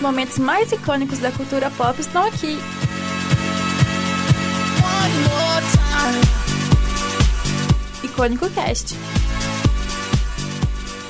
os 0.00 0.02
momentos 0.02 0.38
mais 0.38 0.72
icônicos 0.72 1.18
da 1.18 1.30
cultura 1.30 1.70
pop 1.72 2.00
estão 2.00 2.24
aqui. 2.26 2.58
Icônico 8.02 8.48
Cast. 8.50 8.96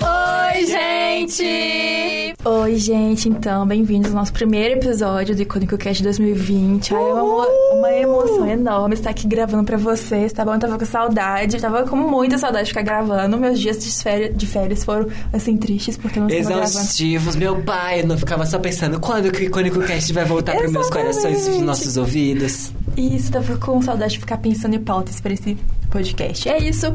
Oi, 0.00 0.39
gente! 0.58 2.34
Oi, 2.44 2.76
gente, 2.76 3.28
então, 3.28 3.66
bem-vindos 3.66 4.10
ao 4.10 4.16
nosso 4.16 4.32
primeiro 4.32 4.74
episódio 4.74 5.36
do 5.36 5.42
Icônico 5.42 5.76
Cast 5.76 6.02
2020. 6.02 6.94
Ai, 6.94 7.00
é 7.00 7.12
uma, 7.12 7.46
uma 7.72 7.92
emoção 7.92 8.46
enorme 8.46 8.94
estar 8.94 9.10
aqui 9.10 9.26
gravando 9.26 9.64
pra 9.64 9.76
vocês, 9.76 10.32
tá 10.32 10.44
bom? 10.44 10.54
Eu 10.54 10.58
tava 10.58 10.78
com 10.78 10.84
saudade, 10.84 11.60
tava 11.60 11.84
com 11.84 11.96
muita 11.96 12.38
saudade 12.38 12.64
de 12.64 12.70
ficar 12.70 12.82
gravando. 12.82 13.36
Meus 13.38 13.60
dias 13.60 13.78
de 13.78 13.90
férias, 14.02 14.36
de 14.36 14.46
férias 14.46 14.84
foram, 14.84 15.08
assim, 15.32 15.56
tristes, 15.56 15.96
porque 15.96 16.18
eu 16.18 16.22
não 16.22 16.30
estava. 16.30 16.62
Exaustivos, 16.62 17.36
meu 17.36 17.62
pai, 17.62 18.00
eu 18.00 18.06
não 18.06 18.18
ficava 18.18 18.46
só 18.46 18.58
pensando 18.58 18.98
quando 18.98 19.30
que 19.30 19.42
o 19.42 19.44
Icônico 19.44 19.80
Cast 19.80 20.12
vai 20.12 20.24
voltar 20.24 20.56
para 20.56 20.68
meus 20.68 20.90
corações 20.90 21.46
e 21.46 21.60
nossos 21.60 21.96
ouvidos. 21.96 22.72
Isso, 22.96 23.30
tava 23.30 23.56
com 23.56 23.80
saudade 23.82 24.14
de 24.14 24.18
ficar 24.20 24.38
pensando 24.38 24.74
em 24.74 24.80
pautas 24.80 25.20
pra 25.20 25.32
esse 25.32 25.56
podcast. 25.90 26.48
É 26.48 26.58
isso. 26.58 26.86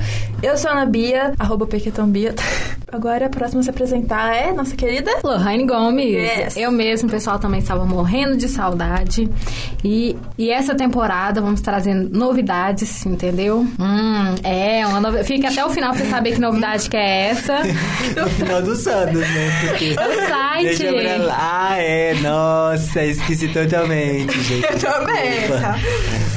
Eu 0.41 0.57
sou 0.57 0.71
a 0.71 0.73
Ana 0.73 0.85
Bia, 0.85 1.34
arroba 1.37 1.67
Pequetombia. 1.67 2.34
Agora 2.91 3.26
a 3.26 3.29
próxima 3.45 3.62
a 3.62 3.63
se 3.63 3.70
apresentar 3.70 4.35
é 4.35 4.52
nossa 4.52 4.76
querida 4.76 5.12
Lohane 5.23 5.66
Gomes. 5.66 6.05
Yes. 6.05 6.58
Eu 6.58 6.72
mesmo, 6.72 7.08
o 7.08 7.12
pessoal 7.12 7.38
também 7.38 7.59
estava 7.59 7.85
morrendo 7.85 8.35
de 8.35 8.48
saudade. 8.48 9.30
E, 9.84 10.16
e 10.38 10.49
essa 10.49 10.73
temporada 10.73 11.41
vamos 11.41 11.62
trazendo 11.62 12.09
novidades, 12.18 13.05
entendeu? 13.05 13.59
Hum, 13.80 14.35
é, 14.44 14.85
uma. 14.88 15.23
Fica 15.23 15.49
até 15.49 15.63
o 15.63 15.70
final 15.70 15.91
pra 15.94 16.04
você 16.04 16.09
saber 16.09 16.34
que 16.34 16.41
novidade 16.41 16.90
que 16.90 16.98
é 16.98 17.29
essa. 17.29 17.60
No 18.15 18.29
final 18.29 18.62
dos 18.62 18.87
anos, 18.87 19.20
né? 19.20 19.68
Porque... 19.68 19.91
O 19.91 20.27
site. 20.27 20.77
Deixa 20.77 20.93
pra 20.93 21.26
lá. 21.26 21.37
Ah, 21.37 21.77
é. 21.77 22.13
Nossa, 22.21 23.04
esqueci 23.04 23.48
totalmente, 23.49 24.40
gente. 24.41 24.65
Eu 24.65 24.80
também, 24.80 25.48
tá? 25.49 25.76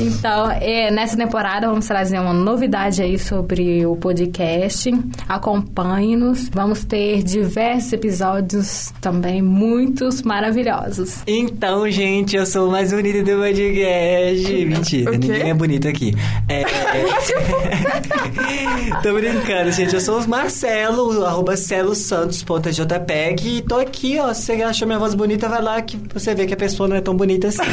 Então, 0.01 0.51
é, 0.51 0.91
nessa 0.91 1.17
temporada 1.17 1.69
vamos 1.69 1.87
trazer 1.87 2.19
uma 2.19 2.33
novidade 2.33 3.03
aí 3.03 3.19
sobre 3.19 3.87
o 3.87 3.97
podcast. 3.97 4.91
Acompanhe-nos. 5.29 6.49
Vamos 6.49 6.85
ter 6.85 6.98
diversos 7.25 7.93
episódios 7.93 8.93
também, 9.01 9.43
muitos 9.43 10.23
maravilhosos. 10.23 11.17
Então, 11.27 11.91
gente, 11.91 12.37
eu 12.37 12.47
sou 12.47 12.69
o 12.69 12.71
mais 12.71 12.93
bonito 12.93 13.25
do 13.25 13.39
podcast. 13.39 14.65
Mentira, 14.65 15.11
ninguém 15.13 15.51
é 15.51 15.55
bonito 15.55 15.89
aqui. 15.89 16.15
É... 16.49 16.63
tô 19.03 19.15
brincando, 19.15 19.73
gente. 19.73 19.95
Eu 19.95 20.01
sou 20.01 20.21
o 20.21 20.29
Marcelo, 20.29 21.25
arroba 21.25 21.57
celosantos.jpeg 21.57 23.59
e 23.59 23.63
tô 23.63 23.77
aqui, 23.77 24.19
ó. 24.19 24.35
Se 24.35 24.57
você 24.57 24.63
achou 24.63 24.87
minha 24.87 24.99
voz 24.99 25.15
bonita, 25.15 25.49
vai 25.49 25.63
lá 25.63 25.81
que 25.83 25.99
você 26.13 26.35
vê 26.35 26.47
que 26.47 26.55
a 26.55 26.57
pessoa 26.57 26.89
não 26.89 26.97
é 26.97 27.01
tão 27.01 27.17
bonita 27.17 27.49
assim. 27.49 27.63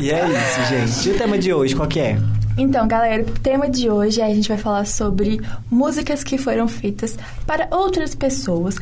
e 0.00 0.10
é 0.10 0.26
isso, 0.26 0.64
gente. 0.68 1.08
E 1.08 1.12
o 1.12 1.18
tema 1.18 1.38
de 1.38 1.52
hoje, 1.52 1.74
qual 1.74 1.88
que 1.88 2.00
é? 2.00 2.18
Então, 2.56 2.86
galera, 2.86 3.22
o 3.22 3.38
tema 3.40 3.68
de 3.68 3.90
hoje 3.90 4.20
é 4.20 4.24
a 4.24 4.34
gente 4.34 4.48
vai 4.48 4.58
falar 4.58 4.86
sobre 4.86 5.40
músicas 5.70 6.22
que 6.22 6.38
foram 6.38 6.68
feitas 6.68 7.16
para 7.46 7.68
outras 7.70 8.14
pessoas. 8.14 8.76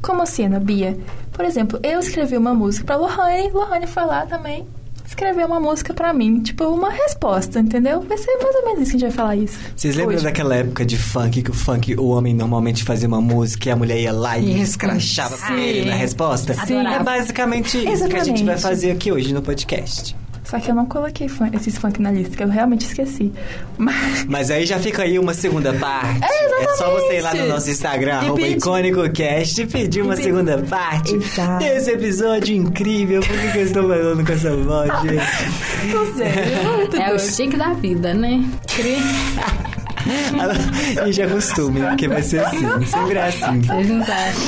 Como 0.00 0.22
assim, 0.22 0.46
Ana 0.46 0.58
Bia? 0.58 0.98
Por 1.32 1.44
exemplo, 1.44 1.78
eu 1.82 2.00
escrevi 2.00 2.36
uma 2.36 2.52
música 2.52 2.84
pra 2.84 2.96
Lohane, 2.96 3.50
Lohane 3.50 3.86
foi 3.86 4.04
lá 4.04 4.26
também 4.26 4.66
escreveu 5.12 5.46
uma 5.46 5.60
música 5.60 5.94
pra 5.94 6.12
mim. 6.12 6.40
Tipo, 6.40 6.64
uma 6.64 6.90
resposta, 6.90 7.60
entendeu? 7.60 8.00
Vai 8.00 8.18
ser 8.18 8.36
mais 8.42 8.54
ou 8.56 8.64
menos 8.64 8.82
isso 8.82 8.90
que 8.92 8.96
a 8.96 9.00
gente 9.00 9.08
vai 9.08 9.10
falar 9.10 9.36
isso. 9.36 9.58
Vocês 9.76 9.94
lembram 9.94 10.16
hoje. 10.16 10.24
daquela 10.24 10.56
época 10.56 10.84
de 10.84 10.96
funk 10.96 11.42
que 11.42 11.50
o 11.50 11.54
funk, 11.54 11.94
o 11.96 12.08
homem 12.08 12.34
normalmente 12.34 12.82
fazia 12.82 13.06
uma 13.06 13.20
música 13.20 13.68
e 13.68 13.72
a 13.72 13.76
mulher 13.76 14.00
ia 14.00 14.12
lá 14.12 14.38
e 14.38 14.60
escrachava 14.60 15.36
pra 15.36 15.48
Sim. 15.48 15.60
ele 15.60 15.90
na 15.90 15.96
resposta? 15.96 16.54
Adorava. 16.60 16.96
É 16.96 17.02
basicamente 17.02 17.76
isso 17.78 18.08
que 18.08 18.16
a 18.16 18.24
gente 18.24 18.42
vai 18.42 18.54
Exatamente. 18.54 18.62
fazer 18.62 18.90
aqui 18.90 19.12
hoje 19.12 19.32
no 19.32 19.42
podcast. 19.42 20.16
Só 20.52 20.60
que 20.60 20.70
eu 20.70 20.74
não 20.74 20.84
coloquei 20.84 21.28
fun- 21.30 21.48
esses 21.54 21.78
funk 21.78 21.98
na 22.02 22.12
lista, 22.12 22.36
que 22.36 22.42
eu 22.42 22.48
realmente 22.48 22.84
esqueci. 22.84 23.32
Mas. 23.78 24.26
Mas 24.28 24.50
aí 24.50 24.66
já 24.66 24.78
fica 24.78 25.02
aí 25.02 25.18
uma 25.18 25.32
segunda 25.32 25.72
parte. 25.72 26.22
É, 26.22 26.62
É 26.64 26.68
só 26.76 26.90
você 26.90 27.16
ir 27.16 27.20
lá 27.22 27.32
no 27.32 27.48
nosso 27.48 27.70
Instagram, 27.70 28.12
E 28.12 28.26
arroba 28.26 28.40
IcônicoCast, 28.42 29.62
e 29.62 29.66
pedir 29.66 30.02
uma 30.02 30.12
E 30.12 30.22
segunda 30.22 30.58
parte 30.58 31.14
Exato. 31.14 31.64
desse 31.64 31.90
episódio 31.92 32.54
incrível. 32.54 33.22
Por 33.22 33.34
que, 33.34 33.50
que 33.50 33.58
eu 33.58 33.62
estou 33.64 33.88
falando 33.88 34.26
com 34.26 34.32
essa 34.32 34.54
voz, 34.54 34.90
gente? 35.00 35.94
Não 35.94 36.14
sei. 36.16 36.76
muito 36.76 36.96
É 36.96 37.14
o 37.14 37.18
chique 37.18 37.56
da 37.56 37.72
vida, 37.72 38.12
né? 38.12 38.44
E 41.06 41.12
já 41.12 41.28
costume, 41.28 41.80
porque 41.80 42.08
vai 42.08 42.22
ser 42.22 42.40
assim, 42.44 42.58
sempre 42.86 43.18
é 43.18 43.28
assim. 43.28 43.62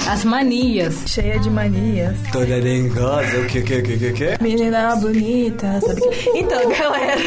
As 0.09 0.25
manias. 0.25 1.03
Cheia 1.07 1.39
de 1.39 1.51
manias. 1.51 2.17
Toda 2.33 2.61
dengosa, 2.61 3.39
o 3.41 3.47
que, 3.47 3.63
que, 3.63 3.83
que, 3.83 3.97
que, 3.97 4.13
que? 4.13 4.43
Menina 4.43 4.97
bonita, 4.97 5.81
sabe? 5.81 6.01
que- 6.01 6.31
Então, 6.39 6.69
galera. 6.79 7.21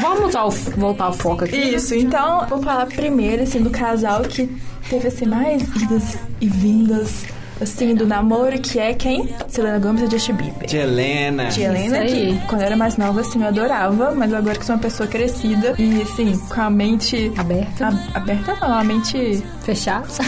Vamos 0.00 0.34
ao, 0.34 0.50
voltar 0.50 1.04
ao 1.04 1.12
foco 1.12 1.44
aqui. 1.44 1.56
Isso, 1.56 1.94
então, 1.94 2.46
vou 2.48 2.62
falar 2.62 2.86
primeiro, 2.86 3.42
assim, 3.42 3.60
do 3.62 3.70
casal 3.70 4.22
que 4.22 4.48
teve, 4.88 5.08
assim, 5.08 5.26
mais 5.26 5.62
idas 5.76 6.18
e 6.40 6.48
vindas, 6.48 7.24
assim, 7.60 7.94
do 7.94 8.06
namoro, 8.06 8.58
que 8.60 8.78
é 8.78 8.94
quem? 8.94 9.34
Selena 9.48 9.78
Gomez 9.78 10.08
e 10.08 10.10
Justin 10.16 10.32
Bieber. 10.34 10.66
Tia 10.68 10.82
Helena. 10.82 11.48
Tia 11.48 11.68
Helena, 11.68 12.00
que 12.04 12.40
quando 12.48 12.60
eu 12.62 12.66
era 12.66 12.76
mais 12.76 12.96
nova, 12.96 13.20
assim, 13.20 13.40
eu 13.42 13.48
adorava, 13.48 14.12
mas 14.14 14.32
agora 14.32 14.58
que 14.58 14.64
sou 14.64 14.74
uma 14.74 14.80
pessoa 14.82 15.08
crescida 15.08 15.74
e, 15.78 16.02
assim, 16.02 16.36
com 16.48 16.60
a 16.60 16.70
mente... 16.70 17.32
Aberta. 17.36 17.88
a- 17.88 18.18
aberta 18.18 18.56
não, 18.60 18.74
a 18.78 18.84
mente 18.84 19.42
Fechado. 19.62 20.06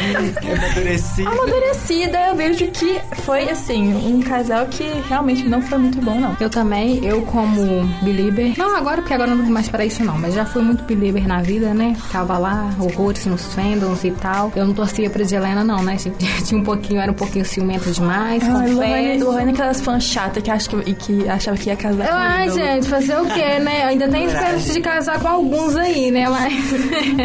Amadurecida. 0.50 1.30
amadurecida, 1.30 2.18
eu 2.28 2.36
vejo 2.36 2.66
que 2.68 3.00
foi, 3.22 3.48
assim, 3.50 3.94
um 3.94 4.20
casal 4.22 4.66
que 4.66 4.84
realmente 5.08 5.48
não 5.48 5.60
foi 5.62 5.78
muito 5.78 6.00
bom, 6.00 6.18
não. 6.18 6.36
Eu 6.40 6.50
também, 6.50 7.04
eu 7.04 7.22
como 7.22 7.84
belieber. 8.02 8.54
Não 8.56 8.76
agora, 8.76 8.98
porque 9.00 9.14
agora 9.14 9.30
eu 9.30 9.36
não 9.36 9.44
vou 9.44 9.52
mais 9.52 9.68
para 9.68 9.84
isso 9.84 10.02
não, 10.04 10.18
mas 10.18 10.34
já 10.34 10.44
fui 10.44 10.62
muito 10.62 10.84
belieber 10.84 11.26
na 11.26 11.42
vida, 11.42 11.72
né? 11.74 11.96
Tava 12.10 12.38
lá, 12.38 12.70
horrores 12.78 13.26
nos 13.26 13.44
fandoms 13.54 14.04
e 14.04 14.10
tal. 14.12 14.52
Eu 14.56 14.66
não 14.66 14.74
torcia 14.74 15.08
pra 15.10 15.22
Helena 15.22 15.62
não, 15.64 15.82
né? 15.82 15.96
gente? 15.98 16.44
Tinha 16.44 16.60
um 16.60 16.64
pouquinho, 16.64 17.00
era 17.00 17.10
um 17.10 17.14
pouquinho 17.14 17.44
ciumento 17.44 17.90
demais, 17.90 18.42
Ai, 18.42 18.50
Lohane, 18.50 18.74
confesso. 18.74 19.24
Lohane 19.24 19.50
é 19.50 19.54
aquelas 19.54 19.80
fãs 19.80 20.04
chatas 20.04 20.42
que, 20.42 20.50
acha 20.50 20.68
que, 20.68 20.90
e 20.90 20.94
que 20.94 21.28
achava 21.28 21.56
que 21.56 21.68
ia 21.68 21.76
casar 21.76 22.08
com 22.08 22.14
Ai, 22.14 22.50
gente, 22.50 22.88
fazer 22.88 23.16
o 23.16 23.26
quê, 23.26 23.58
né? 23.58 23.84
Ainda 23.84 24.08
tem 24.08 24.24
esperança 24.24 24.72
de 24.72 24.80
casar 24.80 25.20
com 25.20 25.28
alguns 25.28 25.76
aí, 25.76 26.10
né? 26.10 26.28
Mas. 26.28 26.52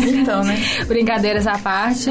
Então, 0.08 0.44
né? 0.44 0.58
Brincadeiras 0.88 1.48
à 1.48 1.58
parte. 1.58 2.10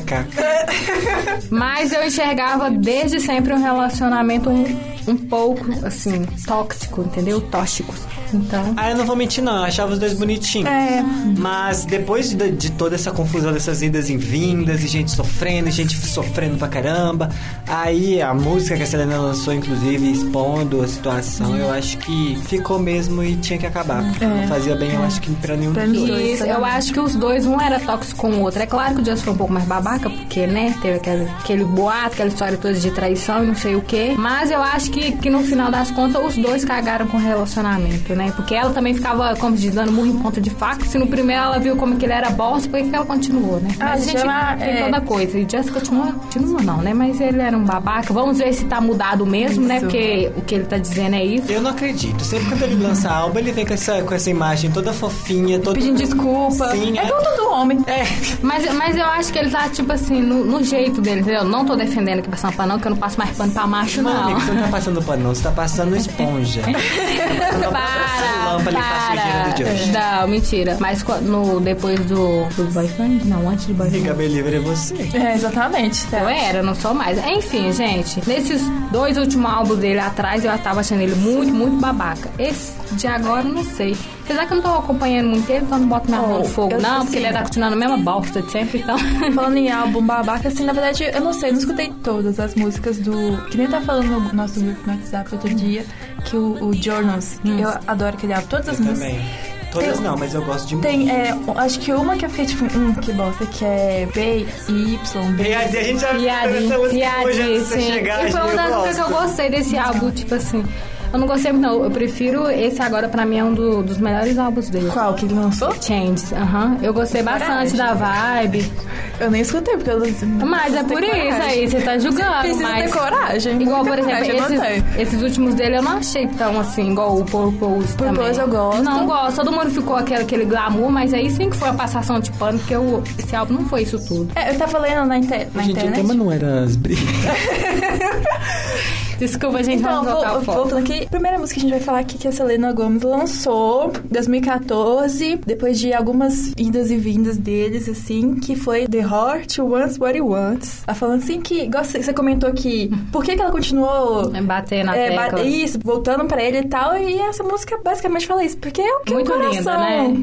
KKK. 0.00 1.48
Mas 1.50 1.92
eu 1.92 2.04
enxergava 2.04 2.70
desde 2.70 3.20
sempre 3.20 3.52
um 3.52 3.62
relacionamento 3.62 4.50
um, 4.50 4.64
um 5.06 5.16
pouco, 5.16 5.64
assim, 5.86 6.24
tóxico, 6.46 7.02
entendeu? 7.02 7.40
Tóxico. 7.40 7.94
Então. 8.32 8.74
Ah, 8.76 8.90
eu 8.90 8.96
não 8.96 9.04
vou 9.06 9.16
mentir, 9.16 9.42
não. 9.42 9.56
Eu 9.58 9.64
achava 9.64 9.92
os 9.92 9.98
dois 9.98 10.12
bonitinhos. 10.14 10.68
É. 10.68 11.02
Mas 11.36 11.84
depois 11.84 12.30
de, 12.34 12.50
de 12.50 12.70
toda 12.72 12.94
essa 12.94 13.10
confusão 13.10 13.52
dessas 13.52 13.82
idas 13.82 14.08
e 14.10 14.16
vindas, 14.16 14.82
e 14.84 14.88
gente 14.88 15.10
sofrendo, 15.10 15.68
e 15.68 15.72
gente 15.72 15.96
sofrendo 16.06 16.56
pra 16.56 16.68
caramba, 16.68 17.28
aí 17.66 18.20
a 18.20 18.32
música 18.34 18.76
que 18.76 18.82
a 18.82 18.86
Selena 18.86 19.18
lançou, 19.18 19.52
inclusive, 19.54 20.10
expondo 20.10 20.82
a 20.82 20.88
situação, 20.88 21.56
eu 21.56 21.70
acho 21.70 21.98
que 21.98 22.38
ficou 22.46 22.78
mesmo 22.78 23.22
e 23.22 23.36
tinha 23.36 23.58
que 23.58 23.66
acabar. 23.66 24.02
Porque 24.04 24.24
É. 24.24 24.28
não 24.28 24.48
fazia 24.48 24.74
bem, 24.76 24.92
eu 24.92 25.02
acho 25.02 25.20
que 25.20 25.30
pra 25.36 25.56
nenhum 25.56 25.72
Pra 25.72 25.86
dos 25.86 26.06
dois. 26.06 26.34
Isso, 26.34 26.44
eu 26.44 26.64
acho 26.64 26.92
que 26.92 27.00
os 27.00 27.14
dois, 27.16 27.46
um 27.46 27.60
era 27.60 27.78
tóxico 27.80 28.18
com 28.20 28.30
o 28.32 28.40
outro. 28.42 28.62
É 28.62 28.66
claro 28.66 28.94
que 28.94 29.02
o 29.02 29.04
Just 29.04 29.22
foi 29.24 29.32
um 29.32 29.36
pouco 29.36 29.52
mais 29.52 29.64
babaca, 29.66 30.08
porque, 30.10 30.46
né, 30.46 30.74
teve 30.80 30.96
aquele, 30.96 31.24
aquele 31.38 31.64
boato, 31.64 32.14
aquela 32.14 32.28
história 32.28 32.56
toda 32.58 32.74
de 32.74 32.90
traição 32.90 33.44
e 33.44 33.46
não 33.46 33.54
sei 33.54 33.74
o 33.76 33.80
quê. 33.82 34.14
Mas 34.16 34.50
eu 34.50 34.62
acho 34.62 34.90
que, 34.90 35.12
que 35.12 35.30
no 35.30 35.42
final 35.42 35.70
das 35.70 35.90
contas, 35.90 36.22
os 36.24 36.36
dois 36.36 36.64
cagaram 36.64 37.06
com 37.06 37.16
o 37.16 37.20
relacionamento, 37.20 38.14
né? 38.18 38.32
Porque 38.34 38.54
ela 38.54 38.70
também 38.70 38.92
ficava, 38.92 39.34
como 39.36 39.56
se 39.56 39.62
diz, 39.62 39.74
dando 39.74 39.92
murro 39.92 40.08
em 40.08 40.18
ponta 40.18 40.40
de 40.40 40.50
faca. 40.50 40.84
Se 40.84 40.98
no 40.98 41.06
primeiro 41.06 41.42
ela 41.42 41.58
viu 41.58 41.76
como 41.76 41.96
que 41.96 42.04
ele 42.04 42.12
era 42.12 42.30
bosta, 42.30 42.68
por 42.68 42.78
que 42.80 42.88
que 42.90 42.94
ela 42.94 43.06
continuou, 43.06 43.60
né? 43.60 43.70
Ah, 43.80 43.90
Mas 43.90 44.02
a 44.02 44.04
gente 44.04 44.22
já, 44.22 44.56
tem 44.56 44.68
é. 44.68 44.84
toda 44.84 45.00
coisa. 45.00 45.38
E 45.38 45.46
Just 45.48 45.70
continua, 45.70 46.12
continua 46.12 46.62
não, 46.62 46.78
né? 46.78 46.92
Mas 46.92 47.20
ele 47.20 47.40
era 47.40 47.56
um 47.56 47.64
babaca. 47.64 48.12
Vamos 48.12 48.38
ver 48.38 48.52
se 48.52 48.64
tá 48.64 48.80
mudado 48.80 49.24
mesmo, 49.24 49.66
né? 49.66 49.76
Isso. 49.76 49.86
Porque 49.86 50.32
o 50.36 50.42
que 50.42 50.54
ele 50.56 50.64
tá 50.64 50.76
dizendo 50.76 51.14
é 51.14 51.24
isso. 51.24 51.50
Eu 51.50 51.62
não 51.62 51.70
acredito. 51.70 52.22
Sempre 52.24 52.48
quando 52.48 52.62
ele 52.64 52.82
lança 52.82 53.10
álbum, 53.10 53.38
ele 53.38 53.52
vem 53.52 53.64
com 53.64 53.74
essa, 53.74 54.02
com 54.02 54.14
essa 54.14 54.28
imagem 54.28 54.70
toda 54.70 54.92
fofinha, 54.92 55.58
toda. 55.58 55.74
Pedindo 55.78 55.96
desculpa. 55.96 56.70
Sim, 56.70 56.98
é 56.98 57.02
é. 57.02 57.06
igual 57.06 57.22
todo 57.22 57.50
homem. 57.52 57.78
É. 57.86 58.04
Mas, 58.42 58.72
mas 58.74 58.96
eu 58.96 59.04
acho 59.04 59.32
que 59.32 59.38
ele 59.38 59.50
tá, 59.50 59.68
tipo 59.68 59.92
assim, 59.92 60.20
no, 60.20 60.44
no 60.44 60.62
jeito 60.64 61.00
dele, 61.00 61.20
entendeu? 61.20 61.44
Não 61.44 61.64
tô 61.64 61.76
defendendo 61.76 62.18
aqui 62.18 62.28
passando 62.28 62.54
pano, 62.54 62.72
não, 62.72 62.80
que 62.80 62.86
eu 62.86 62.90
não 62.90 62.98
passo 62.98 63.18
mais 63.18 63.36
pano 63.36 63.52
pra 63.52 63.66
macho, 63.66 64.02
Não, 64.02 64.30
não. 64.30 64.40
você 64.40 64.52
não 64.52 64.62
tá 64.62 64.68
passando 64.68 65.02
pano, 65.02 65.22
não. 65.22 65.34
Você 65.34 65.42
tá 65.42 65.50
passando 65.52 65.96
esponja. 65.96 66.62
Passa 67.72 68.07
a 68.08 68.52
lâmpada 68.54 68.78
e 68.78 69.50
o 69.50 69.64
do 69.64 69.70
Josh. 69.70 69.86
Não, 69.88 70.28
mentira. 70.28 70.76
Mas 70.80 71.04
no, 71.22 71.60
depois 71.60 71.98
do, 72.00 72.44
do 72.56 72.64
boyfriend? 72.72 73.26
Não, 73.26 73.48
antes 73.48 73.66
do 73.66 73.74
boyfriend. 73.74 74.02
Fica 74.02 74.14
bem 74.14 74.28
livre 74.28 74.56
é 74.56 74.60
você. 74.60 75.08
É, 75.14 75.34
exatamente. 75.34 76.06
Tá? 76.06 76.20
Eu 76.20 76.28
era, 76.28 76.62
não 76.62 76.74
sou 76.74 76.94
mais. 76.94 77.18
Enfim, 77.26 77.72
gente, 77.72 78.20
nesses 78.28 78.62
dois 78.90 79.16
últimos 79.16 79.50
álbuns 79.50 79.78
dele 79.78 80.00
atrás, 80.00 80.44
eu 80.44 80.56
tava 80.58 80.80
achando 80.80 81.00
ele 81.00 81.14
muito, 81.14 81.52
muito 81.52 81.76
babaca. 81.80 82.30
Esse 82.38 82.72
de 82.92 83.06
agora, 83.06 83.44
não 83.44 83.64
sei. 83.64 83.96
Apesar 84.28 84.44
que 84.46 84.52
eu 84.52 84.56
não 84.56 84.62
tô 84.62 84.78
acompanhando 84.78 85.30
muito 85.30 85.48
ele, 85.50 85.64
então 85.64 85.78
não 85.78 85.88
boto 85.88 86.06
minha 86.10 86.20
mão 86.20 86.28
no 86.34 86.40
Oh, 86.40 86.44
fogo, 86.44 86.72
eu, 86.74 86.82
não, 86.82 86.96
assim, 86.98 87.04
porque 87.06 87.18
ele 87.18 87.32
tá 87.32 87.42
continuando 87.42 87.74
a 87.74 87.78
mesma 87.78 87.96
bosta 87.96 88.42
de 88.42 88.52
sempre, 88.52 88.80
então. 88.80 88.98
Falando 89.34 89.56
em 89.56 89.70
álbum 89.72 90.02
babaca, 90.02 90.48
assim, 90.48 90.64
na 90.64 90.74
verdade, 90.74 91.04
eu 91.04 91.20
não 91.22 91.32
sei, 91.32 91.48
eu 91.48 91.52
não 91.54 91.60
escutei 91.60 91.90
todas 92.04 92.38
as 92.38 92.54
músicas 92.54 92.98
do. 92.98 93.38
Que 93.50 93.56
nem 93.56 93.66
tá 93.66 93.80
falando 93.80 94.20
no 94.20 94.32
nosso 94.34 94.60
grupo 94.60 94.80
no 94.86 94.92
WhatsApp 94.92 95.30
outro 95.32 95.54
dia, 95.54 95.82
que 96.26 96.36
o, 96.36 96.62
o 96.62 96.74
Journals, 96.74 97.40
eu 97.42 97.70
adoro 97.86 98.16
aquele 98.16 98.34
álbum, 98.34 98.46
todas 98.48 98.68
as 98.68 98.78
Eu 98.78 98.84
músicas. 98.84 99.08
também. 99.12 99.28
Todas 99.72 99.94
Tem- 99.96 100.02
não, 100.02 100.16
mas 100.16 100.34
eu 100.34 100.42
gosto 100.44 100.66
de 100.68 100.76
Tem, 100.78 101.10
é, 101.10 101.34
acho 101.56 101.78
que 101.80 101.92
uma 101.92 102.16
que 102.16 102.24
eu 102.24 102.30
fiquei 102.30 102.46
tipo, 102.46 102.64
hum, 102.78 102.94
que 102.94 103.12
bosta, 103.12 103.44
que 103.46 103.64
é 103.64 104.08
B, 104.14 104.46
Y, 104.68 105.32
B. 105.32 105.44
Piadinha, 105.44 105.80
a 105.80 105.84
gente 105.84 106.00
já 106.00 106.08
piadinha, 106.14 107.60
você 107.60 107.74
sim. 107.80 107.92
chegar, 107.92 108.26
E 108.26 108.32
foi 108.32 108.40
uma 108.40 108.54
das 108.54 108.74
coisas 108.76 108.96
que 108.96 109.00
eu 109.12 109.16
gostei 109.20 109.50
desse 109.50 109.76
álbum, 109.78 110.10
tipo 110.10 110.34
assim. 110.34 110.64
Eu 111.12 111.18
não 111.18 111.26
gostei 111.26 111.52
muito, 111.52 111.64
não. 111.66 111.84
Eu 111.84 111.90
prefiro 111.90 112.50
esse 112.50 112.80
agora, 112.82 113.08
pra 113.08 113.24
mim, 113.24 113.38
é 113.38 113.44
um 113.44 113.54
do- 113.54 113.82
dos 113.82 113.98
melhores 113.98 114.38
álbuns 114.38 114.68
dele. 114.68 114.90
Qual 114.92 115.14
que 115.14 115.24
ele 115.24 115.34
lançou? 115.34 115.72
Changes, 115.80 116.32
aham. 116.32 116.76
Eu 116.82 116.92
gostei 116.92 117.22
bastante 117.22 117.76
da 117.76 117.94
vibe. 117.94 118.70
Eu 119.18 119.30
nem 119.30 119.40
escutei, 119.42 119.74
porque 119.76 119.90
eu 119.90 119.98
Mas 120.46 120.74
é 120.74 120.82
por 120.84 121.02
isso 121.02 121.42
aí, 121.42 121.68
você 121.68 121.80
tá 121.80 121.98
julgando. 121.98 122.40
Precisa 122.40 122.62
mas... 122.62 122.92
ter 122.92 122.98
coragem. 122.98 123.62
Igual, 123.62 123.84
por 123.84 123.98
exemplo, 123.98 124.10
coragem, 124.18 124.34
eu 124.36 124.40
não 124.42 124.48
tenho. 124.48 124.62
esses, 124.64 124.84
esses 124.98 125.22
últimos 125.22 125.54
dele 125.54 125.78
eu 125.78 125.82
não 125.82 125.96
achei 125.98 126.26
tão 126.28 126.60
assim, 126.60 126.90
igual 126.92 127.18
o 127.18 127.24
Purpose 127.24 127.96
também. 127.96 128.14
Purpose 128.14 128.40
eu 128.40 128.48
gosto. 128.48 128.82
Não 128.82 129.06
gosto, 129.06 129.36
todo 129.36 129.50
mundo 129.50 129.70
ficou 129.70 129.96
aquele, 129.96 130.22
aquele 130.22 130.44
glamour, 130.44 130.90
mas 130.90 131.12
aí 131.14 131.30
sim 131.30 131.48
que 131.50 131.56
foi 131.56 131.68
uma 131.68 131.76
passação 131.76 132.20
de 132.20 132.30
pano, 132.32 132.58
porque 132.58 132.76
o, 132.76 133.02
esse 133.18 133.34
álbum 133.34 133.54
não 133.54 133.64
foi 133.66 133.82
isso 133.82 133.98
tudo. 134.06 134.30
É, 134.36 134.50
eu 134.50 134.58
tava 134.58 134.78
lendo 134.78 135.06
na, 135.06 135.18
inter- 135.18 135.48
na 135.54 135.62
Gente, 135.62 135.76
o 135.76 135.78
internet. 135.78 135.96
tema 135.96 136.14
não 136.14 136.30
era 136.30 136.62
as 136.64 136.76
brigas. 136.76 137.04
Desculpa, 139.18 139.62
gente, 139.62 139.80
Então, 139.80 140.04
vamos 140.04 140.12
voltar 140.12 140.38
vou, 140.38 140.54
voltando 140.54 140.78
aqui, 140.78 141.06
primeira 141.08 141.38
música 141.38 141.60
que 141.60 141.66
a 141.66 141.68
gente 141.68 141.78
vai 141.78 141.84
falar 141.84 141.98
aqui 142.00 142.18
que 142.18 142.28
a 142.28 142.32
Selena 142.32 142.72
Gomez 142.72 143.02
lançou 143.02 143.92
em 144.04 144.08
2014, 144.12 145.40
depois 145.46 145.78
de 145.78 145.92
algumas 145.92 146.52
idas 146.56 146.90
e 146.90 146.96
vindas 146.96 147.36
deles, 147.36 147.88
assim, 147.88 148.36
que 148.36 148.54
foi 148.56 148.86
The 148.86 148.98
Heart 149.00 149.58
Wants 149.58 149.98
What 149.98 150.14
It 150.14 150.20
Wants. 150.20 150.82
Ela 150.86 150.94
falando 150.94 151.22
assim 151.22 151.40
que, 151.40 151.68
você 151.68 152.12
comentou 152.12 152.52
que, 152.52 152.90
por 153.12 153.24
que, 153.24 153.34
que 153.34 153.42
ela 153.42 153.50
continuou 153.50 154.30
É 154.34 154.40
bater 154.40 154.84
na 154.84 154.96
é, 154.96 155.10
tecla. 155.10 155.40
isso, 155.42 155.78
voltando 155.82 156.24
pra 156.26 156.42
ele 156.42 156.58
e 156.58 156.68
tal, 156.68 156.96
e 156.96 157.18
essa 157.18 157.42
música 157.42 157.78
basicamente 157.84 158.26
fala 158.26 158.44
isso, 158.44 158.56
porque 158.58 158.80
é 158.80 158.96
o 158.96 159.00
que 159.00 159.12
Muito 159.14 159.30
o 159.30 159.34
coração 159.34 159.58
linda, 159.58 159.76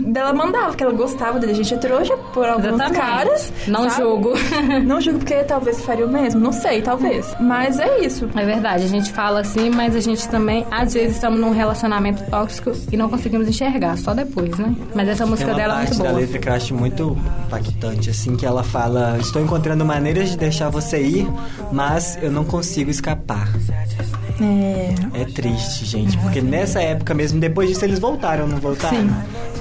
né? 0.06 0.12
dela 0.13 0.33
mandava, 0.33 0.75
que 0.75 0.83
ela 0.83 0.94
gostava 0.94 1.39
dele, 1.39 1.51
a 1.51 1.56
gente 1.56 1.74
é 1.74 1.77
trouxa 1.77 2.15
por 2.33 2.45
alguns 2.48 2.65
Exatamente. 2.74 3.00
caras. 3.00 3.53
Não 3.68 3.89
sabe? 3.89 4.01
julgo. 4.01 4.33
Não 4.86 5.01
julgo 5.01 5.19
porque 5.19 5.36
talvez 5.44 5.81
faria 5.81 6.06
o 6.06 6.09
mesmo, 6.09 6.39
não 6.39 6.51
sei, 6.51 6.81
talvez. 6.81 7.36
Mas 7.39 7.80
é 7.80 8.00
isso. 8.00 8.30
É 8.36 8.45
verdade, 8.45 8.85
a 8.86 8.90
gente 8.90 9.12
fala 9.12 9.42
assim, 9.42 9.70
mas 9.70 9.96
a 9.96 10.00
gente 10.00 10.28
também, 10.30 10.66
às 10.72 10.94
vezes, 10.94 11.16
estamos 11.16 11.40
num 11.40 11.52
relacionamento 11.52 12.24
tóxico 12.30 12.72
e 12.92 12.96
não 12.98 13.10
conseguimos 13.10 13.48
enxergar, 13.48 13.98
só 13.98 14.14
depois, 14.14 14.58
né? 14.58 14.74
Mas 14.94 15.10
essa 15.10 15.24
Tem 15.24 15.32
música 15.32 15.54
dela 15.54 15.74
é 15.74 15.78
parte 15.78 15.90
muito 15.90 16.04
da 16.04 16.10
boa. 16.10 16.22
letra 16.22 16.40
que 16.40 16.50
eu 16.50 16.54
acho 16.54 16.74
muito 16.76 17.18
impactante, 17.48 18.10
assim, 18.10 18.36
que 18.36 18.46
ela 18.46 18.64
fala: 18.64 19.18
Estou 19.20 19.42
encontrando 19.42 19.84
maneiras 19.86 20.30
de 20.30 20.38
deixar 20.38 20.70
você 20.70 21.02
ir, 21.02 21.28
mas 21.72 22.18
eu 22.22 22.32
não 22.32 22.46
consigo 22.46 22.90
escapar. 22.90 23.48
É. 24.42 25.22
É 25.22 25.26
triste, 25.26 25.86
gente, 25.86 26.18
porque 26.18 26.42
nessa 26.42 26.82
época 26.82 27.14
mesmo, 27.14 27.40
depois 27.40 27.70
disso 27.70 27.86
eles 27.86 28.00
voltaram, 28.00 28.48
não 28.48 28.58
voltaram? 28.58 28.98
Sim. 28.98 29.10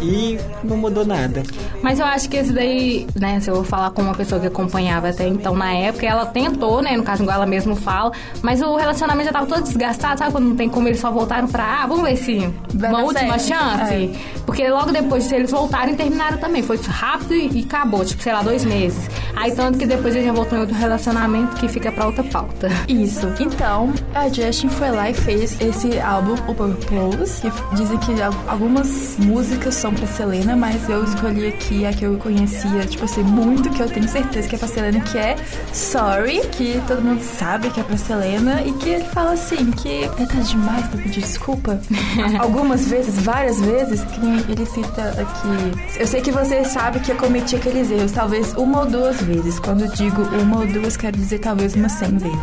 E 0.00 0.38
não 0.62 0.76
mudou 0.76 1.04
nada. 1.04 1.42
Mas 1.82 1.98
eu 2.00 2.06
acho 2.06 2.28
que 2.28 2.36
esse 2.36 2.52
daí, 2.52 3.06
né, 3.18 3.40
se 3.40 3.50
eu 3.50 3.54
vou 3.56 3.64
falar 3.64 3.90
com 3.90 4.02
uma 4.02 4.14
pessoa 4.14 4.40
que 4.40 4.46
acompanhava 4.46 5.08
até 5.08 5.26
então 5.28 5.54
na 5.54 5.72
época, 5.72 6.06
ela 6.06 6.26
tentou, 6.26 6.82
né, 6.82 6.96
no 6.96 7.02
caso 7.02 7.22
igual 7.22 7.36
ela 7.36 7.46
mesmo 7.46 7.76
fala, 7.76 8.12
mas 8.42 8.60
o 8.62 8.76
relacionamento 8.76 9.26
já 9.26 9.32
tava 9.32 9.46
todo 9.46 9.62
desgastado, 9.62 10.18
sabe 10.18 10.32
quando 10.32 10.44
não 10.48 10.56
tem 10.56 10.68
como 10.68 10.88
eles 10.88 11.00
só 11.00 11.10
voltaram 11.10 11.48
pra, 11.48 11.82
ah, 11.82 11.86
vamos 11.86 12.04
ver 12.04 12.16
se 12.16 12.38
Vai 12.74 12.90
uma 12.90 13.02
última 13.02 13.38
certo. 13.38 13.60
chance. 13.78 14.10
Porque 14.46 14.68
logo 14.68 14.92
depois 14.92 15.22
disso 15.24 15.34
eles 15.34 15.50
voltaram 15.50 15.92
e 15.92 15.96
terminaram 15.96 16.38
também, 16.38 16.62
foi 16.62 16.78
rápido 16.86 17.34
e, 17.34 17.60
e 17.60 17.64
acabou, 17.64 18.04
tipo, 18.04 18.22
sei 18.22 18.32
lá, 18.32 18.42
dois 18.42 18.64
meses. 18.64 19.08
Aí 19.36 19.52
tanto 19.52 19.78
que 19.78 19.86
depois 19.86 20.14
ele 20.14 20.24
já 20.26 20.32
voltou 20.32 20.58
em 20.58 20.60
outro 20.62 20.76
relacionamento 20.76 21.56
que 21.56 21.68
fica 21.68 21.90
pra 21.92 22.06
outra 22.06 22.22
pauta. 22.24 22.68
Isso. 22.88 23.28
Então, 23.40 23.92
a 24.14 24.28
Justin 24.28 24.68
foi 24.68 24.90
lá 24.90 25.10
e 25.10 25.14
fez 25.14 25.60
esse 25.60 25.98
álbum, 26.00 26.34
o 26.48 26.54
Purpose, 26.54 27.40
que 27.40 27.76
dizem 27.76 27.98
que 27.98 28.20
al- 28.22 28.34
algumas 28.48 29.16
músicas 29.18 29.74
são 29.84 29.92
pra 29.92 30.06
Selena, 30.06 30.56
mas 30.56 30.88
eu 30.88 31.04
escolhi 31.04 31.46
aqui 31.46 31.84
a 31.84 31.92
que 31.92 32.06
eu 32.06 32.16
conhecia, 32.16 32.86
tipo 32.86 33.04
assim, 33.04 33.22
muito, 33.22 33.68
que 33.68 33.82
eu 33.82 33.86
tenho 33.86 34.08
certeza 34.08 34.48
que 34.48 34.54
é 34.54 34.58
pra 34.58 34.66
Selena, 34.66 34.98
que 35.00 35.18
é 35.18 35.36
Sorry, 35.74 36.40
que 36.52 36.80
todo 36.86 37.02
mundo 37.02 37.22
sabe 37.22 37.68
que 37.68 37.80
é 37.80 37.82
pra 37.82 37.98
Selena, 37.98 38.62
e 38.62 38.72
que 38.72 38.88
ele 38.88 39.04
fala 39.04 39.32
assim, 39.32 39.70
que 39.72 40.04
é 40.04 40.08
tarde 40.08 40.48
demais 40.48 40.86
pra 40.86 41.02
pedir 41.02 41.20
desculpa. 41.20 41.78
Algumas 42.40 42.88
vezes, 42.88 43.18
várias 43.18 43.60
vezes, 43.60 44.00
que 44.04 44.52
ele 44.52 44.64
cita 44.64 45.02
aqui. 45.20 46.00
Eu 46.00 46.06
sei 46.06 46.22
que 46.22 46.30
você 46.30 46.64
sabe 46.64 47.00
que 47.00 47.12
eu 47.12 47.16
cometi 47.16 47.56
aqueles 47.56 47.90
erros, 47.90 48.12
talvez 48.12 48.54
uma 48.54 48.80
ou 48.80 48.86
duas 48.86 49.20
vezes. 49.20 49.58
Quando 49.58 49.82
eu 49.84 49.92
digo 49.92 50.22
uma 50.40 50.60
ou 50.60 50.66
duas, 50.66 50.96
quero 50.96 51.18
dizer 51.18 51.40
talvez 51.40 51.74
umas 51.74 51.92
cem 51.92 52.16
vezes. 52.16 52.38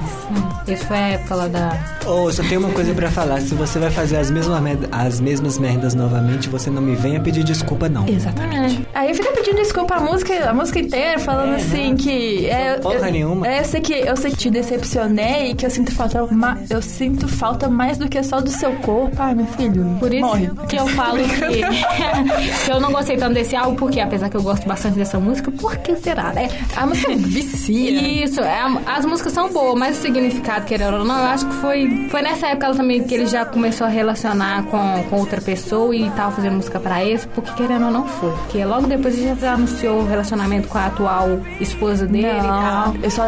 Isso 0.68 0.86
foi 0.86 0.98
a 0.98 1.08
época 1.10 1.36
lá 1.36 1.48
da. 1.48 1.72
Ô, 2.06 2.32
só 2.32 2.44
tenho 2.44 2.60
uma 2.60 2.72
coisa 2.72 2.94
pra 2.94 3.10
falar: 3.10 3.42
se 3.42 3.56
você 3.56 3.80
vai 3.80 3.90
fazer 3.90 4.18
as 4.18 4.30
mesmas, 4.30 4.62
as 4.92 5.20
mesmas 5.20 5.58
merdas 5.58 5.96
novamente, 5.96 6.48
você 6.48 6.70
não 6.70 6.82
me 6.82 6.96
venha 6.96 7.20
pedir 7.20 7.31
desculpa, 7.32 7.88
não. 7.90 8.08
Exatamente. 8.08 8.86
Aí 8.94 9.14
fica 9.14 9.32
pedindo 9.32 9.56
desculpa 9.58 9.96
a 9.96 10.00
música, 10.00 10.50
a 10.50 10.54
música 10.54 10.80
inteira, 10.80 11.20
falando 11.20 11.54
É, 11.54 11.56
assim 11.56 11.92
né? 11.92 11.96
que. 11.98 12.46
É, 12.48 12.78
Porra 12.78 12.96
eu, 12.96 13.12
nenhuma. 13.12 13.48
É, 13.48 13.60
eu 13.62 13.66
sei 13.66 13.82
que 13.82 13.94
eu 13.94 14.16
sei 14.18 14.32
que 14.32 14.38
te 14.38 14.50
decepcionei 14.50 15.52
e 15.52 15.56
que 15.56 15.66
eu 15.66 15.70
sinto 15.70 15.94
falta. 15.94 16.26
ma- 16.32 16.58
eu 16.70 16.82
sinto 16.82 17.28
falta 17.28 17.70
mais 17.70 17.98
do 17.98 18.08
que 18.10 18.22
só 18.24 18.42
do 18.42 18.50
seu 18.50 18.74
corpo. 18.78 19.16
Ai, 19.20 19.34
meu 19.36 19.46
filho. 19.48 19.96
Por 20.00 20.14
isso 20.14 20.26
morre. 20.26 20.50
que 20.68 20.76
eu 20.76 20.88
falo 20.88 21.18
que, 21.24 21.62
que 22.66 22.72
eu 22.72 22.80
não 22.80 22.92
gostei 22.92 23.18
tanto 23.18 23.34
desse 23.34 23.56
álbum, 23.56 23.76
porque 23.76 24.00
apesar 24.00 24.30
que 24.30 24.38
eu 24.38 24.42
gosto 24.44 24.68
bastante 24.68 24.98
dessa 24.98 25.20
música, 25.20 25.52
por 25.52 25.78
que 25.78 25.96
será, 25.96 26.34
né? 26.34 26.50
A 26.76 26.86
música 26.86 27.12
vicia. 27.16 27.92
Isso, 28.24 28.42
é, 28.42 28.62
as 28.86 29.06
músicas 29.06 29.34
são 29.34 29.52
boas, 29.52 29.78
mas 29.78 29.98
o 29.98 30.02
significado, 30.02 30.66
querendo 30.66 30.98
ou 30.98 31.06
não, 31.06 31.18
eu 31.18 31.26
acho 31.26 31.46
que 31.46 31.54
foi, 31.56 32.08
foi 32.10 32.22
nessa 32.22 32.48
época 32.48 32.68
ela 32.68 32.76
também 32.76 33.04
que 33.04 33.14
ele 33.14 33.26
já 33.28 33.46
começou 33.46 33.88
a 33.88 33.90
relacionar 33.90 34.64
com, 34.66 35.04
com 35.10 35.16
outra 35.18 35.42
pessoa 35.42 35.96
e 35.96 36.10
tava 36.12 36.32
fazendo 36.36 36.56
música 36.56 36.80
pra 36.80 37.04
porque 37.30 37.52
querendo 37.54 37.86
ou 37.86 37.92
não 37.92 38.08
foi. 38.08 38.32
Porque 38.32 38.64
logo 38.66 38.88
depois 38.88 39.18
ele 39.18 39.36
já 39.40 39.54
anunciou 39.54 40.00
o 40.02 40.08
relacionamento 40.08 40.68
com 40.68 40.78
a 40.78 40.86
atual 40.88 41.40
esposa 41.60 42.06
dele 42.06 42.28
e 42.28 42.34
Não, 42.34 42.44
tal. 42.44 42.94
eu 43.02 43.12
só. 43.12 43.24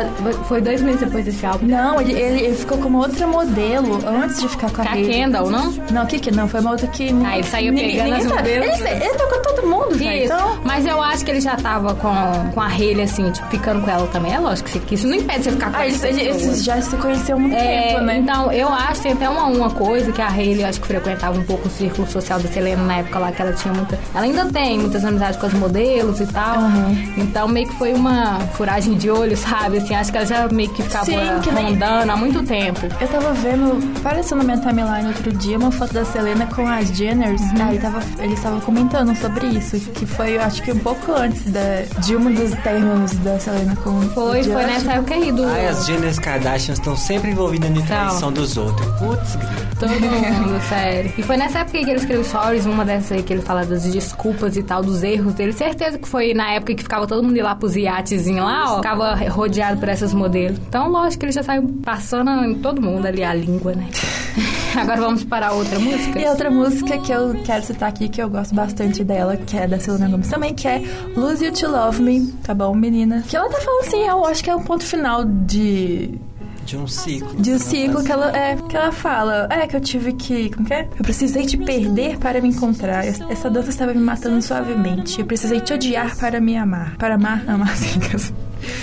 Foi 0.48 0.62
dois 0.62 0.82
meses 0.82 1.00
depois 1.02 1.26
desse 1.26 1.46
álbum. 1.46 1.66
Não, 1.68 2.00
ele, 2.02 2.14
ele, 2.14 2.42
ele 2.46 2.56
ficou 2.56 2.78
com 2.78 2.88
uma 2.90 3.00
outra 3.00 3.26
modelo 3.28 4.00
antes 4.08 4.40
de 4.42 4.48
ficar 4.48 4.70
com 4.72 4.82
a 4.82 4.86
a. 4.86 4.94
Kendall, 4.94 5.50
não? 5.50 5.72
Não, 5.92 6.06
que 6.06 6.20
que 6.20 6.32
não? 6.32 6.48
Foi 6.48 6.60
uma 6.60 6.72
outra 6.72 6.88
que... 6.88 7.10
Ah, 7.26 7.38
ele 7.38 7.48
saiu 7.48 7.74
pegando 7.74 8.14
as 8.16 8.26
modelos. 8.26 8.80
Ele, 8.82 8.90
ele 9.06 9.14
tocou 9.16 9.42
todo 9.42 9.68
mundo. 9.68 9.96
Isso. 9.96 10.04
Então... 10.34 10.60
Mas 10.64 10.86
eu 10.86 11.02
acho 11.02 11.26
que 11.26 11.32
ele 11.32 11.42
já 11.42 11.56
tava 11.56 11.94
com, 11.96 12.14
com 12.54 12.62
a 12.62 12.68
Hailey, 12.68 13.02
assim, 13.04 13.30
tipo, 13.32 13.48
ficando 13.50 13.82
com 13.82 13.90
ela 13.92 14.08
também. 14.08 14.34
É 14.34 14.40
lógico 14.40 14.70
que 14.70 14.96
isso- 14.96 15.04
que 15.04 15.08
não 15.08 15.16
impede 15.18 15.44
você 15.44 15.52
ficar 15.52 15.72
com 15.72 15.78
Ah, 15.78 15.88
essa 15.88 16.08
pessoa. 16.08 16.22
eles 16.24 16.64
já 16.64 16.82
se 16.82 16.96
conheceram 16.98 17.38
há 17.38 17.42
muito 17.42 17.56
É, 17.56 17.88
tempo, 17.88 18.02
né? 18.02 18.18
Então, 18.18 18.52
eu 18.52 18.68
acho, 18.70 19.02
tem 19.02 19.12
até 19.14 19.28
uma, 19.30 19.46
uma 19.46 19.70
coisa 19.70 20.12
que 20.12 20.22
a 20.22 20.28
Hailey, 20.28 20.62
eu 20.62 20.68
acho 20.68 20.80
que 20.82 20.88
frequentava 20.88 21.38
um 21.38 21.44
pouco 21.44 21.68
o 21.68 21.72
círculo 21.72 22.08
social 22.08 22.40
da 22.40 22.48
Selena 22.50 22.84
na 22.84 22.98
época 22.98 23.20
lá, 23.20 23.32
que 23.32 23.42
ela 23.42 23.54
tinha 23.54 23.74
Ela 24.14 24.26
ainda 24.26 24.46
tem 24.46 24.80
muitas 24.80 25.04
amizades 25.06 25.40
com 25.40 25.46
as 25.46 25.54
modelos 25.54 26.20
e 26.20 26.28
tal. 26.28 26.60
Uhum. 26.60 27.14
Então, 27.18 27.48
meio 27.48 27.68
que 27.68 27.76
foi 27.76 27.94
uma 27.94 28.40
furagem 28.54 28.94
de 28.96 29.10
olho, 29.10 29.36
sabe? 29.38 29.78
Assim, 29.78 29.96
acho 29.96 30.12
que 30.12 30.18
ela 30.18 30.26
já 30.28 30.48
meio 30.50 30.70
que 30.70 30.82
ficava 30.84 31.06
Sim, 31.06 31.18
que 31.42 31.52
nem- 31.52 31.66
rondando 31.72 32.12
há 32.12 32.16
muito 32.18 32.44
tempo. 32.44 32.82
Eu 33.00 33.08
tava 33.08 33.34
vendo, 33.34 33.80
apareceu 33.98 34.38
na 34.38 34.44
minha 34.44 34.58
timeline 34.58 35.08
outro 35.08 35.32
dia, 35.34 35.58
uma 35.58 35.72
foto 35.72 35.94
da 35.94 36.06
Selena 36.06 36.46
com 36.48 36.68
as 36.68 36.88
Jenners. 36.90 37.42
Uhum. 37.42 37.68
Aí 37.70 37.80
tava, 37.80 38.00
eles 38.20 38.38
estavam 38.38 38.60
comentando 38.62 39.16
sobre 39.18 39.48
isso, 39.48 39.80
que 39.80 40.06
foi, 40.06 40.38
eu 40.38 40.42
acho 40.42 40.62
que 40.62 40.72
um 40.72 40.80
pouco 40.80 41.12
antes 41.14 41.44
da, 41.52 41.84
de 42.00 42.16
um 42.16 42.32
dos 42.34 42.52
términos 42.62 43.12
da 43.18 43.40
Selena 43.40 43.76
com 43.78 43.90
o 43.92 44.10
Foi, 44.10 44.44
foi 44.44 44.66
nessa 44.66 44.94
época 44.94 45.14
aí 45.16 45.32
do... 45.32 45.44
Ai, 45.46 45.68
as 45.68 45.86
Jenner 45.86 46.14
Kardashians 46.22 46.78
estão 46.80 46.96
sempre 46.96 47.32
envolvidas 47.32 47.70
na 47.72 47.82
traição 47.82 48.32
dos 48.32 48.58
outros. 48.58 48.86
Putz. 49.00 49.38
Todo 49.80 49.90
mundo, 49.92 50.62
sério. 50.70 51.12
E 51.18 51.24
foi 51.24 51.38
nessa 51.38 51.60
época 51.60 51.80
que 51.80 51.90
ele 51.90 52.00
escreveu 52.00 52.24
Stories, 52.24 52.66
uma 52.66 52.86
dessas 52.86 53.12
aí 53.14 53.24
que 53.24 53.34
ele 53.34 53.42
fala 53.42 53.66
das 53.74 53.84
desculpas 53.84 54.56
e 54.56 54.64
tal, 54.64 54.82
dos 54.82 55.04
erros 55.04 55.34
dele. 55.34 55.54
Certeza 55.54 55.98
que 55.98 56.08
foi 56.08 56.34
na 56.34 56.52
época 56.52 56.76
que 56.76 56.84
ficava 56.84 57.08
todo 57.08 57.24
mundo 57.24 57.40
lá 57.42 57.56
pros 57.56 57.76
iatezinhos 57.76 58.44
lá, 58.44 58.74
ó. 58.74 58.76
Ficava 58.78 59.16
rodeado 59.30 59.80
por 59.80 59.90
essas 59.90 60.14
modelos. 60.14 60.60
Então, 60.68 60.90
lógico 60.90 61.20
que 61.20 61.26
ele 61.26 61.32
já 61.32 61.44
saiu 61.44 61.64
passando 61.84 62.32
em 62.46 62.56
todo 62.56 62.82
mundo 62.82 63.06
ali 63.06 63.24
a 63.24 63.34
língua, 63.34 63.74
né? 63.74 63.88
Agora 64.76 65.02
vamos 65.02 65.24
para 65.24 65.52
outra 65.54 65.80
música. 65.80 66.20
E 66.20 66.26
outra 66.26 66.50
música 66.50 66.98
que 66.98 67.12
eu 67.12 67.36
quero 67.46 67.64
citar 67.64 67.90
aqui, 67.90 68.10
que 68.10 68.22
eu 68.22 68.30
gosto 68.30 68.56
bastante 68.56 69.04
dela, 69.04 69.38
que 69.38 69.58
é 69.58 69.68
da 69.68 69.80
Selena 69.80 70.10
Gomez 70.10 70.30
também, 70.30 70.54
que 70.54 70.68
é 70.68 70.82
Lose 71.16 71.46
You 71.46 71.52
To 71.54 71.68
Love 71.70 72.02
Me, 72.02 72.28
tá 72.44 72.54
bom, 72.54 72.74
menina? 72.74 73.24
Que 73.28 73.36
ela 73.36 73.50
tá 73.50 73.60
falando 73.60 73.86
assim, 73.86 74.04
eu 74.04 74.26
acho 74.26 74.44
que 74.44 74.50
é 74.50 74.56
o 74.56 74.62
ponto 74.62 74.84
final 74.84 75.24
de... 75.24 76.20
De 76.66 76.78
um 76.78 76.88
ciclo. 76.88 77.34
De 77.36 77.52
um 77.52 77.60
ciclo 77.60 78.04
que 78.04 78.12
ela, 78.12 78.36
é, 78.36 78.56
que 78.56 78.76
ela 78.76 78.92
fala. 78.92 79.48
É, 79.52 79.68
que 79.68 79.76
eu 79.76 79.82
tive 79.82 80.14
que. 80.14 80.50
Como 80.50 80.66
que 80.66 80.74
é? 80.74 80.88
Eu 80.98 81.04
precisei 81.04 81.46
te 81.46 81.58
perder 81.58 82.18
para 82.18 82.40
me 82.42 82.48
encontrar. 82.50 83.06
Es- 83.06 83.20
Essa 83.30 83.50
dança 83.50 83.70
estava 83.70 83.94
me 83.94 84.00
matando 84.00 84.42
suavemente. 84.42 85.20
Eu 85.20 85.26
precisei 85.26 85.60
te 85.60 85.74
odiar 85.74 86.16
para 86.18 86.40
me 86.40 86.56
amar. 86.58 86.96
Para 86.98 87.16
amar, 87.16 87.44
amar 87.48 87.76
sim. 87.78 88.00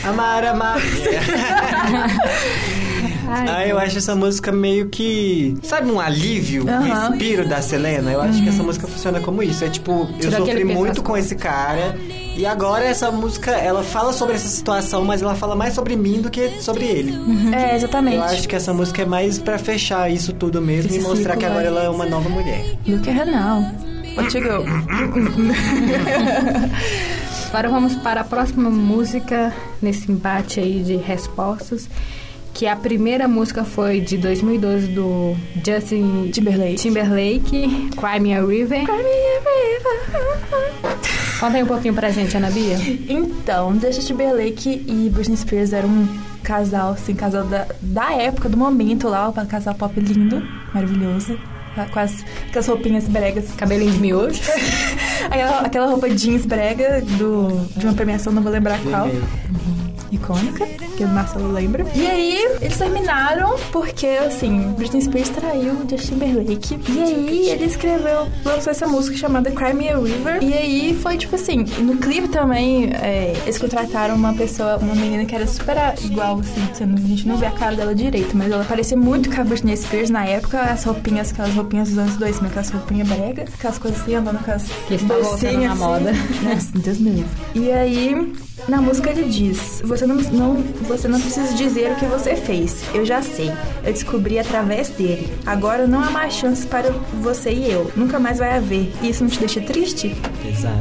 Amar, 0.05 0.45
amar. 0.45 0.79
Ah, 3.33 3.65
eu 3.65 3.79
acho 3.79 3.99
essa 3.99 4.15
música 4.17 4.51
meio 4.51 4.89
que. 4.89 5.57
Sabe, 5.63 5.89
um 5.91 6.01
alívio, 6.01 6.65
um 6.69 6.81
respiro 6.83 7.47
da 7.49 7.63
Selena? 7.63 8.11
Eu 8.11 8.21
acho 8.21 8.43
que 8.43 8.49
essa 8.49 8.63
música 8.63 8.89
funciona 8.89 9.21
como 9.21 9.41
isso. 9.41 9.65
É 9.65 9.69
tipo, 9.69 10.09
eu 10.15 10.19
Tira 10.19 10.37
sofri 10.39 10.65
muito 10.65 11.01
com 11.03 11.17
esse 11.17 11.37
cara. 11.37 11.97
E 12.41 12.47
agora 12.47 12.87
essa 12.87 13.11
música, 13.11 13.51
ela 13.51 13.83
fala 13.83 14.15
sobre 14.15 14.35
essa 14.35 14.49
situação, 14.49 15.05
mas 15.05 15.21
ela 15.21 15.35
fala 15.35 15.55
mais 15.55 15.75
sobre 15.75 15.95
mim 15.95 16.23
do 16.23 16.31
que 16.31 16.63
sobre 16.63 16.87
ele. 16.87 17.13
É, 17.55 17.77
exatamente. 17.77 18.17
Eu 18.17 18.23
acho 18.23 18.49
que 18.49 18.57
essa 18.57 18.73
música 18.73 19.03
é 19.03 19.05
mais 19.05 19.39
pra 19.39 19.59
fechar 19.59 20.11
isso 20.11 20.33
tudo 20.33 20.59
mesmo 20.63 20.91
Esse 20.91 21.01
e 21.01 21.03
mostrar 21.03 21.37
que 21.37 21.45
agora 21.45 21.65
é. 21.65 21.67
ela 21.67 21.85
é 21.85 21.91
uma 21.91 22.07
nova 22.07 22.31
mulher. 22.31 22.79
Look 22.87 23.07
at 23.11 23.15
her 23.15 23.27
now. 23.27 23.63
What 24.17 24.35
you 24.35 24.43
go? 24.43 24.65
Agora 27.51 27.69
vamos 27.69 27.95
para 27.97 28.23
a 28.23 28.25
próxima 28.25 28.71
música 28.71 29.53
nesse 29.83 30.11
embate 30.11 30.61
aí 30.61 30.83
de 30.83 30.97
respostas. 30.97 31.91
Que 32.61 32.67
a 32.67 32.77
primeira 32.77 33.27
música 33.27 33.65
foi 33.65 34.03
de 34.03 34.19
2012 34.19 34.89
do 34.89 35.35
Justin 35.65 36.31
Timberlake. 36.31 36.75
Timberlake, 36.75 37.91
Cry 37.97 38.21
Me 38.21 38.35
a 38.35 38.45
River. 38.45 38.85
Conta 41.41 41.57
aí 41.57 41.63
um 41.63 41.67
pouquinho 41.67 41.95
pra 41.95 42.11
gente, 42.11 42.37
Ana 42.37 42.51
Bia. 42.51 42.77
Então, 43.09 43.81
Justin 43.81 44.09
Timberlake 44.09 44.85
e 44.87 45.09
Britney 45.09 45.39
Spears 45.39 45.73
eram 45.73 45.89
um 45.89 46.07
casal, 46.43 46.93
assim, 46.93 47.15
casal 47.15 47.47
da, 47.47 47.67
da 47.81 48.13
época, 48.13 48.47
do 48.47 48.59
momento 48.59 49.09
lá, 49.09 49.31
um 49.31 49.47
casal 49.47 49.75
pop 49.75 49.99
lindo, 49.99 50.47
maravilhoso. 50.75 51.39
Com 51.91 51.99
as, 51.99 52.23
com 52.53 52.59
as 52.59 52.67
roupinhas 52.67 53.09
bregas. 53.09 53.55
Cabelinho 53.55 53.93
de 53.93 53.99
miojo. 53.99 54.39
Aquela, 55.31 55.61
aquela 55.61 55.87
roupa 55.87 56.11
jeans 56.11 56.45
brega 56.45 57.01
do, 57.01 57.67
de 57.75 57.87
uma 57.87 57.95
premiação, 57.95 58.31
não 58.31 58.43
vou 58.43 58.53
lembrar 58.53 58.79
qual. 58.83 59.09
Icônica, 60.11 60.67
que 60.97 61.05
o 61.05 61.09
Marcelo 61.09 61.53
lembra. 61.53 61.87
E 61.95 62.07
aí, 62.07 62.39
eles 62.61 62.77
terminaram 62.77 63.57
porque, 63.73 64.07
assim, 64.07 64.73
Britney 64.77 65.03
Spears 65.03 65.29
traiu 65.31 65.75
o 65.75 65.89
Justin 65.89 66.15
Timberlake. 66.15 66.81
E 66.89 67.01
aí, 67.01 67.49
ele 67.51 67.65
escreveu, 67.65 68.27
lançou 68.45 68.71
essa 68.71 68.87
música 68.87 69.17
chamada 69.17 69.51
Cry 69.51 69.75
Me 69.75 69.89
a 69.89 69.99
River. 69.99 70.43
E 70.43 70.53
aí, 70.53 70.99
foi 71.01 71.17
tipo 71.17 71.37
assim, 71.37 71.65
no 71.79 71.97
clipe 71.97 72.29
também, 72.29 72.91
é, 72.95 73.35
eles 73.45 73.59
contrataram 73.59 74.15
uma 74.15 74.35
pessoa, 74.35 74.77
uma 74.79 74.95
menina 74.95 75.25
que 75.25 75.35
era 75.35 75.47
super 75.47 75.77
igual, 76.05 76.41
assim, 76.41 76.61
a 76.83 77.09
gente 77.09 77.27
não 77.29 77.37
vê 77.37 77.47
a 77.47 77.51
cara 77.53 77.77
dela 77.77 77.95
direito, 77.95 78.37
mas 78.37 78.51
ela 78.51 78.65
parecia 78.65 78.97
muito 78.97 79.31
com 79.31 79.41
a 79.41 79.45
Britney 79.45 79.77
Spears 79.77 80.11
na 80.11 80.25
época, 80.25 80.61
as 80.61 80.85
roupinhas, 80.85 81.33
aquelas 81.33 81.55
roupinhas 81.55 81.89
dos 81.91 81.99
anos 81.99 82.17
2000, 82.17 82.49
aquelas 82.49 82.71
roupinhas 82.71 83.09
brega, 83.09 83.43
aquelas 83.43 83.79
coisas 83.79 84.01
assim, 84.01 84.15
andando 84.15 84.45
com 84.45 84.51
as 84.51 84.65
bolsinhas 85.03 85.55
na 85.55 85.73
assim. 85.73 85.83
moda. 85.83 86.13
Nossa, 86.43 86.79
Deus 86.79 86.99
me 86.99 87.11
livre. 87.11 87.31
E 87.55 87.71
aí, 87.71 88.33
na 88.69 88.81
música 88.81 89.11
ele 89.11 89.25
diz: 89.25 89.83
você 89.85 90.00
não, 90.07 90.17
não, 90.17 90.55
você 90.89 91.09
não 91.09 91.21
precisa 91.21 91.55
dizer 91.55 91.93
o 91.93 91.97
que 91.97 92.07
você 92.07 92.37
fez. 92.37 92.83
Eu 92.95 93.05
já 93.05 93.23
sei. 93.23 93.51
Eu 93.85 93.93
descobri 93.93 94.39
através 94.39 94.89
dele. 94.91 95.33
Agora 95.47 95.87
não 95.87 96.03
há 96.03 96.11
mais 96.11 96.35
chances 96.35 96.65
para 96.65 96.91
você 97.21 97.51
e 97.51 97.71
eu. 97.71 97.91
Nunca 97.97 98.19
mais 98.19 98.39
vai 98.39 98.57
haver. 98.57 98.93
E 99.03 99.11
isso 99.11 99.23
não 99.23 99.31
te 99.31 99.39
deixa 99.39 99.61
triste? 99.61 100.17
Exato. 100.47 100.77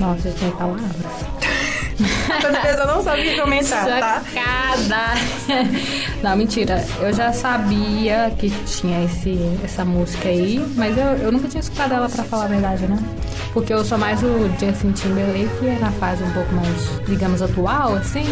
Nossa, 0.00 0.30
tem 0.30 0.50
palavras. 0.52 1.53
Pessoa 2.62 2.86
não 2.86 3.02
que 3.16 3.40
comentar, 3.40 3.86
tá? 3.86 4.22
Chocada! 4.24 5.70
Não, 6.22 6.36
mentira. 6.36 6.84
Eu 7.00 7.12
já 7.12 7.32
sabia 7.32 8.32
que 8.38 8.50
tinha 8.66 9.04
esse, 9.04 9.38
essa 9.62 9.84
música 9.84 10.28
aí, 10.28 10.64
mas 10.76 10.96
eu, 10.96 11.04
eu 11.18 11.30
nunca 11.32 11.46
tinha 11.48 11.60
escutado 11.60 11.92
ela 11.94 12.08
pra 12.08 12.24
falar 12.24 12.44
a 12.44 12.48
verdade, 12.48 12.86
né? 12.86 12.98
Porque 13.52 13.72
eu 13.72 13.84
sou 13.84 13.98
mais 13.98 14.22
o 14.22 14.48
Justin 14.58 14.92
Timberlake, 14.92 15.66
é 15.66 15.78
na 15.80 15.90
fase 15.92 16.24
um 16.24 16.30
pouco 16.32 16.52
mais, 16.54 17.06
digamos, 17.06 17.42
atual, 17.42 17.94
assim. 17.96 18.24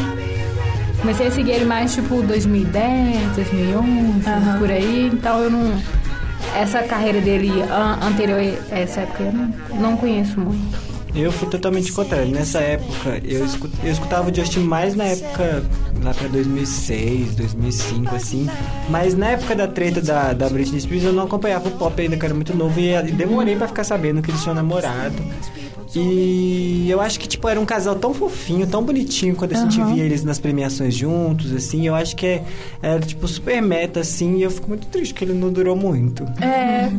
Comecei 1.00 1.26
a 1.26 1.31
seguir 1.31 1.52
ele 1.52 1.64
mais 1.64 1.95
tipo 1.95 2.23
2010, 2.23 3.37
2011, 3.37 4.28
Aham. 4.28 4.59
por 4.59 4.71
aí. 4.71 5.11
Então 5.12 5.38
eu 5.40 5.50
não. 5.50 5.73
Essa 6.57 6.83
carreira 6.83 7.21
dele 7.21 7.50
an- 7.62 7.99
anterior 8.07 8.40
a 8.73 8.78
essa 8.78 9.00
época 9.02 9.23
eu 9.23 9.33
não, 9.33 9.54
não 9.90 9.97
conheço 9.97 10.38
muito. 10.40 10.91
Eu 11.14 11.31
fui 11.31 11.47
totalmente 11.49 11.92
contrário. 11.92 12.31
Nessa 12.31 12.59
época, 12.61 13.21
eu, 13.25 13.45
escu- 13.45 13.69
eu 13.85 13.92
escutava 13.92 14.31
o 14.31 14.35
Justin 14.35 14.61
mais 14.61 14.95
na 14.95 15.04
época, 15.04 15.62
lá 16.02 16.14
pra 16.14 16.26
2006, 16.28 17.35
2005, 17.35 18.14
assim. 18.14 18.49
Mas 18.88 19.14
na 19.14 19.28
época 19.31 19.54
da 19.54 19.69
treta 19.69 20.00
da, 20.00 20.33
da 20.33 20.49
Britney 20.49 20.81
Spears, 20.81 21.04
eu 21.04 21.12
não 21.12 21.25
acompanhava 21.25 21.69
o 21.69 21.73
pop 21.73 22.00
ainda, 22.00 22.16
que 22.16 22.25
era 22.25 22.35
muito 22.35 22.57
novo. 22.57 22.81
E, 22.81 22.95
e 22.95 23.12
demorei 23.12 23.57
pra 23.57 23.69
ficar 23.69 23.85
sabendo 23.85 24.23
que 24.23 24.31
eles 24.31 24.40
tinham 24.42 24.54
namorado. 24.54 25.14
E 25.95 26.87
eu 26.88 27.00
acho 27.02 27.21
que, 27.21 27.28
tipo, 27.28 27.47
era 27.47 27.61
um 27.61 27.66
casal 27.66 27.95
tão 27.97 28.14
fofinho, 28.14 28.66
tão 28.66 28.83
bonitinho 28.83 29.37
quando 29.37 29.52
a 29.52 29.57
gente 29.61 29.78
via 29.92 30.02
eles 30.04 30.25
nas 30.25 30.38
premiações 30.38 30.95
juntos, 30.95 31.52
assim. 31.52 31.87
Eu 31.87 31.95
acho 31.95 32.16
que 32.16 32.25
é, 32.26 32.42
era, 32.81 33.00
tipo, 33.00 33.28
super 33.28 33.61
meta, 33.61 34.00
assim. 34.00 34.38
E 34.38 34.42
eu 34.42 34.50
fico 34.50 34.69
muito 34.69 34.87
triste 34.87 35.12
que 35.12 35.25
ele 35.25 35.35
não 35.35 35.52
durou 35.52 35.76
muito. 35.76 36.25
É. 36.42 36.90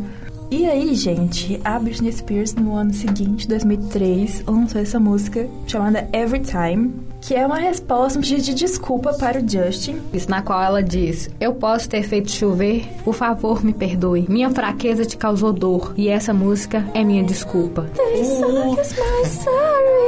E 0.55 0.67
aí, 0.67 0.93
gente, 0.93 1.59
a 1.63 1.79
Britney 1.79 2.11
Spears, 2.11 2.53
no 2.53 2.75
ano 2.75 2.93
seguinte, 2.93 3.47
2003, 3.47 4.43
lançou 4.45 4.79
essa 4.79 4.99
música 4.99 5.49
chamada 5.65 6.07
Every 6.13 6.43
Time, 6.43 6.93
que 7.19 7.33
é 7.33 7.43
uma 7.43 7.57
resposta, 7.57 8.19
um 8.19 8.21
pedido 8.21 8.43
de 8.43 8.53
desculpa 8.53 9.15
para 9.15 9.39
o 9.39 9.49
Justin. 9.49 9.99
Isso 10.13 10.29
na 10.29 10.43
qual 10.43 10.61
ela 10.61 10.83
diz: 10.83 11.27
Eu 11.39 11.55
posso 11.55 11.89
ter 11.89 12.03
feito 12.03 12.29
chover, 12.29 12.87
por 13.03 13.15
favor, 13.15 13.65
me 13.65 13.73
perdoe. 13.73 14.27
Minha 14.29 14.51
fraqueza 14.51 15.03
te 15.03 15.17
causou 15.17 15.51
dor 15.51 15.91
e 15.97 16.07
essa 16.07 16.35
música 16.35 16.85
é 16.93 17.03
minha 17.03 17.23
desculpa. 17.23 17.89
This 18.13 18.27
song 18.37 18.79
is 18.79 18.93
my 18.93 19.25
sorry. 19.25 20.03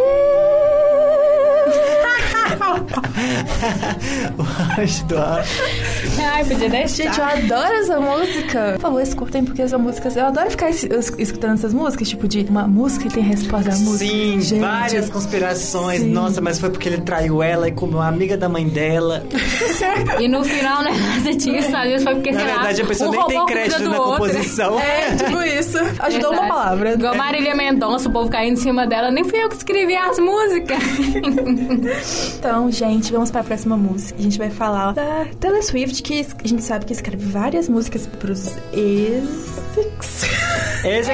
o 4.38 4.80
anjo 4.80 5.06
do 5.06 5.18
ar. 5.18 5.44
Ai, 6.34 6.46
podia 6.46 6.70
deixar. 6.70 7.04
Gente, 7.04 7.20
eu 7.20 7.26
adoro 7.26 7.74
essa 7.76 8.00
música. 8.00 8.72
Por 8.76 8.82
favor, 8.82 9.02
escutem, 9.02 9.44
porque 9.46 9.62
essa 9.62 9.78
música. 9.78 10.10
Eu 10.16 10.26
adoro 10.26 10.50
ficar 10.52 10.70
es- 10.70 10.84
es- 10.84 11.14
escutando 11.18 11.54
essas 11.56 11.74
músicas, 11.74 12.10
tipo 12.10 12.28
de 12.28 12.42
uma 12.50 12.68
música 12.68 13.08
e 13.08 13.12
tem 13.12 13.24
resposta 13.24 13.70
da 13.72 13.78
música. 13.78 14.06
Sim, 14.12 14.40
Gente, 14.42 14.60
várias 14.60 15.10
conspirações. 15.10 16.02
sim. 16.02 16.12
Nossa, 16.12 16.42
mas 16.42 16.60
foi 16.60 16.70
porque 16.70 16.88
ele 16.90 17.02
traiu 17.02 17.42
ela 17.44 17.68
e 17.68 17.72
comeu 17.72 18.02
a 18.02 18.08
amiga 18.08 18.38
da 18.38 18.48
mãe 18.50 18.68
dela. 18.68 19.24
E 20.20 20.28
no 20.28 20.44
final 20.44 20.82
é 20.82 20.92
nada 20.92 21.34
disso, 21.36 21.76
às 21.76 21.84
vezes 21.84 22.04
foi 22.04 22.16
porque 22.16 22.32
Na 22.32 22.40
sei 22.40 22.48
lá, 22.48 22.54
verdade, 22.56 22.82
a 22.82 22.86
pessoa 22.86 23.10
um 23.10 23.12
nem 23.12 23.28
tem 23.28 23.38
roubou 23.38 23.54
a 23.54 23.58
crédito 23.60 23.84
na 23.84 23.90
do 23.90 24.02
outro. 24.02 24.12
composição. 24.14 24.80
É, 24.80 25.16
tipo 25.16 25.42
isso. 25.44 25.78
Ajudou 26.00 26.32
uma 26.32 26.40
Verdade. 26.42 26.48
palavra. 26.50 26.94
Igual 26.94 27.16
Marília 27.16 27.56
Mendonça, 27.56 28.10
o 28.10 28.12
povo 28.12 28.30
caindo 28.30 28.54
em 28.54 28.62
cima 28.62 28.88
dela. 28.88 29.12
Nem 29.12 29.24
fui 29.24 29.42
eu 29.42 29.50
que 29.50 29.56
escrevi 29.56 29.96
as 29.96 30.18
músicas. 30.20 30.78
Então, 32.40 32.72
gente, 32.72 33.12
vamos 33.12 33.32
para 33.32 33.42
a 33.42 33.44
próxima 33.44 33.76
música. 33.78 34.18
A 34.20 34.22
gente 34.22 34.38
vai 34.38 34.50
falar 34.50 34.94
da 34.94 35.26
Taylor 35.40 35.62
Swift, 35.64 35.95
que 36.04 36.16
es- 36.20 36.36
a 36.44 36.48
gente 36.48 36.64
sabe 36.64 36.86
que 36.86 36.94
escreve 36.94 37.26
várias 37.26 37.68
músicas 37.70 38.08
pros 38.20 38.48
ex... 38.74 39.24
Ex. 40.84 41.08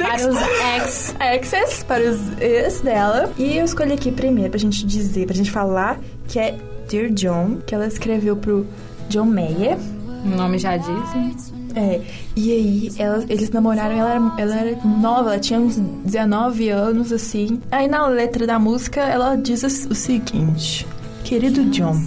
Vários 0.00 0.36
ex. 0.74 1.14
exes, 1.20 1.82
para 1.84 2.02
os 2.10 2.20
ex 2.40 2.80
dela. 2.80 3.32
E 3.38 3.56
eu 3.56 3.64
escolhi 3.64 3.92
aqui 3.92 4.10
primeiro 4.10 4.50
pra 4.50 4.58
gente 4.58 4.84
dizer, 4.86 5.26
pra 5.26 5.34
gente 5.34 5.50
falar, 5.50 6.00
que 6.28 6.38
é 6.38 6.56
Dear 6.88 7.10
John, 7.10 7.58
que 7.66 7.74
ela 7.74 7.86
escreveu 7.86 8.36
pro 8.36 8.66
John 9.08 9.26
Mayer. 9.26 9.76
O 10.24 10.28
nome 10.36 10.58
já 10.58 10.76
dizem. 10.76 11.34
É, 11.74 12.00
e 12.36 12.52
aí 12.52 12.92
ela- 12.98 13.24
eles 13.28 13.50
namoraram, 13.50 13.96
ela 13.96 14.10
era, 14.14 14.32
ela 14.42 14.56
era 14.56 14.76
nova, 14.84 15.30
ela 15.30 15.38
tinha 15.38 15.58
uns 15.58 15.76
19 16.04 16.68
anos, 16.68 17.10
assim. 17.12 17.60
Aí 17.70 17.88
na 17.88 18.06
letra 18.06 18.46
da 18.46 18.58
música 18.58 19.00
ela 19.00 19.36
diz 19.36 19.62
o 19.62 19.94
seguinte: 19.94 20.86
Querido 21.24 21.64
John, 21.70 21.98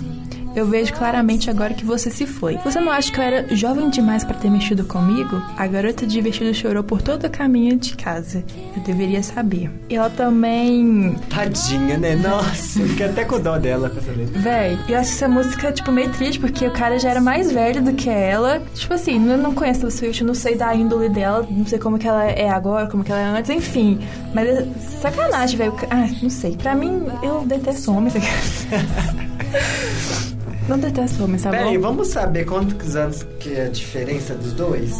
eu 0.56 0.66
vejo 0.66 0.94
claramente 0.94 1.50
agora 1.50 1.74
que 1.74 1.86
você 1.86 2.10
se 2.10 2.26
foi. 2.26 2.58
Você 2.64 2.80
não 2.80 2.92
acha 2.92 3.12
que 3.12 3.20
eu 3.20 3.24
era 3.24 3.56
jovem 3.56 3.90
demais 3.90 4.24
pra 4.24 4.36
ter 4.36 4.50
mexido 4.50 4.86
comigo? 4.86 5.42
A 5.58 5.68
garota 5.68 6.08
de 6.08 6.22
vestido 6.22 6.54
chorou 6.54 6.84
por 6.84 7.02
todo 7.02 7.26
o 7.26 7.30
caminho 7.30 7.78
de 7.78 7.96
casa. 7.96 8.44
Eu 8.76 8.82
deveria 8.84 9.22
saber. 9.22 9.70
E 9.90 9.96
ela 9.96 10.10
também 10.10 11.16
Tadinha, 11.30 11.98
né? 11.98 12.16
Nossa, 12.16 12.80
eu 12.80 12.88
fiquei 12.88 13.08
até 13.08 13.26
com 13.26 13.40
dó 13.40 13.58
dela 13.58 13.90
com 13.90 14.00
essa 14.00 14.12
letra. 14.12 14.40
Véi, 14.40 14.80
eu 14.88 14.98
acho 14.98 15.12
essa 15.12 15.28
música, 15.28 15.72
tipo, 15.72 15.92
meio 15.92 16.10
triste, 16.12 16.40
porque 16.40 16.66
o 16.66 16.72
cara 16.72 16.98
já 16.98 17.10
era 17.10 17.22
mais 17.22 17.52
velho 17.52 17.82
do 17.82 17.94
que 17.94 18.10
ela. 18.10 18.62
Tipo 18.74 18.94
assim, 18.94 19.30
eu 19.30 19.38
não 19.38 19.54
conheço 19.54 19.86
a 19.86 19.92
Swift, 19.92 20.22
eu 20.22 20.28
não 20.28 20.34
sei 20.34 20.56
da 20.56 20.74
índole 20.74 21.10
dela, 21.10 21.46
não 21.50 21.66
sei 21.66 21.80
como 21.80 22.00
que 22.00 22.08
ela 22.08 22.26
é 22.26 22.50
agora, 22.50 22.88
como 22.88 23.04
que 23.04 23.12
ela 23.12 23.22
é 23.22 23.26
antes, 23.26 23.50
enfim. 23.50 24.00
Mas 24.34 24.48
é 24.48 24.68
sacanagem, 25.02 25.58
velho. 25.58 25.76
Ah, 25.90 26.08
não 26.22 26.30
sei. 26.30 26.56
Pra 26.56 26.76
mim, 26.76 27.04
eu 27.22 27.44
detesto 27.46 27.92
homens. 27.92 28.14
Não 30.68 30.78
detesto 30.80 31.24
homens, 31.24 31.44
tá 31.44 31.52
Pera 31.52 31.66
aí, 31.70 31.78
bom? 31.78 31.90
vamos 31.90 32.08
saber 32.08 32.46
quantos 32.46 32.96
anos 32.96 33.26
que 33.40 33.54
é 33.54 33.66
a 33.66 33.70
diferença 33.70 34.34
dos 34.34 34.54
dois? 34.54 34.94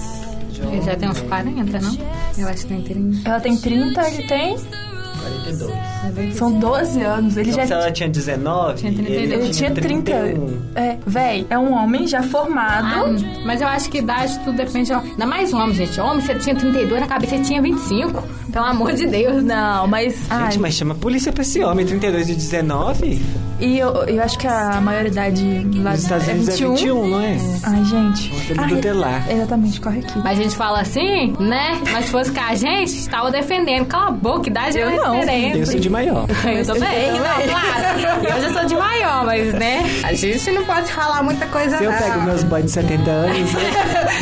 Ele 0.72 0.82
já 0.82 0.96
tem 0.96 1.10
uns 1.10 1.20
40, 1.22 1.80
não? 1.80 1.98
Eu 2.38 2.48
acho 2.48 2.62
que 2.62 2.68
tem 2.68 2.82
30. 2.82 3.30
Ela 3.30 3.40
tem 3.40 3.58
30, 3.58 4.08
ele 4.10 4.28
tem 4.28 4.58
42. 4.58 6.36
São 6.36 6.52
12 6.60 7.02
anos. 7.02 7.36
Ele 7.38 7.50
Então, 7.50 7.62
já 7.62 7.68
se 7.68 7.74
ela 7.74 7.92
tinha 7.92 8.08
19, 8.10 8.78
Tinha 8.80 8.94
32. 8.94 9.24
ele, 9.24 9.34
ele 9.44 9.54
tinha 9.54 9.72
30. 9.72 10.12
31. 10.12 10.62
É, 10.76 10.98
véi, 11.06 11.48
é 11.50 11.58
um 11.58 11.74
homem 11.74 12.08
já 12.08 12.22
formado. 12.24 12.88
Ah, 12.88 13.42
mas 13.46 13.60
eu 13.60 13.68
acho 13.68 13.90
que 13.90 13.98
idade 13.98 14.40
tudo 14.46 14.56
depende. 14.56 14.94
Ainda 14.94 15.26
mais 15.26 15.52
homem, 15.52 15.74
gente. 15.76 16.00
Homem, 16.00 16.22
você 16.26 16.36
tinha 16.36 16.56
32, 16.56 17.02
na 17.02 17.08
cabeça 17.08 17.36
você 17.38 17.44
tinha 17.44 17.62
25. 17.62 18.24
Pelo 18.52 18.66
amor 18.66 18.94
de 18.94 19.06
Deus. 19.08 19.44
Não, 19.44 19.88
mas. 19.88 20.16
ai, 20.30 20.52
Gente, 20.52 20.60
mas 20.62 20.74
chama 20.76 20.94
a 20.94 20.98
polícia 20.98 21.34
pra 21.34 21.42
esse 21.42 21.62
homem, 21.64 21.86
32 21.86 22.30
e 22.30 22.36
19? 22.36 23.22
E 23.60 23.80
eu, 23.80 23.90
eu 24.06 24.22
acho 24.22 24.38
que 24.38 24.48
a 24.48 24.82
maioridade 24.82 25.66
lá 25.76 25.92
Nos 25.92 26.04
Estados 26.04 26.28
é 26.28 26.32
Unidos 26.34 26.60
21. 26.60 26.74
é 26.74 26.76
21, 26.76 27.08
não 27.08 27.22
é? 27.22 27.38
Ai, 27.64 27.86
gente. 27.86 28.32
Ai, 28.58 28.70
tutelar. 28.70 29.32
Exatamente, 29.32 29.80
corre 29.82 30.00
aqui. 30.00 30.20
Mas 30.20 30.40
a 30.40 30.44
gente 30.44 30.56
fala 30.56 30.82
assim, 30.82 31.34
né? 31.40 31.80
Mas 31.92 32.06
se 32.06 32.12
fosse 32.12 32.32
com 32.32 32.42
a 32.42 32.54
gente, 32.54 33.08
tava 33.10 33.32
defendendo. 33.32 33.86
Cala 33.86 34.08
a 34.08 34.12
boca, 34.12 34.50
idade 34.50 34.78
Eu 34.78 34.90
é 34.90 34.96
não. 34.98 35.20
diferente. 35.20 35.60
Eu 35.60 35.66
sou 35.68 35.80
de 35.80 35.90
maior. 35.90 36.26
Eu 36.30 36.66
também, 36.66 37.08
Eu 37.08 37.14
não, 37.14 37.22
claro. 37.22 38.26
Eu 38.36 38.42
já 38.42 38.54
sou 38.60 38.66
de 38.68 38.76
maior, 38.76 39.26
mas, 39.26 39.54
né? 39.54 39.84
A 40.04 40.14
gente 40.14 40.52
não 40.52 40.66
pode 40.66 40.92
falar 40.92 41.24
muita 41.24 41.46
coisa, 41.48 41.78
Se 41.78 41.84
eu 41.86 41.92
não. 41.92 41.98
pego 41.98 42.22
meus 42.24 42.44
boys 42.44 42.66
de 42.66 42.72
70 42.72 43.10
anos, 43.10 43.54
né? 43.54 43.62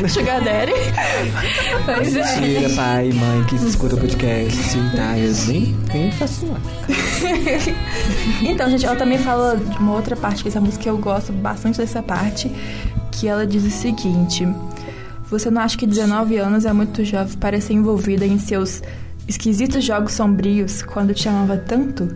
Sugar 0.09 0.41
Daddy. 0.43 0.73
Pois 1.85 2.15
é. 2.15 2.39
Mentira, 2.39 2.69
pai 2.75 3.11
mãe 3.13 3.43
que 3.45 3.55
escuta 3.55 3.95
o 3.95 3.99
podcast, 3.99 4.57
tá? 4.95 5.17
Eu 5.17 5.33
nem, 5.47 5.75
nem 5.91 6.11
faço. 6.11 6.45
Então, 8.41 8.69
gente, 8.69 8.85
ela 8.85 8.95
também 8.95 9.17
fala 9.23 9.55
de 9.55 9.77
uma 9.77 9.93
outra 9.93 10.17
parte 10.17 10.43
dessa 10.43 10.59
música 10.59 10.83
que 10.83 10.89
eu 10.89 10.97
gosto 10.97 11.31
bastante 11.31 11.77
dessa 11.77 12.03
parte, 12.03 12.51
que 13.09 13.25
ela 13.25 13.47
diz 13.47 13.63
o 13.63 13.69
seguinte: 13.69 14.45
Você 15.29 15.49
não 15.49 15.61
acha 15.61 15.77
que 15.77 15.87
19 15.87 16.37
anos 16.37 16.65
é 16.65 16.73
muito 16.73 17.05
jovem 17.05 17.37
para 17.37 17.59
ser 17.61 17.73
envolvida 17.73 18.25
em 18.25 18.37
seus 18.37 18.81
esquisitos 19.27 19.83
jogos 19.83 20.13
sombrios 20.13 20.81
quando 20.81 21.13
te 21.13 21.27
amava 21.29 21.57
tanto? 21.57 22.15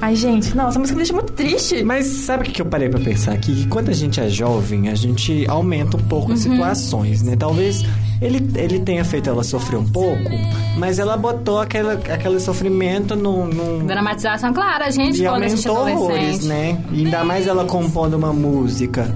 Ai, 0.00 0.14
gente, 0.14 0.56
não, 0.56 0.68
essa 0.68 0.78
música 0.78 0.96
me 0.96 1.02
deixa 1.02 1.12
muito 1.12 1.32
triste. 1.32 1.82
Mas 1.82 2.06
sabe 2.06 2.48
o 2.48 2.52
que 2.52 2.60
eu 2.62 2.66
parei 2.66 2.88
pra 2.88 3.00
pensar 3.00 3.32
aqui? 3.32 3.54
Que 3.54 3.66
quando 3.68 3.90
a 3.90 3.94
gente 3.94 4.20
é 4.20 4.28
jovem, 4.28 4.88
a 4.88 4.94
gente 4.94 5.46
aumenta 5.48 5.96
um 5.96 6.02
pouco 6.02 6.32
as 6.32 6.40
situações, 6.40 7.22
né? 7.22 7.36
Talvez 7.36 7.84
ele, 8.20 8.50
ele 8.56 8.80
tenha 8.80 9.04
feito 9.04 9.30
ela 9.30 9.44
sofrer 9.44 9.76
um 9.76 9.88
pouco, 9.88 10.30
mas 10.76 10.98
ela 10.98 11.16
botou 11.16 11.60
aquela, 11.60 11.94
aquele 11.94 12.40
sofrimento 12.40 13.14
num... 13.14 13.46
num 13.46 13.86
Dramatização, 13.86 14.52
claro, 14.52 14.84
a 14.84 14.90
gente, 14.90 15.22
e 15.22 15.26
quando 15.26 15.44
a 15.44 15.48
gente 15.48 15.66
é 15.66 15.70
aumentou 15.70 16.04
horrores, 16.04 16.44
né? 16.44 16.82
E 16.92 17.04
ainda 17.04 17.24
mais 17.24 17.46
ela 17.46 17.64
compondo 17.64 18.14
uma 18.14 18.32
música. 18.32 19.14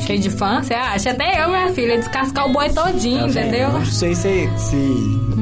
Cheio 0.00 0.20
de 0.20 0.30
fã, 0.30 0.62
você 0.62 0.74
acha? 0.74 1.10
Até 1.10 1.42
eu, 1.42 1.48
minha 1.48 1.68
filha, 1.72 1.96
descascar 1.98 2.48
o 2.48 2.52
boi 2.52 2.68
todinho, 2.70 3.20
Tá 3.32 3.40
entendeu? 3.40 3.72
Não 3.72 3.84
sei 3.84 4.14
se, 4.14 4.48
se... 4.58 4.76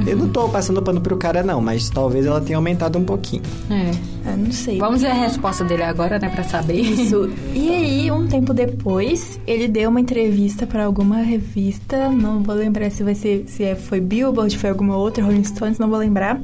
Eu 0.06 0.16
não 0.16 0.28
tô 0.28 0.48
passando 0.48 0.80
pano 0.82 1.00
pro 1.00 1.16
cara, 1.16 1.42
não, 1.42 1.60
mas 1.60 1.88
talvez 1.90 2.24
ela 2.26 2.40
tenha 2.40 2.56
aumentado 2.56 2.98
um 2.98 3.04
pouquinho. 3.04 3.42
É. 3.70 3.90
Ah, 4.26 4.36
não 4.36 4.50
sei. 4.52 4.78
Vamos 4.78 5.02
ver 5.02 5.08
a 5.08 5.14
resposta 5.14 5.64
dele 5.64 5.82
agora, 5.82 6.18
né, 6.18 6.28
pra 6.28 6.44
saber. 6.44 6.74
Isso. 6.80 7.30
E 7.54 7.70
aí, 7.72 8.10
um 8.10 8.26
tempo 8.26 8.52
depois, 8.52 9.38
ele 9.46 9.66
deu 9.68 9.88
uma 9.88 10.00
entrevista 10.00 10.66
para 10.66 10.84
alguma 10.84 11.18
revista, 11.18 12.08
não 12.10 12.42
vou 12.42 12.54
lembrar 12.54 12.90
se 12.90 13.02
vai 13.02 13.14
ser 13.14 13.44
se 13.46 13.62
é- 13.64 13.74
foi 13.74 14.00
Billboard, 14.00 14.58
foi 14.58 14.70
alguma 14.70 14.96
outra, 14.96 15.24
Rolling 15.24 15.44
Stones, 15.44 15.78
não 15.78 15.88
vou 15.88 15.98
lembrar. 15.98 16.40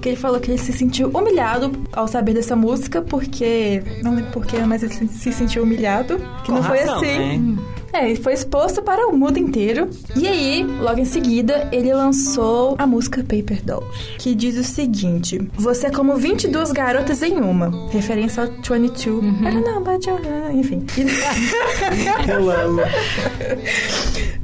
Que 0.00 0.08
ele 0.10 0.16
falou 0.16 0.40
que 0.40 0.50
ele 0.50 0.58
se 0.58 0.72
sentiu 0.72 1.08
humilhado 1.10 1.70
ao 1.92 2.08
saber 2.08 2.34
dessa 2.34 2.56
música, 2.56 3.02
porque 3.02 3.82
não 4.02 4.14
lembro 4.16 4.30
porquê, 4.32 4.58
mas 4.66 4.82
ele 4.82 4.92
se- 4.94 5.06
se 5.08 5.32
sentiu 5.32 5.62
humilhado, 5.62 6.16
que 6.42 6.46
Com 6.50 6.54
não 6.54 6.62
foi 6.62 6.78
razão, 6.80 6.96
assim. 6.96 7.06
né? 7.18 7.43
Mm. 7.44 7.83
É, 7.94 8.14
foi 8.16 8.32
exposto 8.32 8.82
para 8.82 9.06
o 9.06 9.16
mundo 9.16 9.38
inteiro. 9.38 9.88
E 10.16 10.26
aí, 10.26 10.64
logo 10.64 10.98
em 10.98 11.04
seguida, 11.04 11.68
ele 11.70 11.94
lançou 11.94 12.74
a 12.76 12.86
música 12.86 13.20
Paper 13.22 13.62
Dolls, 13.64 13.86
que 14.18 14.34
diz 14.34 14.58
o 14.58 14.64
seguinte: 14.64 15.40
Você 15.54 15.86
é 15.86 15.90
como 15.90 16.16
22 16.16 16.72
garotas 16.72 17.22
em 17.22 17.36
uma. 17.36 17.70
Referência 17.90 18.42
ao 18.42 18.48
22. 18.48 19.24
I 19.24 19.42
don't 19.44 19.60
know 19.60 19.76
about 19.78 20.08
you. 20.08 20.18
Enfim. 20.52 20.84
Eu 22.28 22.50
amo. 22.50 22.80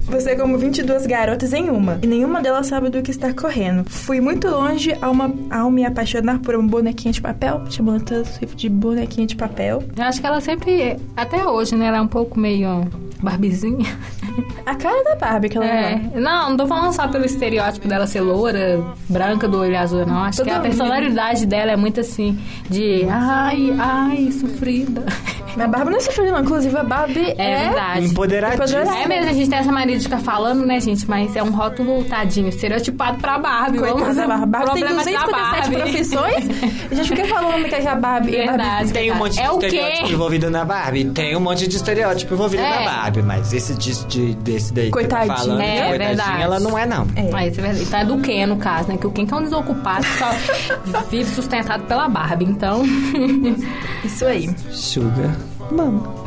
Você 0.06 0.30
é 0.30 0.36
como 0.36 0.58
22 0.58 1.06
garotas 1.06 1.52
em 1.52 1.70
uma. 1.70 1.98
E 2.02 2.06
nenhuma 2.06 2.40
delas 2.40 2.66
sabe 2.66 2.88
do 2.88 3.02
que 3.02 3.10
está 3.10 3.32
correndo. 3.32 3.88
Fui 3.88 4.20
muito 4.20 4.48
longe 4.48 4.96
ao, 5.00 5.12
uma- 5.12 5.32
ao 5.50 5.70
me 5.70 5.84
apaixonar 5.84 6.38
por 6.40 6.54
um 6.56 6.66
bonequinho 6.66 7.12
de 7.14 7.20
papel. 7.20 7.62
Chamando 7.70 8.04
Taylor 8.04 8.26
Swift 8.26 8.56
de 8.56 8.68
bonequinho 8.68 9.26
de 9.26 9.36
papel. 9.36 9.82
Eu 9.96 10.02
acho 10.04 10.20
que 10.20 10.26
ela 10.26 10.40
sempre, 10.40 10.96
até 11.16 11.44
hoje, 11.46 11.74
né, 11.76 11.86
ela 11.86 11.98
é 11.98 12.00
um 12.00 12.08
pouco 12.08 12.38
meio 12.40 12.86
barbizinha. 13.40 13.98
A 14.64 14.74
cara 14.74 15.02
da 15.02 15.16
Barbie 15.16 15.48
que 15.48 15.56
ela 15.56 15.66
É. 15.66 16.00
é. 16.14 16.20
Não, 16.20 16.50
não 16.50 16.56
tô 16.56 16.66
falando 16.66 16.92
só 16.92 17.08
pelo 17.08 17.24
estereótipo 17.24 17.88
dela 17.88 18.06
ser 18.06 18.20
loura, 18.20 18.80
branca, 19.08 19.48
do 19.48 19.58
olho 19.58 19.76
azul, 19.78 20.06
não. 20.06 20.22
Acho 20.24 20.38
Todo 20.38 20.46
que 20.46 20.52
a 20.52 20.56
mundo. 20.56 20.62
personalidade 20.66 21.46
dela 21.46 21.72
é 21.72 21.76
muito 21.76 22.00
assim, 22.00 22.38
de 22.68 23.06
ai, 23.10 23.74
ai, 23.78 24.30
sofrida. 24.32 25.02
Mas 25.56 25.64
a 25.64 25.68
Barbie 25.68 25.90
não 25.90 25.96
é 25.96 26.00
sofrida, 26.00 26.30
não. 26.30 26.40
Inclusive, 26.42 26.76
a 26.76 26.84
Barbie 26.84 27.34
é... 27.36 27.50
É 27.50 27.64
verdade. 27.64 28.06
Empoderadíssima. 28.06 28.64
Empoderada. 28.80 29.02
É 29.02 29.08
mesmo, 29.08 29.30
a 29.30 29.32
gente 29.32 29.50
tem 29.50 29.58
essa 29.58 29.72
mania 29.72 29.96
de 29.98 30.04
ficar 30.04 30.20
falando, 30.20 30.64
né, 30.64 30.78
gente? 30.80 31.08
Mas 31.10 31.34
é 31.34 31.42
um 31.42 31.50
rótulo, 31.50 32.04
tadinho, 32.04 32.48
estereotipado 32.48 33.18
pra 33.18 33.36
Barbie. 33.38 33.78
Coitada 33.78 33.98
Vamos 34.00 34.16
da 34.16 34.26
Barbie. 34.28 34.46
Barbie 34.46 34.70
tem 34.74 34.80
problemas 34.84 35.04
da 35.06 35.12
257 35.12 35.70
Barbie. 35.70 35.76
profissões. 35.76 36.90
A 36.90 36.94
gente 36.94 37.08
fica 37.08 37.26
falando 37.26 37.64
que 37.64 37.74
a 37.74 37.94
Barbie... 37.96 38.36
a 38.40 38.46
Verdade. 38.46 38.68
Barbie 38.70 38.92
Tem 38.92 39.10
um 39.10 39.16
monte 39.16 39.32
de 39.34 39.40
É 39.40 39.44
estereótipo 39.52 40.12
envolvido 40.12 40.50
na 40.50 40.64
Barbie? 40.64 41.04
Tem 41.06 41.36
um 41.36 41.40
monte 41.40 41.66
de 41.66 41.76
estereótipo 41.76 42.34
envolvido 42.34 42.62
É. 42.62 42.70
na 42.84 42.90
Barbie, 42.90 43.22
mas 43.30 43.52
esse 43.52 43.74
de, 43.76 43.94
de- 44.06 44.34
desse 44.34 44.72
daí 44.72 44.90
Coitadinha. 44.90 45.36
que 45.36 45.40
falando, 45.42 45.60
É, 45.60 45.88
coitadinha, 45.88 45.98
verdade. 46.08 46.42
ela 46.42 46.58
não 46.58 46.76
é, 46.76 46.84
não. 46.84 47.06
É. 47.14 47.30
Ah, 47.32 47.46
isso 47.46 47.60
é 47.60 47.62
verdade. 47.62 47.84
Então 47.84 48.00
é 48.00 48.04
do 48.04 48.18
Ken, 48.18 48.46
no 48.46 48.56
caso, 48.56 48.88
né? 48.88 48.96
Que 48.96 49.06
o 49.06 49.10
Ken 49.12 49.24
que 49.24 49.32
é 49.32 49.36
um 49.36 49.44
desocupado 49.44 50.04
que 50.04 50.18
só 50.18 51.00
vive 51.08 51.30
sustentado 51.30 51.84
pela 51.84 52.08
Barbie. 52.08 52.46
Então, 52.46 52.82
Isso 54.04 54.26
aí. 54.26 54.50
Sugar. 54.72 55.36
Mama. 55.70 56.12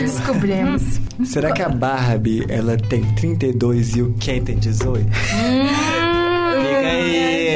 Descobrimos. 0.00 0.82
Será 1.24 1.52
que 1.52 1.62
a 1.62 1.68
Barbie, 1.68 2.44
ela 2.48 2.76
tem 2.76 3.02
32 3.14 3.96
e 3.96 4.02
o 4.02 4.12
Ken 4.18 4.42
tem 4.42 4.58
18? 4.58 5.06
Fica 5.08 6.88
aí. 6.88 7.55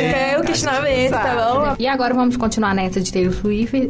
É 0.50 0.52
questionamento, 0.52 1.10
tá 1.12 1.54
bom? 1.54 1.76
e 1.78 1.86
agora 1.86 2.14
vamos 2.14 2.36
continuar 2.36 2.74
nessa 2.74 3.00
de 3.00 3.12
Taylor 3.12 3.32
Swift. 3.34 3.88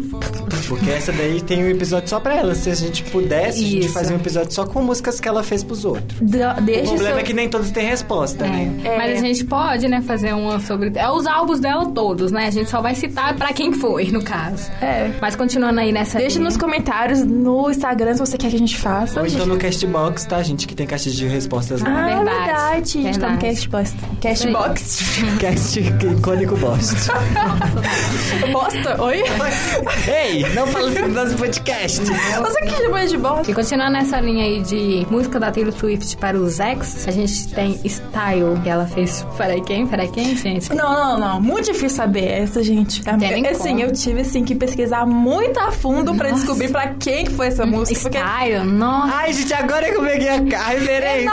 Porque 0.68 0.90
essa 0.90 1.12
daí 1.12 1.40
tem 1.40 1.64
um 1.64 1.68
episódio 1.70 2.09
só 2.09 2.20
pra 2.20 2.35
ela. 2.37 2.55
Se 2.55 2.70
a 2.70 2.75
gente 2.75 3.03
pudesse, 3.05 3.59
a 3.59 3.66
gente 3.66 3.85
Isso. 3.87 3.94
fazia 3.94 4.14
um 4.16 4.20
episódio 4.20 4.53
só 4.53 4.64
com 4.64 4.83
músicas 4.83 5.18
que 5.20 5.29
ela 5.29 5.42
fez 5.42 5.64
pros 5.64 5.85
outros. 5.85 6.20
Da- 6.20 6.53
O 6.53 6.55
problema 6.57 6.99
seu... 6.99 7.18
é 7.18 7.23
que 7.23 7.33
nem 7.33 7.49
todos 7.49 7.70
têm 7.70 7.87
resposta, 7.87 8.46
né? 8.46 8.70
É. 8.85 8.96
Mas 8.96 9.18
a 9.18 9.27
gente 9.27 9.44
pode, 9.44 9.88
né, 9.88 10.01
fazer 10.03 10.33
uma 10.35 10.61
sobre. 10.61 10.92
É 10.94 11.09
os 11.11 11.27
álbuns 11.27 11.59
dela 11.61 11.87
todos, 11.90 12.31
né? 12.31 12.46
A 12.46 12.51
gente 12.51 12.70
só 12.70 12.81
vai 12.81 12.94
citar 12.94 13.35
pra 13.37 13.53
quem 13.53 13.73
foi, 13.73 14.11
no 14.11 14.23
caso. 14.23 14.70
É. 14.81 15.11
Mas 15.20 15.35
continuando 15.35 15.81
aí 15.81 15.90
nessa. 15.92 16.18
Deixa 16.18 16.38
nos 16.38 16.57
comentários 16.57 17.25
no 17.25 17.70
Instagram 17.70 18.14
se 18.14 18.20
você 18.20 18.37
quer 18.38 18.51
que 18.51 18.57
a 18.57 18.59
gente 18.59 18.77
faça. 18.77 19.20
Ou 19.20 19.27
gente. 19.27 19.35
então 19.42 19.46
no 19.46 19.59
Castbox, 19.59 20.25
tá? 20.27 20.37
A 20.37 20.42
gente 20.42 20.66
que 20.66 20.75
tem 20.75 20.87
caixa 20.87 21.11
de 21.11 21.27
respostas 21.27 21.81
lá. 21.81 21.88
Ah, 21.90 22.07
Verdade. 22.16 22.25
verdade. 22.46 22.99
A 22.99 23.03
gente 23.03 23.18
tá 23.18 23.29
no 23.31 23.38
Verdade. 23.38 23.68
Castbox. 23.68 23.94
Castbox. 24.23 25.01
Cast 25.40 25.81
icônico 25.81 26.49
bosta. 26.56 27.12
Bosta? 28.52 29.02
Oi? 29.02 29.22
Ei, 30.08 30.48
não 30.54 30.66
fala 30.66 30.88
assim 30.88 31.02
do 31.02 31.08
nosso 31.08 31.36
podcast. 31.36 32.00
Você 32.00 32.60
que 32.62 32.70
chama 32.70 33.06
de 33.06 33.16
bosta? 33.16 33.50
E 33.50 33.54
continuando 33.54 33.92
nessa 33.92 34.20
linha 34.20 34.44
aí 34.44 34.62
de 34.62 35.06
música 35.10 35.38
da 35.38 35.50
Taylor 35.50 35.72
Swift 35.72 36.16
para 36.16 36.36
os 36.36 36.58
ex, 36.58 37.06
a 37.06 37.10
gente 37.10 37.48
tem 37.48 37.80
Style, 37.84 38.60
que 38.62 38.68
ela 38.68 38.86
fez. 38.86 39.26
Peraí, 39.36 39.60
quem? 39.60 39.86
Peraí, 39.86 40.08
quem, 40.08 40.36
gente? 40.36 40.74
Não, 40.74 40.92
não, 40.92 41.18
não. 41.18 41.40
Muito 41.40 41.66
difícil 41.66 41.90
saber 41.90 42.26
essa, 42.30 42.62
gente. 42.62 43.02
Tem 43.02 43.16
nem 43.16 43.46
assim, 43.46 43.70
como. 43.70 43.80
eu 43.80 43.92
tive 43.92 44.20
assim, 44.20 44.44
que 44.44 44.54
pesquisar 44.54 45.06
muito 45.06 45.58
a 45.60 45.70
fundo 45.70 46.14
pra 46.14 46.30
Nossa. 46.30 46.42
descobrir 46.42 46.70
pra 46.70 46.94
quem 46.94 47.24
que 47.24 47.32
foi 47.32 47.48
essa 47.48 47.66
música. 47.66 48.00
Porque 48.00 48.18
Style, 48.18 48.64
nossa. 48.64 49.14
Ai, 49.14 49.32
gente, 49.32 49.52
agora 49.54 49.90
que 49.90 49.96
eu 49.96 50.02
peguei 50.02 50.28
a, 50.28 50.68
referência. 50.68 51.30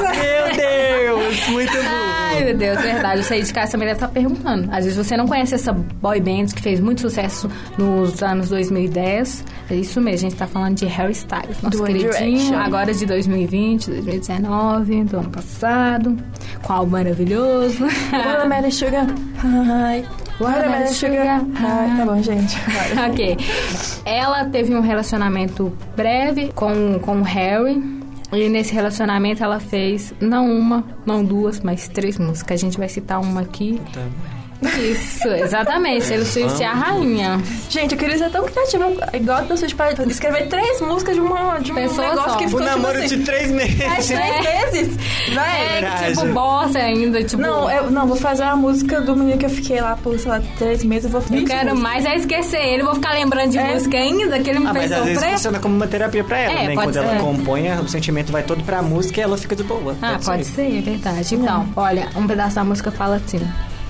Meu 0.00 0.56
Deus, 0.56 1.48
muito 1.48 1.72
Ai, 1.76 2.38
bom. 2.38 2.44
meu 2.44 2.56
Deus, 2.56 2.80
verdade. 2.80 3.24
Você 3.24 3.34
aí 3.34 3.42
de 3.42 3.52
casa 3.52 3.72
também 3.72 3.88
deve 3.88 3.96
estar 3.96 4.08
perguntando. 4.08 4.55
Às 4.70 4.84
vezes 4.84 4.96
você 4.96 5.16
não 5.16 5.26
conhece 5.26 5.54
essa 5.54 5.72
boy 5.72 6.20
band 6.20 6.46
que 6.54 6.62
fez 6.62 6.80
muito 6.80 7.00
sucesso 7.00 7.48
nos 7.78 8.22
anos 8.22 8.48
2010. 8.48 9.44
É 9.70 9.74
isso 9.74 10.00
mesmo, 10.00 10.26
a 10.26 10.30
gente 10.30 10.36
tá 10.36 10.46
falando 10.46 10.76
de 10.76 10.86
Harry 10.86 11.12
Styles, 11.12 11.60
nosso 11.62 11.78
Do 11.78 11.84
queridinho. 11.84 12.12
Direction. 12.12 12.56
Agora 12.56 12.92
de 12.94 13.06
2020, 13.06 13.90
2019, 13.90 15.04
do 15.04 15.18
ano 15.18 15.30
passado. 15.30 16.16
Com 16.62 16.72
álbum 16.72 16.92
maravilhoso. 16.92 17.84
Watermelon 18.12 18.70
Sugar 18.70 19.06
High. 19.38 20.04
Watermelon 20.40 20.86
Sugar 20.88 21.44
High. 21.54 21.96
Tá 21.96 22.04
bom, 22.06 22.22
gente. 22.22 22.56
Ok. 23.10 23.36
Ela 24.04 24.44
teve 24.46 24.74
um 24.74 24.80
relacionamento 24.80 25.72
breve 25.96 26.50
com, 26.54 26.98
com 27.00 27.20
o 27.20 27.22
Harry. 27.22 27.82
E 28.32 28.48
nesse 28.48 28.74
relacionamento 28.74 29.42
ela 29.42 29.60
fez 29.60 30.12
não 30.20 30.50
uma, 30.50 30.84
não 31.04 31.24
duas, 31.24 31.60
mas 31.60 31.88
três 31.88 32.18
músicas. 32.18 32.60
A 32.60 32.64
gente 32.64 32.76
vai 32.78 32.88
citar 32.88 33.20
uma 33.20 33.42
aqui. 33.42 33.80
Isso, 34.62 35.28
exatamente. 35.28 36.06
Taylor 36.08 36.26
Swift 36.26 36.62
é 36.62 36.66
a 36.66 36.72
rainha. 36.72 37.40
Gente, 37.68 37.92
eu 37.92 37.98
queria 37.98 38.16
ser 38.18 38.30
tão 38.30 38.44
criativa 38.44 38.86
igual 39.12 39.36
a 39.38 39.40
Taylor 39.40 39.56
Swift 39.58 39.74
pra 39.76 39.92
escrever 39.92 40.48
três 40.48 40.80
músicas 40.80 41.14
de, 41.14 41.20
uma, 41.20 41.58
de 41.58 41.72
um 41.72 41.74
Pessoa 41.74 42.08
negócio 42.08 42.30
só. 42.32 42.36
que 42.38 42.44
O 42.44 42.48
ficou 42.48 42.62
tipo 42.62 42.72
namoro 42.72 42.98
assim, 42.98 43.18
de 43.18 43.24
três 43.24 43.50
meses. 43.50 43.82
faz 43.82 44.06
três 44.06 44.72
meses. 44.72 44.96
Vai. 45.34 45.60
É, 45.78 45.82
que 46.06 46.12
tipo, 46.12 46.26
bosta 46.32 46.78
ainda, 46.78 47.22
tipo... 47.22 47.42
Não, 47.42 47.70
eu 47.70 47.90
não, 47.90 48.06
vou 48.06 48.16
fazer 48.16 48.44
uma 48.44 48.56
música 48.56 49.00
do 49.00 49.14
menino 49.16 49.38
que 49.38 49.46
eu 49.46 49.50
fiquei 49.50 49.80
lá 49.80 49.96
por, 49.96 50.18
sei 50.18 50.30
lá, 50.30 50.40
três 50.58 50.82
meses. 50.84 51.04
Eu 51.04 51.10
vou 51.10 51.20
Eu 51.20 51.26
20 51.40 51.46
quero 51.46 51.76
mais 51.76 52.04
é 52.04 52.16
esquecer 52.16 52.60
ele, 52.60 52.82
vou 52.82 52.94
ficar 52.94 53.12
lembrando 53.12 53.50
de 53.50 53.58
É. 53.58 53.74
música 53.74 53.96
ainda, 53.96 54.38
que 54.40 54.50
ele 54.50 54.60
me 54.60 54.66
Ah, 54.68 54.72
fez 54.72 54.90
mas 54.90 54.92
às 54.92 55.04
vezes 55.04 55.14
sofrer. 55.18 55.32
funciona 55.34 55.58
como 55.58 55.76
uma 55.76 55.86
terapia 55.86 56.24
pra 56.24 56.38
ela, 56.38 56.52
É, 56.60 56.66
né? 56.68 56.74
pode 56.74 56.86
Quando 56.88 56.96
ela 56.96 57.12
ser. 57.12 57.20
compõe, 57.20 57.70
o 57.80 57.88
sentimento 57.88 58.32
vai 58.32 58.42
todo 58.42 58.62
pra 58.64 58.80
música 58.82 59.20
e 59.20 59.22
ela 59.22 59.36
fica 59.36 59.54
de 59.54 59.62
boa. 59.64 59.94
Ah, 60.00 60.18
pode 60.24 60.44
ser, 60.44 60.78
é 60.78 60.80
verdade. 60.80 61.34
Então, 61.34 61.68
olha, 61.76 62.08
um 62.16 62.26
pedaço 62.26 62.54
da 62.56 62.64
música 62.64 62.90
fala 62.90 63.16
assim. 63.16 63.40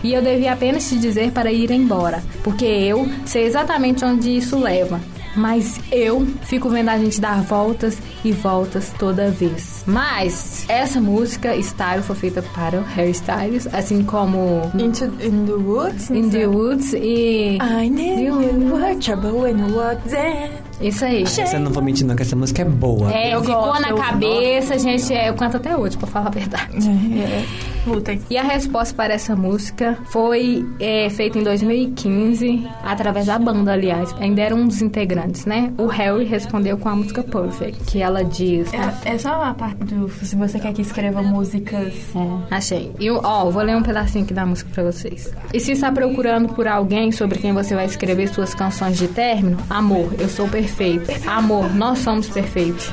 E 0.06 0.14
eu 0.14 0.22
devia 0.22 0.52
apenas 0.52 0.88
te 0.88 0.96
dizer 0.96 1.32
para 1.32 1.50
ir 1.50 1.70
embora, 1.72 2.22
porque 2.44 2.64
eu 2.64 3.08
sei 3.24 3.44
exatamente 3.44 4.04
onde 4.04 4.36
isso 4.36 4.56
leva. 4.56 5.00
Mas 5.34 5.78
eu 5.92 6.26
fico 6.42 6.70
vendo 6.70 6.88
a 6.88 6.96
gente 6.96 7.20
dar 7.20 7.42
voltas 7.42 7.98
e 8.24 8.32
voltas 8.32 8.90
toda 8.98 9.30
vez. 9.30 9.82
Mas 9.86 10.64
essa 10.68 10.98
música, 11.00 11.54
Style, 11.60 12.02
foi 12.02 12.16
feita 12.16 12.40
para 12.54 12.78
o 12.78 12.82
Harry 12.94 13.10
Styles, 13.10 13.66
assim 13.74 14.02
como 14.02 14.70
Into 14.78 15.04
in 15.22 15.44
the 15.44 15.52
Woods. 15.52 16.08
In 16.10 16.30
the 16.30 16.46
Woods 16.46 16.92
e. 16.94 17.58
I 17.60 17.88
knew 17.90 18.40
you 18.40 18.74
were 18.76 18.94
trouble 18.98 19.32
when 19.42 19.58
you 19.58 19.76
walked 19.76 20.08
in. 20.14 20.52
Isso 20.86 21.04
aí. 21.04 21.24
Essa 21.24 21.56
eu 21.56 21.60
não 21.60 21.70
vou 21.72 21.82
mentir, 21.82 22.06
não, 22.06 22.14
que 22.16 22.22
essa 22.22 22.36
música 22.36 22.62
é 22.62 22.64
boa. 22.64 23.12
É, 23.12 23.34
Eu 23.34 23.40
ficou 23.42 23.56
gosto, 23.60 23.82
na 23.82 23.90
eu 23.90 23.96
cabeça, 23.96 24.78
gente. 24.78 25.12
é, 25.12 25.28
Eu 25.28 25.34
canto 25.34 25.56
até 25.58 25.76
hoje, 25.76 25.98
pra 25.98 26.06
falar 26.06 26.28
a 26.28 26.30
verdade. 26.30 26.76
É, 26.88 27.20
é. 27.20 27.44
Lutem. 27.86 28.20
E 28.28 28.36
a 28.36 28.42
resposta 28.42 28.94
para 28.94 29.14
essa 29.14 29.34
música 29.36 29.98
foi 30.06 30.66
é, 30.80 31.08
feita 31.10 31.38
em 31.38 31.42
2015, 31.42 32.66
através 32.82 33.26
da 33.26 33.38
banda, 33.38 33.72
aliás. 33.72 34.14
Ainda 34.20 34.42
era 34.42 34.54
um 34.54 34.66
dos 34.66 34.82
integrantes, 34.82 35.44
né? 35.44 35.72
O 35.78 35.86
Harry 35.86 36.24
respondeu 36.24 36.76
com 36.78 36.88
a 36.88 36.96
música 36.96 37.22
Perfect, 37.22 37.84
que 37.84 38.02
ela 38.02 38.24
diz. 38.24 38.68
É, 38.72 39.14
é 39.14 39.18
só 39.18 39.42
a 39.42 39.54
parte 39.54 39.84
do. 39.84 40.08
Se 40.08 40.36
você 40.36 40.58
quer 40.58 40.72
que 40.72 40.82
escreva 40.82 41.22
músicas. 41.22 41.94
É, 42.14 42.54
achei. 42.54 42.92
E, 42.98 43.10
ó, 43.10 43.50
vou 43.50 43.62
ler 43.62 43.76
um 43.76 43.82
pedacinho 43.82 44.24
aqui 44.24 44.34
da 44.34 44.44
música 44.44 44.70
pra 44.72 44.84
vocês. 44.84 45.32
E 45.52 45.60
se 45.60 45.72
está 45.72 45.90
procurando 45.92 46.48
por 46.54 46.66
alguém 46.66 47.12
sobre 47.12 47.38
quem 47.38 47.52
você 47.52 47.74
vai 47.74 47.86
escrever 47.86 48.28
suas 48.28 48.54
canções 48.54 48.96
de 48.98 49.08
término? 49.08 49.58
Amor, 49.70 50.12
eu 50.18 50.28
sou 50.28 50.48
perfeito. 50.48 51.10
Amor, 51.28 51.72
nós 51.74 51.98
somos 51.98 52.28
perfeitos. 52.28 52.90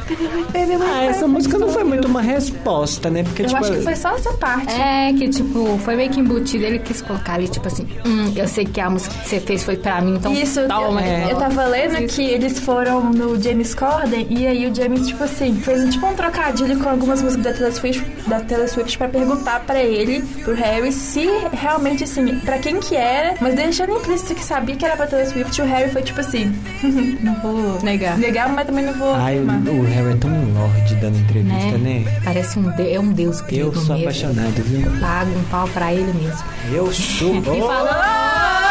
Ah, 0.82 1.04
essa 1.06 1.28
música 1.28 1.58
não 1.58 1.70
foi 1.70 1.84
muito 1.84 2.08
uma 2.08 2.22
resposta, 2.22 3.10
né? 3.10 3.24
Porque, 3.24 3.44
Eu 3.44 3.48
tipo, 3.48 3.60
acho 3.60 3.72
que 3.74 3.82
foi 3.82 3.96
só 3.96 4.16
essa 4.16 4.34
parte. 4.34 4.72
É, 4.72 4.83
que 5.18 5.30
tipo, 5.30 5.78
foi 5.80 5.96
meio 5.96 6.10
que 6.10 6.20
embutido. 6.20 6.64
Ele 6.66 6.80
quis 6.80 7.02
colocar 7.02 7.34
ali, 7.34 7.48
tipo 7.48 7.68
assim, 7.68 7.88
hum, 8.06 8.32
eu 8.36 8.48
sei 8.48 8.66
que 8.66 8.80
a 8.80 8.90
música 8.90 9.14
que 9.16 9.30
você 9.30 9.40
fez 9.40 9.64
foi 9.64 9.76
pra 9.78 10.02
mim, 10.02 10.16
então 10.16 10.34
Isso, 10.34 10.68
toma. 10.68 11.02
eu, 11.02 11.30
eu 11.30 11.36
tava 11.38 11.66
lendo 11.66 12.06
que 12.08 12.22
eles 12.24 12.60
foram 12.60 13.12
no 13.12 13.42
James 13.42 13.74
Corden 13.76 14.26
e 14.30 14.46
aí 14.48 14.66
o 14.70 14.74
James, 14.76 15.08
tipo 15.08 15.24
assim, 15.24 15.56
fez 15.56 15.84
um, 15.84 15.90
tipo 15.90 16.06
um 16.06 16.14
trocadilho 16.14 16.78
com 16.80 16.90
algumas 16.90 17.22
músicas 17.22 17.44
da 17.46 17.54
Taylor 17.54 17.74
Swift, 17.74 18.06
da 18.28 18.40
Taylor 18.42 18.68
Swift 18.68 18.98
pra 18.98 19.08
perguntar 19.08 19.60
pra 19.62 19.82
ele, 19.82 20.22
pro 20.44 20.54
Harry, 20.56 20.92
se 20.92 21.28
realmente, 21.52 22.04
assim, 22.04 22.40
pra 22.40 22.58
quem 22.60 22.80
que 22.80 22.96
era, 22.96 23.36
mas 23.42 23.56
deixando 23.56 23.92
implícito 23.94 24.36
que 24.36 24.44
sabia 24.44 24.76
que 24.76 24.86
era 24.86 24.96
pra 24.96 25.08
Taylor 25.08 25.28
Swift, 25.28 25.62
o 25.62 25.66
Harry 25.66 25.90
foi 25.92 26.02
tipo 26.02 26.20
assim, 26.20 26.54
não 27.22 27.34
vou 27.42 27.80
Negar. 27.84 28.18
negar, 28.18 28.50
mas 28.50 28.66
também 28.66 28.86
não 28.86 28.94
vou 28.94 29.14
Ai, 29.14 29.38
o, 29.40 29.44
o 29.44 29.84
Harry 29.84 30.14
é 30.14 30.16
tão 30.18 30.32
lorde 30.54 30.96
dando 30.96 31.18
entrevista, 31.18 31.78
né? 31.78 32.04
Parece 32.24 32.60
um 32.60 32.64
deus, 32.76 32.90
é 32.94 33.00
um 33.00 33.12
deus 33.12 33.40
Eu 33.40 33.46
grego 33.46 33.74
sou 33.76 33.96
mesmo. 33.96 34.02
apaixonado, 34.10 34.64
viu? 34.64 34.73
Paga 35.00 35.30
um 35.32 35.44
pau 35.46 35.68
pra 35.70 35.94
ele 35.94 36.14
mesmo. 36.14 36.44
Eu 36.72 36.92
sou. 36.92 37.36
E 37.54 37.62
falando... 37.62 38.63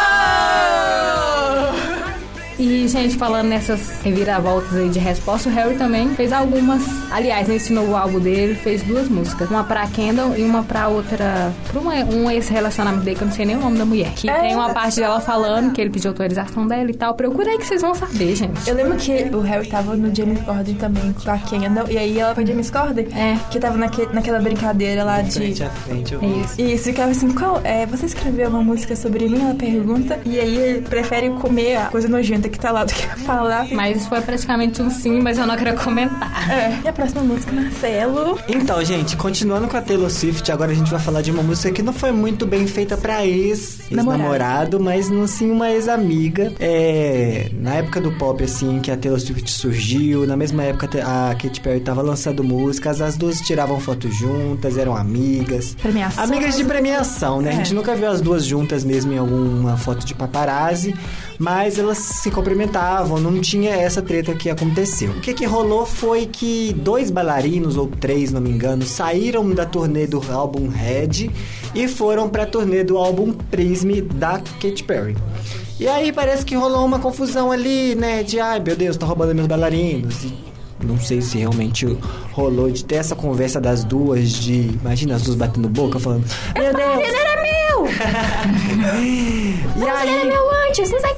E, 2.63 2.87
gente, 2.87 3.17
falando 3.17 3.47
nessas 3.49 4.01
reviravoltas 4.01 4.73
aí 4.75 4.87
de 4.87 4.97
resposta, 4.99 5.49
o 5.49 5.51
Harry 5.53 5.75
também 5.75 6.09
fez 6.15 6.31
algumas. 6.31 6.81
Aliás, 7.11 7.47
nesse 7.47 7.73
novo 7.73 7.93
álbum 7.95 8.19
dele, 8.19 8.55
fez 8.55 8.81
duas 8.83 9.09
músicas. 9.09 9.49
Uma 9.49 9.63
pra 9.65 9.85
Kendall 9.87 10.35
e 10.37 10.43
uma 10.43 10.63
pra 10.63 10.87
outra. 10.87 11.51
Pra 11.69 11.81
uma, 11.81 11.93
um 12.05 12.31
ex-relacionamento 12.31 13.03
dele, 13.03 13.17
que 13.17 13.23
eu 13.23 13.27
não 13.27 13.33
sei 13.33 13.45
nem 13.45 13.55
o 13.57 13.59
nome 13.59 13.77
da 13.77 13.85
mulher. 13.85 14.11
Que 14.15 14.29
É. 14.29 14.39
tem 14.39 14.55
uma 14.55 14.73
parte 14.73 14.95
dela 14.99 15.19
falando 15.19 15.73
que 15.73 15.81
ele 15.81 15.89
pediu 15.89 16.11
autorização 16.11 16.65
dela 16.65 16.89
e 16.89 16.93
tal. 16.93 17.13
Procura 17.15 17.51
aí 17.51 17.57
que 17.57 17.65
vocês 17.65 17.81
vão 17.81 17.93
saber, 17.93 18.33
gente. 18.35 18.67
Eu 18.67 18.75
lembro 18.75 18.95
que 18.97 19.11
o 19.33 19.41
Harry 19.41 19.67
tava 19.67 19.95
no 19.97 20.13
James 20.15 20.41
Corden 20.41 20.75
também, 20.75 21.13
com 21.13 21.29
a 21.31 21.37
Kendall, 21.37 21.89
e 21.89 21.97
aí 21.97 22.17
ela 22.17 22.33
foi 22.33 22.45
James 22.45 22.69
Corden, 22.71 23.07
É. 23.13 23.37
que 23.51 23.59
tava 23.59 23.77
naque, 23.77 24.07
naquela 24.13 24.39
brincadeira 24.39 25.03
lá 25.03 25.21
de... 25.21 25.33
Frente 25.33 25.63
a 25.63 25.69
frente, 25.69 26.13
eu 26.13 26.19
É 26.21 26.25
vi. 26.25 26.41
isso. 26.41 26.53
E 26.61 26.73
isso 26.75 26.83
ficava 26.85 27.11
assim, 27.11 27.29
qual 27.33 27.59
é? 27.63 27.85
Você 27.87 28.05
escreveu 28.05 28.47
uma 28.49 28.63
música 28.63 28.95
sobre 28.95 29.27
mim? 29.27 29.41
Ela 29.43 29.53
pergunta. 29.55 30.17
E 30.25 30.39
aí 30.39 30.55
ele 30.57 30.81
prefere 30.81 31.29
comer 31.31 31.75
a 31.75 31.85
coisa 31.87 32.07
nojenta 32.07 32.47
que 32.53 32.59
tá 32.59 32.71
lá 32.71 32.85
do 32.85 32.93
que 32.93 33.05
falar. 33.21 33.67
Mas 33.71 34.07
foi 34.07 34.21
praticamente 34.21 34.81
um 34.81 34.89
sim, 34.89 35.19
mas 35.21 35.37
eu 35.37 35.45
não 35.45 35.55
queria 35.57 35.73
comentar. 35.73 36.49
É. 36.49 36.79
E 36.83 36.87
a 36.87 36.93
próxima 36.93 37.21
música, 37.21 37.51
Marcelo? 37.51 38.39
Então, 38.47 38.83
gente, 38.83 39.17
continuando 39.17 39.67
com 39.67 39.75
a 39.75 39.81
Taylor 39.81 40.09
Swift, 40.09 40.49
agora 40.51 40.71
a 40.71 40.75
gente 40.75 40.89
vai 40.89 40.99
falar 40.99 41.21
de 41.21 41.31
uma 41.31 41.43
música 41.43 41.71
que 41.71 41.81
não 41.83 41.91
foi 41.93 42.11
muito 42.11 42.45
bem 42.45 42.65
feita 42.67 42.95
pra 42.95 43.25
ex, 43.25 43.79
ex-namorado, 43.91 44.79
mas 44.79 45.09
não 45.09 45.27
sim 45.27 45.51
uma 45.51 45.69
ex-amiga. 45.71 46.53
É, 46.59 47.49
na 47.53 47.75
época 47.75 47.99
do 47.99 48.11
pop, 48.13 48.43
assim, 48.43 48.79
que 48.79 48.91
a 48.91 48.97
Taylor 48.97 49.19
Swift 49.19 49.49
surgiu, 49.51 50.25
na 50.27 50.37
mesma 50.37 50.63
época 50.63 50.87
a 51.03 51.35
Katy 51.35 51.59
Perry 51.61 51.79
tava 51.81 52.01
lançando 52.01 52.43
músicas, 52.43 53.01
as 53.01 53.17
duas 53.17 53.39
tiravam 53.41 53.79
fotos 53.79 54.15
juntas, 54.15 54.77
eram 54.77 54.95
amigas. 54.95 55.75
Premiação. 55.81 56.23
Amigas 56.23 56.55
de 56.55 56.63
premiação, 56.63 57.41
né? 57.41 57.49
A 57.51 57.53
gente 57.53 57.71
É. 57.71 57.75
nunca 57.75 57.95
viu 57.95 58.09
as 58.09 58.21
duas 58.21 58.45
juntas 58.45 58.83
mesmo 58.83 59.11
em 59.13 59.17
alguma 59.17 59.77
foto 59.77 60.05
de 60.05 60.13
paparazzi, 60.13 60.93
mas 61.43 61.77
elas 61.77 61.97
se 61.97 62.31
cumprimentavam, 62.31 63.19
não 63.19 63.41
tinha 63.41 63.75
essa 63.75 64.01
treta 64.01 64.33
que 64.33 64.49
aconteceu. 64.49 65.11
O 65.11 65.19
que 65.19 65.33
que 65.33 65.45
rolou 65.45 65.85
foi 65.85 66.25
que 66.25 66.71
dois 66.71 67.11
bailarinos, 67.11 67.75
ou 67.75 67.85
três, 67.87 68.31
não 68.31 68.39
me 68.39 68.49
engano, 68.49 68.85
saíram 68.85 69.49
da 69.49 69.65
turnê 69.65 70.07
do 70.07 70.23
álbum 70.31 70.69
Red 70.69 71.29
e 71.75 71.85
foram 71.89 72.29
pra 72.29 72.45
turnê 72.45 72.81
do 72.85 72.97
álbum 72.97 73.33
Prism 73.33 73.89
da 74.13 74.39
Katy 74.61 74.85
Perry. 74.85 75.17
E 75.77 75.85
aí 75.85 76.13
parece 76.13 76.45
que 76.45 76.55
rolou 76.55 76.85
uma 76.85 76.99
confusão 76.99 77.51
ali, 77.51 77.93
né? 77.93 78.23
De, 78.23 78.39
ai 78.39 78.61
meu 78.61 78.77
Deus, 78.77 78.95
tá 78.95 79.05
roubando 79.05 79.35
meus 79.35 79.47
bailarinos. 79.47 80.23
E 80.23 80.33
não 80.81 80.97
sei 80.97 81.21
se 81.21 81.39
realmente 81.39 81.85
rolou 82.31 82.71
de 82.71 82.85
ter 82.85 82.95
essa 82.95 83.17
conversa 83.17 83.59
das 83.59 83.83
duas, 83.83 84.29
de. 84.29 84.69
Imagina 84.81 85.15
as 85.15 85.23
duas 85.23 85.35
batendo 85.35 85.67
boca 85.67 85.99
falando. 85.99 86.23
Meu 86.55 86.73
Deus! 86.73 87.13
Era 87.13 87.41
meu! 87.41 87.53
E 89.75 89.89
aí. 89.89 90.27
meu 90.27 90.49
antes, 90.67 90.89
não 90.91 90.99
sei 90.99 91.13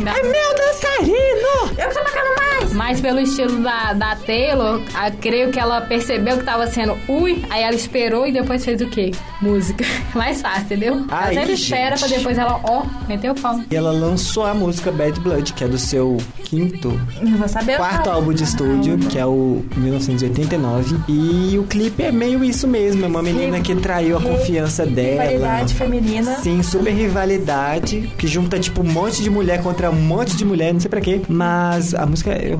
o 0.00 0.04
que 0.04 0.08
É 0.08 0.22
meu 0.22 0.54
dançarino! 0.54 1.74
Eu 1.76 1.92
tô 1.92 2.02
marcando 2.02 2.36
mais! 2.36 2.57
Mas 2.74 3.00
pelo 3.00 3.18
estilo 3.20 3.60
da, 3.62 3.92
da 3.92 4.16
Taylor, 4.16 4.80
a- 4.94 5.10
creio 5.10 5.50
que 5.50 5.58
ela 5.58 5.80
percebeu 5.80 6.38
que 6.38 6.44
tava 6.44 6.66
sendo 6.66 6.96
ui, 7.08 7.42
aí 7.50 7.62
ela 7.62 7.74
esperou 7.74 8.26
e 8.26 8.32
depois 8.32 8.64
fez 8.64 8.80
o 8.80 8.86
quê? 8.86 9.10
Música. 9.40 9.84
Mais 10.14 10.40
fácil, 10.40 10.62
entendeu? 10.64 11.04
Ai, 11.10 11.32
ela 11.32 11.40
sempre 11.40 11.52
espera 11.54 11.96
gente. 11.96 12.08
pra 12.08 12.18
depois 12.18 12.38
ela, 12.38 12.60
ó, 12.64 12.82
meteu 13.08 13.32
o 13.32 13.40
pau. 13.40 13.60
E 13.70 13.76
ela 13.76 13.90
lançou 13.92 14.44
a 14.44 14.54
música 14.54 14.90
Bad 14.90 15.18
Blood, 15.20 15.52
que 15.52 15.64
é 15.64 15.68
do 15.68 15.78
seu 15.78 16.16
quinto, 16.44 16.98
Não 17.20 17.36
vou 17.36 17.48
saber. 17.48 17.76
quarto 17.76 18.08
álbum 18.10 18.32
de 18.32 18.42
estúdio, 18.44 18.98
que 18.98 19.18
é 19.18 19.26
o 19.26 19.62
1989. 19.76 20.96
E 21.08 21.58
o 21.58 21.64
clipe 21.64 22.02
é 22.02 22.10
meio 22.12 22.42
isso 22.44 22.66
mesmo, 22.66 23.04
é 23.04 23.08
uma 23.08 23.22
menina 23.22 23.60
que 23.60 23.74
traiu 23.76 24.16
a 24.16 24.20
confiança 24.22 24.84
dela. 24.86 25.22
Rivalidade 25.24 25.74
feminina. 25.74 26.36
Sim, 26.36 26.62
super 26.62 26.92
rivalidade, 26.92 28.10
que 28.18 28.26
junta, 28.26 28.58
tipo, 28.58 28.80
um 28.82 28.90
monte 28.90 29.22
de 29.22 29.30
mulher 29.30 29.62
contra 29.62 29.90
um 29.90 29.94
monte 30.00 30.36
de 30.36 30.44
mulher, 30.44 30.72
não 30.72 30.80
sei 30.80 30.88
pra 30.88 31.00
quê. 31.00 31.20
Mas 31.28 31.94
a 31.94 32.06
música, 32.06 32.30
eu 32.32 32.57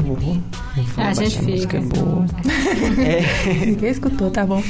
A 0.96 1.12
gente 1.14 1.38
a 1.38 1.42
música 1.42 1.76
é 1.78 1.80
fica. 1.82 2.00
boa. 2.00 2.26
É, 2.98 3.64
Ninguém 3.66 3.90
escutou, 3.90 4.30
tá 4.30 4.44
bom. 4.44 4.62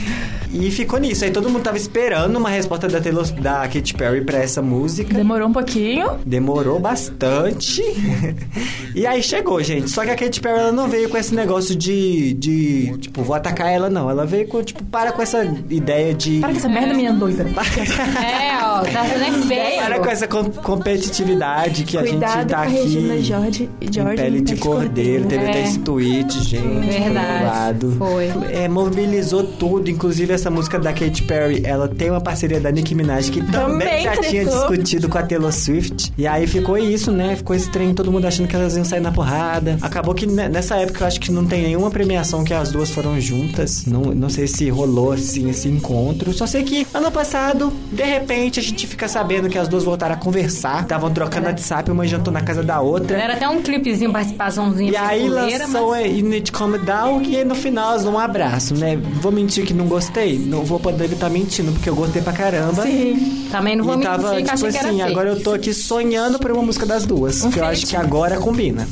e 0.52 0.70
ficou 0.70 0.98
nisso. 0.98 1.24
Aí 1.24 1.30
todo 1.30 1.48
mundo 1.50 1.62
tava 1.62 1.76
esperando 1.76 2.36
uma 2.36 2.48
resposta 2.50 2.86
da, 2.88 3.00
Taylor, 3.00 3.24
da 3.32 3.66
Katy 3.68 3.94
Perry 3.94 4.20
pra 4.24 4.38
essa 4.38 4.62
música. 4.62 5.12
Demorou 5.14 5.48
um 5.48 5.52
pouquinho. 5.52 6.10
Demorou 6.24 6.78
bastante. 6.78 7.82
e 8.94 9.06
aí 9.06 9.22
chegou, 9.22 9.62
gente. 9.62 9.90
Só 9.90 10.04
que 10.04 10.10
a 10.10 10.16
Katy 10.16 10.40
Perry 10.40 10.58
ela 10.58 10.72
não 10.72 10.88
veio 10.88 11.08
com 11.08 11.16
esse 11.16 11.34
negócio 11.34 11.74
de, 11.74 12.32
de. 12.34 12.96
Tipo, 12.98 13.22
vou 13.22 13.34
atacar 13.34 13.70
ela, 13.72 13.90
não. 13.90 14.08
Ela 14.10 14.24
veio 14.26 14.46
com, 14.48 14.62
tipo, 14.62 14.82
para 14.84 15.12
com 15.12 15.20
essa 15.22 15.44
ideia 15.70 16.14
de. 16.14 16.38
Para 16.40 16.50
com 16.52 16.58
essa 16.58 16.68
merda, 16.68 16.94
menina 16.94 17.14
doida. 17.14 17.44
É, 18.18 18.56
ó, 18.62 18.80
tá 18.82 19.04
fazendo 19.04 19.46
feio. 19.46 19.76
Para 19.82 19.98
com 20.00 20.08
essa 20.10 20.26
com- 20.28 20.50
competitividade 20.50 21.84
que 21.84 21.96
a 21.96 22.02
Cuidado 22.02 22.40
gente 22.40 22.48
tá 22.50 22.56
com 22.56 22.62
a 22.62 22.64
aqui. 22.64 22.74
Regina 22.74 23.18
Jorge. 23.20 23.70
em 23.80 23.92
Jorge 23.92 24.16
pele 24.16 24.40
de 24.40 24.56
cordeiro. 24.56 25.17
Teve 25.26 25.48
até 25.48 25.60
É. 25.60 25.64
esse 25.64 25.78
tweet, 25.80 26.42
gente. 26.44 26.62
Verdade, 27.02 27.86
foi. 27.98 28.30
É, 28.52 28.68
mobilizou 28.68 29.42
tudo, 29.44 29.90
inclusive 29.90 30.32
essa 30.32 30.50
música 30.50 30.78
da 30.78 30.92
Katy 30.92 31.22
Perry, 31.24 31.62
ela 31.64 31.88
tem 31.88 32.10
uma 32.10 32.20
parceria 32.20 32.60
da 32.60 32.70
Nicki 32.70 32.94
Minaj, 32.94 33.30
que 33.30 33.40
também, 33.42 33.78
Também 33.78 34.02
já 34.04 34.16
tinha 34.16 34.44
discutido 34.44 35.08
com 35.08 35.18
a 35.18 35.22
Taylor 35.22 35.52
Swift. 35.52 36.12
E 36.16 36.26
aí 36.26 36.46
ficou 36.46 36.76
isso, 36.78 37.10
né? 37.12 37.36
Ficou 37.36 37.54
esse 37.54 37.70
trem, 37.70 37.94
todo 37.94 38.10
mundo 38.12 38.26
achando 38.26 38.48
que 38.48 38.56
elas 38.56 38.76
iam 38.76 38.84
sair 38.84 39.00
na 39.00 39.12
porrada. 39.12 39.78
Acabou 39.82 40.14
que 40.14 40.26
ne- 40.26 40.48
nessa 40.48 40.76
época 40.76 41.02
eu 41.04 41.06
acho 41.08 41.20
que 41.20 41.30
não 41.32 41.44
tem 41.46 41.62
nenhuma 41.62 41.90
premiação 41.90 42.44
que 42.44 42.52
as 42.54 42.70
duas 42.70 42.90
foram 42.90 43.20
juntas. 43.20 43.86
Não, 43.86 44.02
não 44.02 44.28
sei 44.28 44.46
se 44.46 44.68
rolou 44.70 45.12
assim 45.12 45.48
esse 45.50 45.68
encontro. 45.68 46.32
Só 46.32 46.46
sei 46.46 46.62
que 46.62 46.86
ano 46.94 47.10
passado, 47.10 47.72
de 47.92 48.02
repente, 48.04 48.60
a 48.60 48.62
gente 48.62 48.86
fica 48.86 49.08
sabendo 49.08 49.48
que 49.48 49.58
as 49.58 49.68
duas 49.68 49.84
voltaram 49.84 50.14
a 50.14 50.18
conversar. 50.18 50.82
Estavam 50.82 51.10
trocando 51.10 51.46
WhatsApp, 51.46 51.90
uma 51.90 52.06
jantou 52.06 52.32
na 52.32 52.40
casa 52.40 52.62
da 52.62 52.80
outra. 52.80 53.16
Era 53.18 53.34
até 53.34 53.48
um 53.48 53.60
clipezinho, 53.62 54.12
participaçãozinha 54.12 54.90
E 54.92 54.96
aí 55.08 55.28
lançou 55.28 55.88
mas- 55.90 56.00
é, 56.00 56.08
You 56.08 56.28
Need 56.28 56.50
to 56.50 56.58
Calm 56.58 56.72
Down 56.78 57.22
e 57.22 57.36
aí 57.36 57.44
no 57.44 57.54
final 57.54 57.90
elas 57.92 58.04
um 58.06 58.18
abraço, 58.18 58.74
né? 58.74 58.96
Vou 59.20 59.32
mentir 59.32 59.64
que 59.66 59.74
não 59.74 59.86
gostei? 59.86 60.38
Não 60.38 60.64
vou 60.64 60.78
poder 60.78 61.10
estar 61.12 61.28
mentindo, 61.30 61.72
porque 61.72 61.88
eu 61.88 61.94
gostei 61.94 62.22
pra 62.22 62.32
caramba. 62.32 62.82
Sim. 62.82 63.48
Também 63.50 63.76
não 63.76 63.84
vou 63.84 63.94
e 63.94 63.98
mentir 63.98 64.10
tava, 64.12 64.30
que 64.36 64.42
tipo 64.42 64.52
achei 64.54 64.70
que 64.70 64.76
era 64.76 64.88
assim, 64.88 65.02
agora 65.02 65.28
eu 65.30 65.40
tô 65.42 65.52
aqui 65.52 65.72
sonhando 65.74 66.38
por 66.38 66.50
uma 66.52 66.62
música 66.62 66.84
das 66.86 67.06
duas. 67.06 67.42
Um 67.44 67.50
que 67.50 67.58
eu 67.58 67.64
acho 67.64 67.86
que 67.86 67.96
agora 67.96 68.38
combina. 68.38 68.86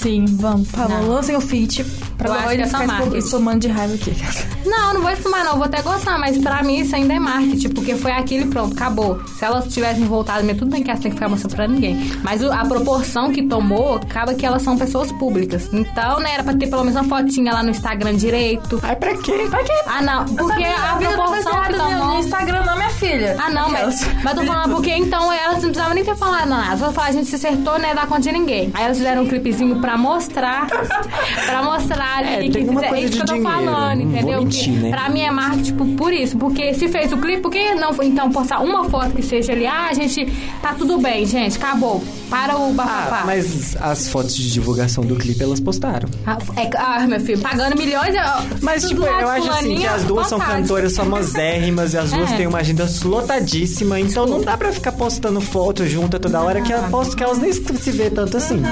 Sim, 0.00 0.24
vamos. 0.28 0.68
Não. 0.72 1.08
lancem 1.08 1.34
o 1.36 1.40
feat. 1.40 1.84
Pra 2.16 2.28
Eu 2.28 2.32
lá 2.32 2.38
acho 2.38 2.48
que 2.48 2.54
ele 2.54 2.62
é 2.62 2.66
só 2.66 2.78
ficar 2.78 2.92
marketing. 2.92 3.18
espumando 3.18 3.60
de 3.60 3.68
raiva 3.68 3.94
aqui. 3.94 4.16
Não, 4.64 4.94
não 4.94 5.02
vou 5.02 5.10
espumar 5.10 5.44
não, 5.44 5.54
vou 5.54 5.64
até 5.64 5.82
gostar, 5.82 6.18
mas 6.18 6.38
pra 6.38 6.62
mim 6.62 6.80
isso 6.80 6.94
ainda 6.96 7.14
é 7.14 7.18
marketing, 7.18 7.68
porque 7.70 7.94
foi 7.94 8.12
aquilo 8.12 8.46
e 8.46 8.48
pronto, 8.50 8.74
acabou. 8.74 9.20
Se 9.38 9.44
elas 9.44 9.72
tivessem 9.72 10.04
voltado, 10.04 10.46
tudo 10.54 10.70
bem 10.70 10.82
que 10.82 10.90
elas 10.90 11.00
têm 11.00 11.10
que 11.10 11.16
ficar 11.16 11.28
mostrando 11.28 11.54
pra 11.54 11.68
ninguém, 11.68 11.96
mas 12.22 12.42
a 12.42 12.64
proporção 12.64 13.30
que 13.30 13.42
tomou, 13.42 13.96
acaba 13.96 14.34
que 14.34 14.44
elas 14.46 14.62
são 14.62 14.76
pessoas 14.76 15.12
públicas. 15.12 15.68
Então, 15.72 16.18
né, 16.20 16.32
era 16.34 16.42
pra 16.44 16.54
ter 16.54 16.68
pelo 16.68 16.84
menos 16.84 17.00
uma 17.00 17.04
fotinha 17.04 17.52
lá 17.52 17.62
no 17.62 17.70
Instagram 17.70 18.14
direito. 18.14 18.80
Ai, 18.82 18.96
pra 18.96 19.14
quê? 19.16 19.46
Pra 19.50 19.62
quê? 19.62 19.72
Ah, 19.86 20.02
não, 20.02 20.24
porque 20.24 20.64
a 20.64 20.96
proporção 20.96 21.62
que 21.64 21.72
no 21.72 21.78
tomou... 21.78 22.18
Instagram 22.18 22.62
não, 22.64 22.76
minha 22.76 22.90
filha. 22.90 23.36
Ah, 23.38 23.50
não, 23.50 23.68
mas, 23.70 24.00
mas 24.22 24.34
tô 24.34 24.44
falando 24.44 24.74
porque 24.74 24.90
então 24.90 25.32
elas 25.32 25.54
não 25.56 25.70
precisavam 25.70 25.94
nem 25.94 26.04
ter 26.04 26.16
falado 26.16 26.48
nada. 26.48 26.76
Só 26.76 26.92
falar, 26.92 27.08
a 27.08 27.12
gente 27.12 27.26
se 27.28 27.36
acertou, 27.36 27.78
né? 27.78 27.94
Dar 27.94 28.06
conta 28.06 28.22
de 28.22 28.32
ninguém. 28.32 28.70
Aí 28.74 28.84
elas 28.84 28.96
fizeram 28.96 29.22
um 29.22 29.26
clipezinho 29.28 29.80
pra 29.80 29.96
mostrar. 29.96 30.66
pra 31.46 31.62
mostrar 31.62 32.05
ali 32.14 32.28
É, 32.28 32.42
que 32.42 32.50
tem 32.50 32.68
uma 32.68 32.82
coisa 32.82 33.04
isso 33.06 33.12
que 33.16 33.22
eu 33.22 33.26
tô 33.26 33.32
dinheiro, 33.34 33.50
falando, 33.64 34.00
entendeu? 34.02 34.38
mentir, 34.42 34.64
Que 34.64 34.70
né? 34.78 34.90
Pra 34.90 35.08
mim 35.08 35.20
é 35.20 35.30
marketing 35.30 35.62
tipo, 35.62 35.86
por 35.96 36.12
isso. 36.12 36.36
Porque 36.38 36.74
se 36.74 36.88
fez 36.88 37.12
o 37.12 37.16
clipe, 37.18 37.42
por 37.42 37.50
que 37.50 37.74
não 37.74 37.90
então 38.02 38.30
postar 38.30 38.60
uma 38.60 38.84
foto 38.88 39.10
que 39.14 39.22
seja 39.22 39.52
ali? 39.52 39.66
Ah, 39.66 39.92
gente 39.92 40.26
tá 40.62 40.74
tudo 40.74 40.98
bem, 40.98 41.24
gente, 41.26 41.56
acabou. 41.56 42.02
Para 42.30 42.56
o 42.56 42.72
bafafá. 42.72 43.20
Ah, 43.20 43.26
mas 43.26 43.76
as 43.80 44.08
fotos 44.08 44.34
de 44.34 44.50
divulgação 44.52 45.04
do 45.04 45.14
clipe 45.16 45.42
elas 45.42 45.60
postaram. 45.60 46.08
Ah, 46.26 46.36
é, 46.56 46.68
ah, 46.76 47.06
meu 47.06 47.20
filho, 47.20 47.38
pagando 47.40 47.76
milhões. 47.76 48.14
eu- 48.14 48.58
Mas, 48.62 48.84
tipo, 48.88 49.02
eu 49.02 49.28
acho 49.28 49.50
assim 49.50 49.76
que 49.76 49.86
as 49.86 50.02
duas 50.04 50.26
são 50.28 50.38
cantoras 50.38 50.96
famosérrimas 50.96 51.94
e 51.94 51.98
as 51.98 52.10
duas 52.10 52.30
É. 52.32 52.36
têm 52.36 52.46
uma 52.46 52.58
agenda 52.58 52.86
lotadíssima, 53.04 53.98
então 54.00 54.26
não 54.26 54.40
dá 54.40 54.56
pra 54.56 54.72
ficar 54.72 54.92
postando 54.92 55.40
foto 55.40 55.86
junto 55.86 56.18
toda 56.18 56.40
hora 56.40 56.60
que 56.60 56.72
eu 56.72 56.78
aposto 56.78 57.16
que 57.16 57.22
elas 57.22 57.38
nem 57.38 57.52
se 57.52 57.90
vê 57.92 58.10
tanto 58.10 58.36
assim. 58.36 58.62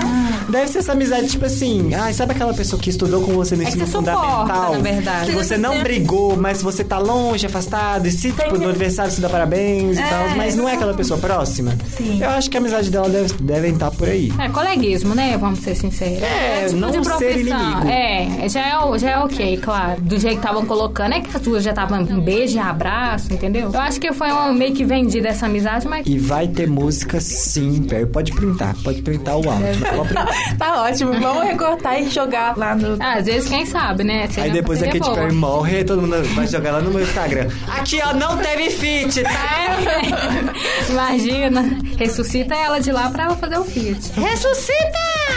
Deve 0.48 0.68
ser 0.68 0.78
essa 0.78 0.92
amizade, 0.92 1.28
tipo 1.28 1.44
assim, 1.44 1.94
ai, 1.94 2.12
sabe 2.12 2.32
aquela 2.32 2.54
pessoa 2.54 2.80
que 2.80 2.90
estudou 2.90 3.20
com 3.24 3.32
você 3.32 3.56
no 3.56 3.62
É 3.62 3.66
que 3.66 3.78
você 3.78 3.86
suporta, 3.86 4.12
fundamental? 4.12 4.72
na 4.72 4.78
verdade. 4.78 5.26
Que 5.26 5.32
você 5.32 5.56
não 5.56 5.82
brigou, 5.82 6.36
mas 6.36 6.62
você 6.62 6.84
tá 6.84 6.98
longe, 6.98 7.46
afastado, 7.46 8.06
e 8.06 8.12
se, 8.12 8.32
tipo, 8.32 8.58
no 8.58 8.68
aniversário 8.68 9.10
você 9.10 9.20
dá 9.20 9.28
parabéns 9.28 9.98
e 9.98 10.02
tal, 10.02 10.36
mas 10.36 10.56
não 10.56 10.68
é 10.68 10.74
aquela 10.74 10.94
pessoa 10.94 11.18
próxima. 11.18 11.76
Sim. 11.96 12.22
Eu 12.22 12.30
acho 12.30 12.50
que 12.50 12.56
a 12.56 12.60
amizade 12.60 12.90
dela 12.90 13.08
deve, 13.08 13.34
devem 13.34 13.72
estar 13.72 13.90
por 13.90 14.08
aí. 14.08 14.32
É, 14.38 14.48
coleguismo, 14.48 15.14
né? 15.14 15.36
Vamos 15.36 15.60
ser 15.60 15.74
sinceros. 15.74 16.22
É, 16.22 16.66
tipo 16.66 16.80
não 16.80 16.90
de 16.90 17.16
ser 17.16 17.38
inimigo. 17.40 17.88
É, 17.88 18.48
já 18.48 18.60
é, 18.60 18.98
já 18.98 19.10
é 19.10 19.18
ok, 19.18 19.56
claro. 19.58 20.00
Do 20.00 20.18
jeito 20.18 20.40
que 20.40 20.46
estavam 20.46 20.66
colocando, 20.66 21.14
é 21.14 21.20
que 21.20 21.34
as 21.34 21.42
duas 21.42 21.62
já 21.62 21.70
estavam 21.70 22.00
um 22.00 22.20
beijo 22.20 22.56
e 22.56 22.58
abraço, 22.58 23.32
entendeu? 23.32 23.70
Eu 23.72 23.80
acho 23.80 24.00
que 24.00 24.12
foi 24.12 24.32
um, 24.32 24.52
meio 24.52 24.74
que 24.74 24.84
vendida 24.84 25.28
essa 25.28 25.46
amizade, 25.46 25.86
mas. 25.86 26.06
E 26.06 26.18
vai 26.18 26.48
ter 26.48 26.68
música 26.68 27.20
sim, 27.20 27.82
Perry. 27.82 28.06
Pode 28.06 28.32
printar, 28.32 28.74
pode 28.82 29.02
printar 29.02 29.36
o 29.36 29.48
áudio. 29.48 29.64
Pode 29.94 30.08
printar. 30.08 30.56
Tá 30.58 30.82
ótimo. 30.82 31.12
Vamos 31.20 31.44
recortar 31.44 32.00
e 32.00 32.10
jogar 32.10 32.56
lá 32.56 32.74
no. 32.74 32.96
Ah, 33.00 33.13
às 33.18 33.26
vezes, 33.26 33.48
quem 33.48 33.66
sabe, 33.66 34.04
né? 34.04 34.28
Aí 34.36 34.50
depois 34.50 34.82
a 34.82 34.86
Katy 34.86 34.98
boa. 34.98 35.14
Perry 35.14 35.32
morre 35.32 35.80
e 35.80 35.84
todo 35.84 36.02
mundo 36.02 36.22
vai 36.34 36.46
jogar 36.46 36.72
lá 36.72 36.80
no 36.80 36.90
meu 36.90 37.02
Instagram. 37.02 37.48
Aqui, 37.68 38.00
ó, 38.04 38.12
não 38.12 38.36
teve 38.38 38.70
feat, 38.70 39.22
tá? 39.22 39.30
É. 39.84 40.90
Imagina, 40.90 41.62
ressuscita 41.98 42.54
ela 42.54 42.80
de 42.80 42.90
lá 42.90 43.10
pra 43.10 43.24
ela 43.24 43.36
fazer 43.36 43.58
o 43.58 43.64
feat. 43.64 44.12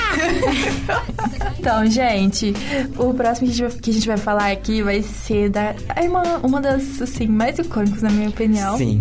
Então, 1.60 1.86
gente, 1.86 2.54
o 2.98 3.13
próximo 3.13 3.52
que 3.82 3.90
a 3.90 3.94
gente 3.94 4.08
vai, 4.08 4.18
falar 4.18 4.52
aqui 4.52 4.82
vai 4.82 5.02
ser 5.02 5.50
da. 5.50 5.76
É 5.96 6.08
uma, 6.08 6.38
uma 6.38 6.62
das, 6.62 7.02
assim, 7.02 7.28
mais 7.28 7.60
icônicas, 7.60 8.02
na 8.02 8.10
minha 8.10 8.30
opinião. 8.30 8.78
Sim. 8.78 9.00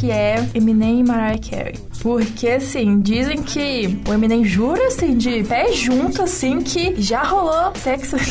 Que 0.00 0.10
é 0.10 0.42
Eminem 0.54 1.00
e 1.00 1.04
Mariah 1.04 1.38
Carey. 1.38 1.74
Porque, 2.00 2.48
assim, 2.48 3.00
dizem 3.00 3.42
que 3.42 4.00
o 4.08 4.14
Eminem 4.14 4.42
jura, 4.42 4.86
assim, 4.86 5.14
de 5.14 5.44
pé 5.44 5.70
junto, 5.74 6.22
assim, 6.22 6.62
que 6.62 6.94
já 7.02 7.22
rolou 7.22 7.70
sexo. 7.76 8.16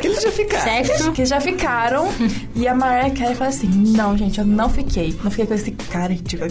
Que 0.00 0.08
eles 0.08 0.22
já 0.22 0.32
ficaram. 0.32 0.64
Sexo? 0.64 1.12
que 1.12 1.24
já 1.24 1.40
ficaram. 1.40 2.08
e 2.56 2.66
a 2.66 2.74
Mariah 2.74 3.14
Carey 3.14 3.34
fala 3.34 3.50
assim: 3.50 3.68
Não, 3.68 4.16
gente, 4.16 4.38
eu 4.38 4.46
não 4.46 4.68
fiquei. 4.68 5.14
Não 5.22 5.30
fiquei 5.30 5.46
com 5.46 5.54
esse 5.54 5.70
cara 5.72 6.12
ridículo. 6.12 6.50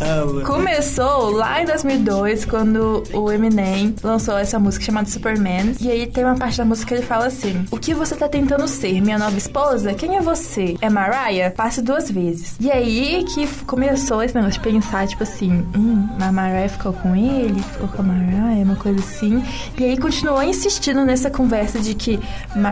Amo. 0.00 0.40
Começou 0.48 1.30
lá 1.30 1.62
em 1.62 1.66
2002, 1.66 2.46
quando 2.46 3.04
o 3.12 3.30
Eminem 3.30 3.94
lançou 4.02 4.36
essa 4.38 4.58
música 4.58 4.86
chamada 4.86 5.08
Superman. 5.08 5.74
E 5.78 5.90
aí 5.90 6.06
tem 6.06 6.24
uma 6.24 6.36
parte 6.36 6.56
da 6.56 6.64
música 6.64 6.88
que 6.88 6.94
ele 6.94 7.06
fala 7.06 7.26
assim: 7.26 7.64
O 7.70 7.76
que 7.76 7.92
você 7.94 8.16
tá 8.16 8.26
tentando 8.28 8.66
ser? 8.66 9.00
Minha 9.02 9.18
nova 9.18 9.36
esposa? 9.36 9.92
Quem 9.92 10.16
é 10.16 10.20
você? 10.22 10.74
É 10.80 10.88
Mariah? 10.88 11.11
Passe 11.50 11.82
duas 11.82 12.10
vezes. 12.10 12.54
E 12.58 12.70
aí 12.70 13.24
que 13.24 13.46
começou 13.64 14.22
esse 14.22 14.34
negócio 14.34 14.60
de 14.60 14.70
pensar, 14.70 15.06
tipo 15.06 15.22
assim: 15.22 15.66
Hum, 15.76 16.08
a 16.20 16.32
Mariah 16.32 16.68
ficou 16.68 16.92
com 16.92 17.14
ele? 17.14 17.60
Ficou 17.62 17.88
com 17.88 18.02
a 18.02 18.04
Mariah? 18.04 18.62
Uma 18.62 18.76
coisa 18.76 19.00
assim. 19.00 19.42
E 19.78 19.84
aí 19.84 19.96
continuou 19.98 20.42
insistindo 20.42 21.04
nessa 21.04 21.30
conversa 21.30 21.78
de 21.80 21.94
que 21.94 22.18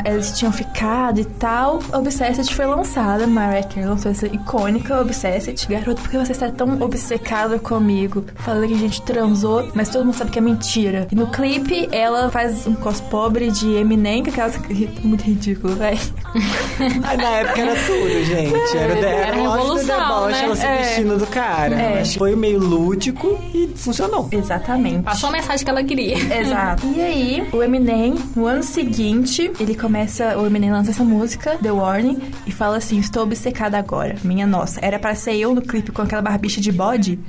eles 0.05 0.39
tinham 0.39 0.53
ficado 0.53 1.21
e 1.21 1.25
tal. 1.25 1.81
Obsessed 1.93 2.55
foi 2.55 2.67
lançada. 2.67 3.27
Mariah 3.27 3.67
Carey 3.67 3.87
lançou 3.87 4.11
essa 4.11 4.27
icônica 4.27 4.99
Obsessed. 5.01 5.67
Garoto, 5.69 6.01
por 6.01 6.11
que 6.11 6.19
você 6.19 6.33
está 6.33 6.51
tão 6.51 6.81
obcecado 6.81 7.59
comigo? 7.59 8.25
Falando 8.37 8.69
que 8.69 8.75
a 8.75 8.79
gente 8.79 9.03
transou, 9.03 9.69
mas 9.75 9.89
todo 9.89 10.05
mundo 10.05 10.17
sabe 10.17 10.31
que 10.31 10.39
é 10.39 10.43
mentira. 10.43 11.07
E 11.11 11.15
no 11.15 11.27
clipe, 11.29 11.89
ela 11.93 12.31
faz 12.31 12.67
um 12.67 12.75
cos 12.75 13.01
pobre 13.01 13.51
de 13.51 13.75
Eminem, 13.75 14.23
que 14.23 14.31
é 14.31 14.33
aquelas 14.33 14.59
muito 15.03 15.25
ridículo, 15.25 15.75
velho. 15.77 15.99
Na 17.03 17.31
época 17.31 17.61
era 17.61 17.75
tudo, 17.75 18.20
gente. 18.25 18.77
Era, 18.77 18.93
era, 18.99 19.09
Era 19.09 19.37
do 19.37 19.43
revolução, 19.43 19.99
deboche, 20.01 20.33
né? 20.33 20.45
ela 20.45 20.57
se 20.57 20.67
É. 20.67 20.77
vestindo 20.79 21.19
do 21.19 21.27
cara. 21.27 21.75
É. 21.81 22.05
Foi 22.05 22.35
meio 22.37 22.59
lúdico 22.59 23.39
e 23.55 23.69
funcionou. 23.77 24.29
Exatamente. 24.33 25.03
Passou 25.03 25.29
a 25.29 25.33
mensagem 25.33 25.65
que 25.65 25.71
ela 25.71 25.83
queria. 25.85 26.17
Exato. 26.41 26.87
E 26.95 27.01
aí, 27.01 27.49
o 27.53 27.63
Eminem, 27.63 28.15
no 28.37 28.47
ano 28.47 28.63
seguinte, 28.63 29.51
ele 29.61 29.75
começa. 29.75 30.37
O 30.39 30.47
Eminem 30.47 30.73
lança 30.73 30.91
essa 30.91 31.05
música, 31.05 31.57
The 31.63 31.71
Warning, 31.73 32.21
e 32.47 32.53
fala 32.53 32.77
assim: 32.77 32.99
Estou 32.99 33.23
obcecada 33.25 33.79
agora. 33.79 34.17
Minha 34.23 34.47
nossa. 34.47 34.79
Era 34.83 34.99
pra 34.99 35.15
ser 35.15 35.37
eu 35.37 35.55
no 35.55 35.63
clipe 35.63 35.91
com 35.93 36.03
aquela 36.03 36.23
barbicha 36.23 36.61
de 36.61 36.71
bode? 36.73 37.19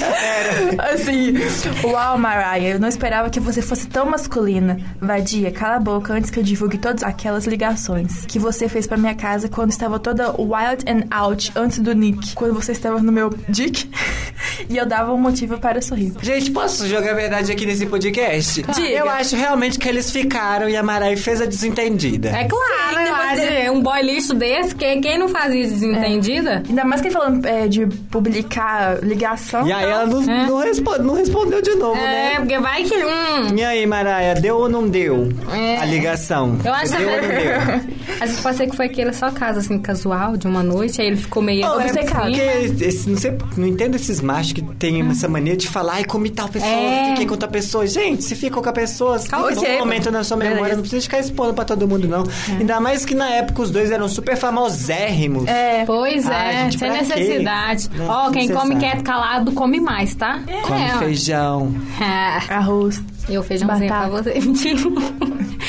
Assim, 0.92 1.34
uau, 1.84 2.18
Mariah, 2.18 2.74
eu 2.74 2.80
não 2.80 2.88
esperava 2.88 3.30
que 3.30 3.40
você 3.40 3.62
fosse 3.62 3.86
tão 3.86 4.06
masculina. 4.06 4.78
Vadia, 5.00 5.50
cala 5.50 5.76
a 5.76 5.80
boca 5.80 6.12
antes 6.12 6.30
que 6.30 6.38
eu 6.38 6.42
divulgue 6.42 6.78
todas 6.78 7.02
aquelas 7.02 7.46
ligações 7.46 8.24
que 8.26 8.38
você 8.38 8.68
fez 8.68 8.86
pra 8.86 8.96
minha 8.96 9.14
casa 9.14 9.48
quando 9.48 9.70
estava 9.70 9.98
toda 9.98 10.30
wild 10.32 10.84
and 10.86 11.04
out 11.10 11.52
antes 11.56 11.78
do 11.78 11.94
Nick. 11.94 12.34
Quando 12.34 12.54
você 12.54 12.72
estava 12.72 13.00
no 13.00 13.12
meu 13.12 13.30
dick 13.48 13.90
e 14.68 14.76
eu 14.76 14.86
dava 14.86 15.12
um 15.12 15.18
motivo 15.18 15.58
para 15.58 15.80
sorrir. 15.82 16.12
Gente, 16.22 16.50
posso 16.50 16.86
jogar 16.86 17.10
a 17.10 17.14
verdade 17.14 17.52
aqui 17.52 17.66
nesse 17.66 17.86
podcast? 17.86 18.62
Diga. 18.62 18.88
Eu 18.88 19.08
acho 19.08 19.36
realmente 19.36 19.78
que 19.78 19.88
eles 19.88 20.10
ficaram 20.10 20.68
e 20.68 20.76
a 20.76 20.82
Marai 20.82 21.16
fez 21.16 21.40
a 21.40 21.46
desentendida. 21.46 22.30
É 22.30 22.44
claro, 22.44 22.96
Sim, 22.96 23.04
depois 23.04 23.40
acho. 23.40 23.72
Um 23.72 23.82
boy 23.82 24.02
lixo 24.02 24.34
desse, 24.34 24.74
quem, 24.74 25.00
quem 25.00 25.18
não 25.18 25.28
fazia 25.28 25.62
desentendida? 25.62 26.62
Ainda 26.68 26.84
mais 26.84 27.00
que 27.00 27.10
falando 27.10 27.44
é, 27.46 27.68
de 27.68 27.86
publicar 28.10 29.02
ligação. 29.02 29.66
E 29.66 29.72
aí 29.72 29.89
ela 29.90 30.06
não, 30.06 30.22
É. 30.22 30.46
não, 30.46 30.58
responde, 30.58 31.02
não 31.02 31.14
respondeu 31.14 31.60
de 31.62 31.74
novo, 31.74 31.96
É, 31.98 32.02
né? 32.32 32.34
porque 32.36 32.58
vai 32.58 32.82
que. 32.84 32.94
Hum, 32.96 33.56
E 33.56 33.62
aí, 33.64 33.86
Maraia, 33.86 34.34
deu 34.34 34.56
ou 34.56 34.68
não 34.68 34.88
deu 34.88 35.28
É. 35.52 35.78
a 35.78 35.84
ligação? 35.84 36.56
eu 36.64 36.72
acho 36.72 36.92
que. 36.92 36.98
Deu 36.98 37.08
ou 37.10 37.22
não 37.22 37.28
deu? 37.28 37.90
Às 38.20 38.28
vezes 38.28 38.40
pode 38.42 38.56
ser 38.56 38.66
que 38.68 38.76
foi 38.76 38.86
aquele 38.86 39.12
só 39.12 39.30
caso, 39.30 39.60
assim, 39.60 39.78
casual, 39.78 40.36
de 40.36 40.46
uma 40.46 40.62
noite, 40.62 41.00
aí 41.00 41.06
ele 41.06 41.16
ficou 41.16 41.42
meio. 41.42 41.66
Oh, 41.66 41.80
você 41.80 42.00
Porque, 42.04 42.84
esse, 42.84 43.08
não 43.08 43.16
sei, 43.16 43.32
não 43.56 43.66
entendo 43.66 43.94
esses 43.94 44.20
machos 44.20 44.52
que 44.52 44.62
tem 44.62 45.00
essa 45.10 45.26
mania 45.28 45.56
de 45.56 45.68
falar, 45.68 45.94
ai, 45.94 46.04
comi 46.04 46.28
tal 46.30 46.48
pessoa, 46.48 46.70
É. 46.70 47.10
fiquei 47.10 47.26
com 47.26 47.36
tal 47.36 47.48
pessoa. 47.48 47.86
Gente, 47.86 48.22
se 48.24 48.34
ficou 48.34 48.62
com 48.62 48.68
a 48.68 48.72
pessoa, 48.72 49.16
Ok. 49.16 49.72
num 49.72 49.78
momento 49.78 50.10
na 50.10 50.22
sua 50.22 50.36
memória, 50.36 50.74
não 50.74 50.82
precisa 50.82 51.02
ficar 51.02 51.18
expondo 51.20 51.54
pra 51.54 51.64
todo 51.64 51.86
mundo, 51.88 52.06
não. 52.06 52.24
Ainda 52.58 52.78
mais 52.80 53.04
que 53.06 53.14
na 53.14 53.30
época 53.30 53.62
os 53.62 53.70
dois 53.70 53.90
eram 53.90 54.08
super 54.08 54.36
famosérrimos. 54.36 55.46
É. 55.46 55.84
Pois 55.86 56.26
Ai, 56.28 56.54
é, 56.54 56.62
gente, 56.64 56.78
sem 56.78 56.90
necessidade. 56.90 57.88
Ó, 58.08 58.30
quem 58.30 58.48
come 58.50 58.76
quieto 58.76 59.02
calado, 59.02 59.52
come 59.52 59.79
mais, 59.80 60.14
tá? 60.14 60.40
Come 60.66 60.80
É, 60.80 60.94
ó. 60.94 60.98
feijão. 60.98 61.74
Ah, 62.00 62.42
Arroz. 62.56 63.02
Eu 63.28 63.42
feijãozinho 63.42 63.86
pra 63.88 64.08
Batata. 64.08 64.22
você. 64.30 64.40
Mentira. 64.40 64.80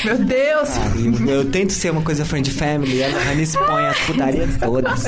Meu 0.04 0.18
Deus! 0.18 0.68
Ah, 0.70 0.92
eu, 0.98 1.26
eu 1.28 1.50
tento 1.50 1.72
ser 1.72 1.90
uma 1.92 2.02
coisa 2.02 2.24
friend 2.24 2.50
family, 2.50 3.04
a 3.04 3.08
Rani 3.08 3.42
expõe 3.42 3.86
as 3.86 3.98
putarias 4.00 4.56
todas. 4.58 5.04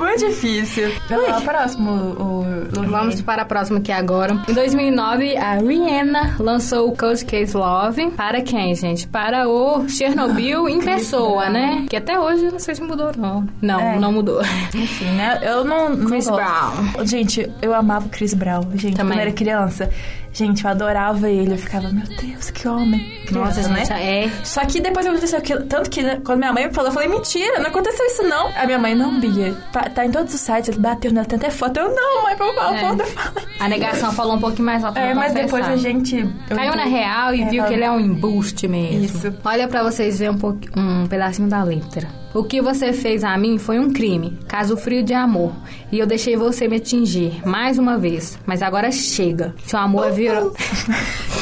Muito 0.00 0.26
difícil. 0.26 0.90
Vamos 1.08 1.28
lá, 1.28 1.40
próximo, 1.40 1.90
o, 1.90 2.40
o 2.80 2.82
Vamos 2.90 3.20
para 3.20 3.42
a 3.42 3.44
próxima 3.44 3.78
aqui 3.78 3.92
agora. 3.92 4.34
Em 4.48 4.52
2009, 4.52 5.36
a 5.36 5.54
Rihanna 5.54 6.36
lançou 6.38 6.88
o 6.88 6.96
Cold 6.96 7.24
Case 7.24 7.56
Love. 7.56 8.10
Para 8.12 8.40
quem, 8.40 8.74
gente? 8.74 9.06
Para 9.06 9.48
o 9.48 9.88
Chernobyl 9.88 10.68
em 10.68 10.80
pessoa, 10.80 11.48
né? 11.48 11.86
Que 11.88 11.96
até 11.96 12.18
hoje 12.18 12.50
não 12.50 12.58
sei 12.58 12.74
se 12.74 12.82
mudou, 12.82 13.12
não. 13.16 13.46
Não, 13.60 13.80
É. 13.80 13.98
não 13.98 14.12
mudou. 14.12 14.40
Enfim, 14.74 15.04
né? 15.12 15.38
Eu 15.42 15.64
não. 15.64 15.90
não 15.90 16.06
Chris 16.06 16.26
gosto. 16.28 16.36
Brown. 16.42 17.06
Gente, 17.06 17.50
eu 17.62 17.74
amava 17.74 18.06
o 18.06 18.08
Chris 18.08 18.34
Brown, 18.34 18.62
gente, 18.74 18.96
Também. 18.96 19.16
quando 19.18 19.20
era 19.20 19.32
criança. 19.32 19.90
Gente, 20.32 20.64
eu 20.64 20.70
adorava 20.70 21.28
ele. 21.28 21.54
Eu 21.54 21.58
ficava, 21.58 21.88
meu 21.88 22.04
Deus, 22.06 22.50
que 22.52 22.68
homem. 22.68 23.00
Nossa, 23.32 23.62
Criança, 23.62 23.74
gente, 23.74 23.90
né? 23.90 24.24
é. 24.26 24.30
Só 24.44 24.64
que 24.64 24.80
depois 24.80 25.04
aconteceu 25.04 25.38
aquilo. 25.38 25.64
Tanto 25.64 25.90
que 25.90 26.02
né, 26.04 26.20
quando 26.24 26.38
minha 26.38 26.52
mãe 26.52 26.68
me 26.68 26.72
falou, 26.72 26.90
eu 26.90 26.94
falei, 26.94 27.08
mentira, 27.08 27.58
não 27.58 27.66
aconteceu 27.66 28.06
isso 28.06 28.22
não. 28.22 28.48
A 28.56 28.64
minha 28.64 28.78
mãe, 28.78 28.94
não, 28.94 29.18
Bia. 29.18 29.52
Tá, 29.94 30.06
em 30.06 30.10
todos 30.10 30.32
os 30.34 30.40
sites, 30.40 30.68
ele 30.68 30.78
bateu 30.78 31.12
nela, 31.12 31.26
tem 31.26 31.36
até 31.36 31.50
foto. 31.50 31.78
Eu, 31.78 31.94
não, 31.94 32.22
mãe, 32.22 32.36
por 32.36 32.54
favor, 32.54 32.76
É. 32.76 32.92
não 32.94 33.06
fala. 33.06 33.42
A 33.58 33.68
negação 33.68 34.12
falou 34.12 34.36
um 34.36 34.40
pouquinho 34.40 34.64
mais 34.66 34.84
alto. 34.84 34.98
É, 34.98 35.12
mas 35.14 35.32
depois 35.34 35.64
confessar. 35.64 35.72
a 35.72 35.76
gente. 35.76 36.34
Caiu 36.48 36.74
na 36.76 36.84
real 36.84 37.34
e 37.34 37.42
É, 37.42 37.46
viu 37.48 37.64
que 37.64 37.72
ele 37.74 37.84
é 37.84 37.90
um 37.90 38.00
embuste 38.00 38.66
mesmo. 38.68 39.04
Isso. 39.04 39.34
Olha 39.44 39.66
pra 39.68 39.82
vocês 39.82 40.18
verem 40.18 40.34
um, 40.36 40.70
um 41.02 41.06
pedacinho 41.06 41.48
da 41.48 41.62
letra. 41.62 42.08
O 42.32 42.44
que 42.44 42.62
você 42.62 42.92
fez 42.92 43.24
a 43.24 43.36
mim 43.36 43.58
foi 43.58 43.80
um 43.80 43.92
crime, 43.92 44.38
caso 44.46 44.76
frio 44.76 45.02
de 45.02 45.12
amor. 45.12 45.52
E 45.90 45.98
eu 45.98 46.06
deixei 46.06 46.36
você 46.36 46.68
me 46.68 46.76
atingir 46.76 47.44
mais 47.44 47.76
uma 47.76 47.98
vez. 47.98 48.38
Mas 48.46 48.62
agora 48.62 48.92
chega. 48.92 49.52
Seu 49.66 49.80
amor 49.80 50.06
é 50.06 50.10
viol... 50.12 50.54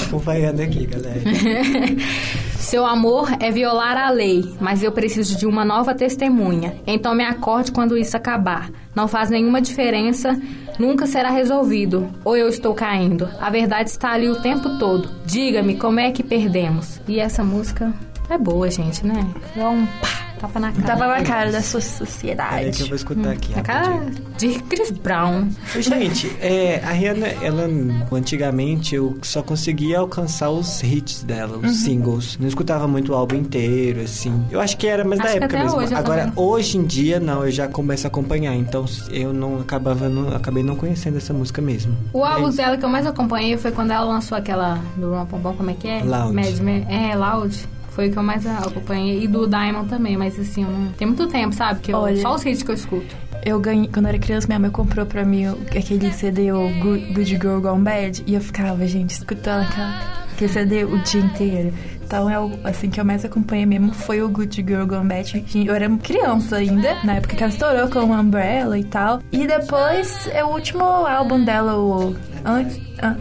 Acompanhando 0.06 0.60
aqui, 0.62 0.86
galera. 0.86 1.20
Seu 2.58 2.86
amor 2.86 3.28
é 3.40 3.50
violar 3.50 3.96
a 3.96 4.10
lei, 4.10 4.54
mas 4.60 4.82
eu 4.82 4.90
preciso 4.90 5.38
de 5.38 5.46
uma 5.46 5.64
nova 5.64 5.94
testemunha. 5.94 6.74
Então 6.86 7.14
me 7.14 7.24
acorde 7.24 7.70
quando 7.70 7.96
isso 7.96 8.16
acabar. 8.16 8.70
Não 8.94 9.06
faz 9.06 9.30
nenhuma 9.30 9.60
diferença, 9.60 10.38
nunca 10.78 11.06
será 11.06 11.30
resolvido. 11.30 12.10
Ou 12.24 12.36
eu 12.36 12.48
estou 12.48 12.74
caindo. 12.74 13.28
A 13.40 13.50
verdade 13.50 13.90
está 13.90 14.12
ali 14.12 14.28
o 14.28 14.40
tempo 14.40 14.78
todo. 14.78 15.08
Diga-me 15.24 15.76
como 15.76 16.00
é 16.00 16.10
que 16.10 16.22
perdemos. 16.22 17.00
E 17.06 17.20
essa 17.20 17.44
música 17.44 17.92
é 18.28 18.36
boa, 18.36 18.70
gente, 18.70 19.06
né? 19.06 19.26
É 19.56 19.64
um 19.64 19.86
pá, 19.86 20.27
tapa 20.38 20.58
na 20.60 20.72
cara. 20.72 20.86
Tava 20.86 21.06
na 21.06 21.22
cara 21.22 21.52
da 21.52 21.60
sua 21.62 21.80
Peraí 21.80 21.94
que 21.96 22.02
eu 22.02 22.06
sociedade. 22.06 22.82
vou 22.84 22.96
escutar 22.96 23.30
aqui. 23.32 23.54
Na 23.54 23.62
cara 23.62 24.06
de 24.38 24.58
Chris 24.60 24.90
Brown. 24.90 25.48
Gente, 25.78 26.30
é, 26.40 26.80
a 26.84 26.90
Rihanna, 26.92 27.26
ela 27.42 27.68
antigamente 28.12 28.94
eu 28.94 29.16
só 29.22 29.42
conseguia 29.42 29.98
alcançar 29.98 30.50
os 30.50 30.82
hits 30.82 31.22
dela, 31.22 31.56
Uhum. 31.58 31.66
os 31.66 31.76
singles. 31.78 32.36
Não 32.40 32.48
escutava 32.48 32.86
muito 32.88 33.12
o 33.12 33.14
álbum 33.14 33.36
inteiro, 33.36 34.00
assim. 34.02 34.44
Eu 34.50 34.60
acho 34.60 34.76
que 34.76 34.86
era 34.86 35.04
mais 35.04 35.20
da 35.20 35.30
época 35.30 35.58
mesmo. 35.58 35.78
hoje 35.78 35.94
Agora, 35.94 36.26
também. 36.26 36.32
hoje 36.44 36.78
em 36.78 36.84
dia, 36.84 37.20
não, 37.20 37.44
eu 37.44 37.50
já 37.50 37.68
começo 37.68 38.06
a 38.06 38.08
acompanhar. 38.08 38.54
Então 38.54 38.84
eu 39.10 39.32
não 39.32 39.60
acabava, 39.60 40.08
não, 40.08 40.34
acabei 40.34 40.62
não 40.62 40.76
conhecendo 40.76 41.16
essa 41.18 41.32
música 41.32 41.60
mesmo. 41.62 41.94
O 42.12 42.24
álbum 42.24 42.48
É 42.48 42.52
dela 42.52 42.76
que 42.76 42.84
eu 42.84 42.88
mais 42.88 43.06
acompanhei 43.06 43.56
foi 43.56 43.70
quando 43.70 43.90
ela 43.90 44.04
lançou 44.04 44.36
aquela 44.36 44.78
do 44.96 45.10
Ron 45.10 45.26
Pompom, 45.26 45.54
como 45.54 45.70
é 45.70 45.74
que 45.74 45.88
é? 45.88 46.02
Loud. 46.02 46.34
Mad 46.34 46.84
é, 46.88 47.14
Loud. 47.16 47.68
Foi 47.98 48.06
o 48.08 48.12
que 48.12 48.16
eu 48.16 48.22
mais 48.22 48.46
acompanhei. 48.46 49.24
E 49.24 49.26
do 49.26 49.48
Diamond 49.48 49.88
também, 49.88 50.16
mas 50.16 50.38
assim, 50.38 50.62
eu 50.62 50.70
não... 50.70 50.92
tem 50.92 51.04
muito 51.04 51.26
tempo, 51.26 51.52
sabe? 51.52 51.80
Que 51.80 51.92
eu... 51.92 51.98
Olha. 51.98 52.22
Só 52.22 52.32
os 52.36 52.46
hits 52.46 52.62
que 52.62 52.70
eu 52.70 52.74
escuto. 52.76 53.16
Eu 53.44 53.58
ganhei, 53.58 53.88
quando 53.92 54.04
eu 54.06 54.10
era 54.10 54.18
criança, 54.20 54.46
minha 54.46 54.60
mãe 54.60 54.70
comprou 54.70 55.04
pra 55.04 55.24
mim 55.24 55.46
aquele 55.76 56.12
CD, 56.12 56.52
o 56.52 56.68
Good, 56.78 57.12
Good 57.12 57.30
Girl 57.30 57.58
Gone 57.58 57.82
Bad, 57.82 58.22
e 58.24 58.34
eu 58.34 58.40
ficava, 58.40 58.86
gente, 58.86 59.10
escutando 59.10 59.62
aquela, 59.62 59.94
aquele 60.32 60.48
CD 60.52 60.84
o 60.84 60.96
dia 61.02 61.20
inteiro. 61.22 61.74
Então, 62.04 62.30
é 62.30 62.38
o, 62.38 62.52
assim, 62.62 62.88
que 62.88 63.00
eu 63.00 63.04
mais 63.04 63.24
acompanhei 63.24 63.66
mesmo 63.66 63.92
foi 63.92 64.22
o 64.22 64.28
Good 64.28 64.64
Girl 64.64 64.84
Gone 64.86 65.08
Bad. 65.08 65.44
Eu 65.66 65.74
era 65.74 65.88
criança 65.96 66.54
ainda, 66.54 66.98
na 67.02 67.14
época 67.16 67.34
que 67.34 67.42
ela 67.42 67.52
estourou 67.52 67.88
com 67.88 67.98
o 67.98 68.12
Umbrella 68.12 68.78
e 68.78 68.84
tal. 68.84 69.20
E 69.32 69.44
depois, 69.44 70.28
é 70.32 70.44
o 70.44 70.50
último 70.50 70.84
álbum 70.84 71.44
dela, 71.44 71.74
o... 71.76 72.14
Ant- 72.44 72.80
An- 73.02 73.16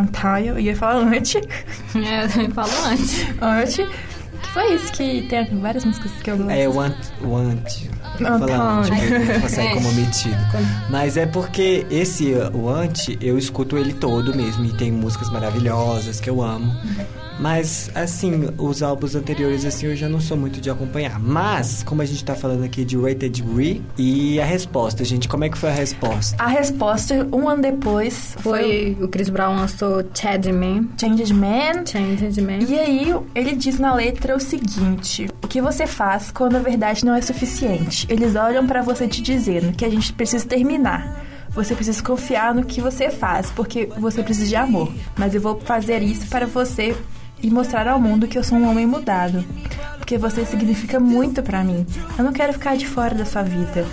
Untied, 0.00 0.46
eu 0.46 0.58
ia 0.60 0.76
falar 0.76 1.00
antes. 1.02 1.34
É, 1.96 2.24
eu 2.44 2.50
falo 2.52 2.70
antes. 2.86 3.26
Antes. 3.42 3.88
Foi 4.52 4.74
isso 4.74 4.92
que 4.92 5.22
tem 5.22 5.44
várias 5.60 5.84
músicas 5.84 6.10
que 6.22 6.30
eu 6.30 6.36
gosto. 6.36 6.50
É, 6.50 6.68
o 6.68 6.80
Ant... 6.80 6.96
O 7.22 7.36
Ant... 7.36 7.88
Não, 8.02 8.09
Vou 8.09 8.09
falar 8.24 8.82
pra 9.40 9.48
sair 9.48 9.66
É. 9.68 9.74
como 9.74 9.88
omitido. 9.88 10.36
Mas 10.88 11.16
é 11.16 11.26
porque 11.26 11.86
esse, 11.90 12.34
o 12.52 12.68
Ant, 12.68 13.16
eu 13.20 13.38
escuto 13.38 13.76
ele 13.78 13.92
todo 13.92 14.34
mesmo. 14.34 14.64
E 14.64 14.72
tem 14.72 14.90
músicas 14.92 15.30
maravilhosas 15.30 16.20
que 16.20 16.28
eu 16.30 16.42
amo. 16.42 16.72
Mas, 17.38 17.90
assim, 17.94 18.50
os 18.58 18.82
álbuns 18.82 19.14
anteriores, 19.14 19.64
assim, 19.64 19.86
eu 19.86 19.96
já 19.96 20.10
não 20.10 20.20
sou 20.20 20.36
muito 20.36 20.60
de 20.60 20.68
acompanhar. 20.68 21.18
Mas, 21.18 21.82
como 21.82 22.02
a 22.02 22.04
gente 22.04 22.22
tá 22.22 22.34
falando 22.34 22.64
aqui 22.64 22.84
de 22.84 22.98
Rated 22.98 23.42
Re, 23.56 23.82
e 23.96 24.38
a 24.38 24.44
resposta, 24.44 25.02
gente, 25.06 25.26
como 25.26 25.44
é 25.44 25.48
que 25.48 25.56
foi 25.56 25.70
a 25.70 25.72
resposta? 25.72 26.36
A 26.38 26.48
resposta, 26.48 27.26
um 27.32 27.48
ano 27.48 27.62
depois, 27.62 28.36
foi, 28.40 28.94
Foi 28.94 29.04
o 29.04 29.08
Chris 29.08 29.30
Brown 29.30 29.56
lançou 29.56 30.04
Chad 30.14 30.44
Man. 30.48 30.84
Changed 31.00 31.32
Man. 31.32 31.86
Changed 31.86 32.42
Man. 32.42 32.58
E 32.68 32.78
aí, 32.78 33.14
ele 33.34 33.52
diz 33.56 33.78
na 33.78 33.94
letra 33.94 34.36
o 34.36 34.40
seguinte: 34.40 35.26
O 35.42 35.48
que 35.48 35.62
você 35.62 35.86
faz 35.86 36.30
quando 36.30 36.56
a 36.56 36.60
verdade 36.60 37.06
não 37.06 37.14
é 37.14 37.22
suficiente? 37.22 38.06
Eles 38.10 38.34
olham 38.34 38.66
pra 38.66 38.82
você 38.82 39.06
te 39.06 39.22
dizendo 39.22 39.72
que 39.72 39.84
a 39.84 39.88
gente 39.88 40.12
precisa 40.12 40.44
terminar. 40.44 41.24
Você 41.50 41.76
precisa 41.76 42.02
confiar 42.02 42.52
no 42.52 42.64
que 42.64 42.80
você 42.80 43.08
faz, 43.08 43.52
porque 43.52 43.86
você 43.86 44.20
precisa 44.20 44.48
de 44.48 44.56
amor. 44.56 44.92
Mas 45.16 45.32
eu 45.32 45.40
vou 45.40 45.60
fazer 45.60 46.02
isso 46.02 46.26
para 46.26 46.44
você 46.44 46.96
e 47.40 47.48
mostrar 47.48 47.86
ao 47.86 48.00
mundo 48.00 48.26
que 48.26 48.36
eu 48.36 48.42
sou 48.42 48.58
um 48.58 48.68
homem 48.68 48.84
mudado. 48.84 49.44
Porque 49.98 50.18
você 50.18 50.44
significa 50.44 50.98
muito 50.98 51.40
pra 51.40 51.62
mim. 51.62 51.86
Eu 52.18 52.24
não 52.24 52.32
quero 52.32 52.52
ficar 52.52 52.76
de 52.76 52.84
fora 52.84 53.14
da 53.14 53.24
sua 53.24 53.42
vida. 53.42 53.86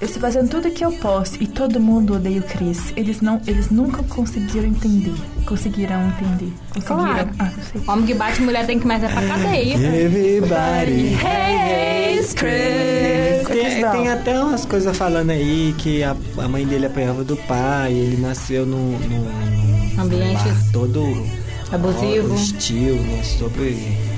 Eu 0.00 0.06
estou 0.06 0.20
fazendo 0.20 0.48
tudo 0.48 0.68
o 0.68 0.70
que 0.70 0.84
eu 0.84 0.92
posso 0.92 1.42
e 1.42 1.46
todo 1.46 1.80
mundo 1.80 2.14
odeia 2.14 2.38
o 2.38 2.42
Chris. 2.44 2.92
Eles 2.96 3.20
não, 3.20 3.40
eles 3.44 3.68
nunca 3.68 4.00
conseguiram 4.04 4.68
entender. 4.68 5.14
Conseguiram 5.44 6.06
entender. 6.06 6.52
Conseguiram. 6.72 6.84
Claro. 6.96 7.30
Ah, 7.40 7.44
não 7.56 7.62
sei. 7.64 7.82
Homem 7.88 8.06
que 8.06 8.14
bate 8.14 8.40
mulher 8.40 8.64
tem 8.64 8.78
que 8.78 8.86
mais 8.86 9.02
é 9.02 9.08
pra 9.08 9.26
cadeia. 9.26 9.74
Everybody 9.74 11.14
hates 11.16 12.32
Chris. 12.32 13.48
Tem, 13.48 13.90
tem 13.90 14.08
até 14.08 14.40
umas 14.40 14.64
coisas 14.64 14.96
falando 14.96 15.30
aí 15.30 15.74
que 15.78 16.04
a, 16.04 16.14
a 16.36 16.48
mãe 16.48 16.64
dele 16.64 16.86
apanhava 16.86 17.24
do 17.24 17.36
pai, 17.36 17.92
ele 17.92 18.18
nasceu 18.18 18.64
num, 18.64 18.96
num, 19.00 19.96
num 19.96 20.00
Ambiente 20.00 20.46
lar 20.46 20.64
todo 20.72 21.26
abusivo. 21.72 22.34
hostil, 22.34 22.94
né? 23.02 23.20
Sobre. 23.24 24.17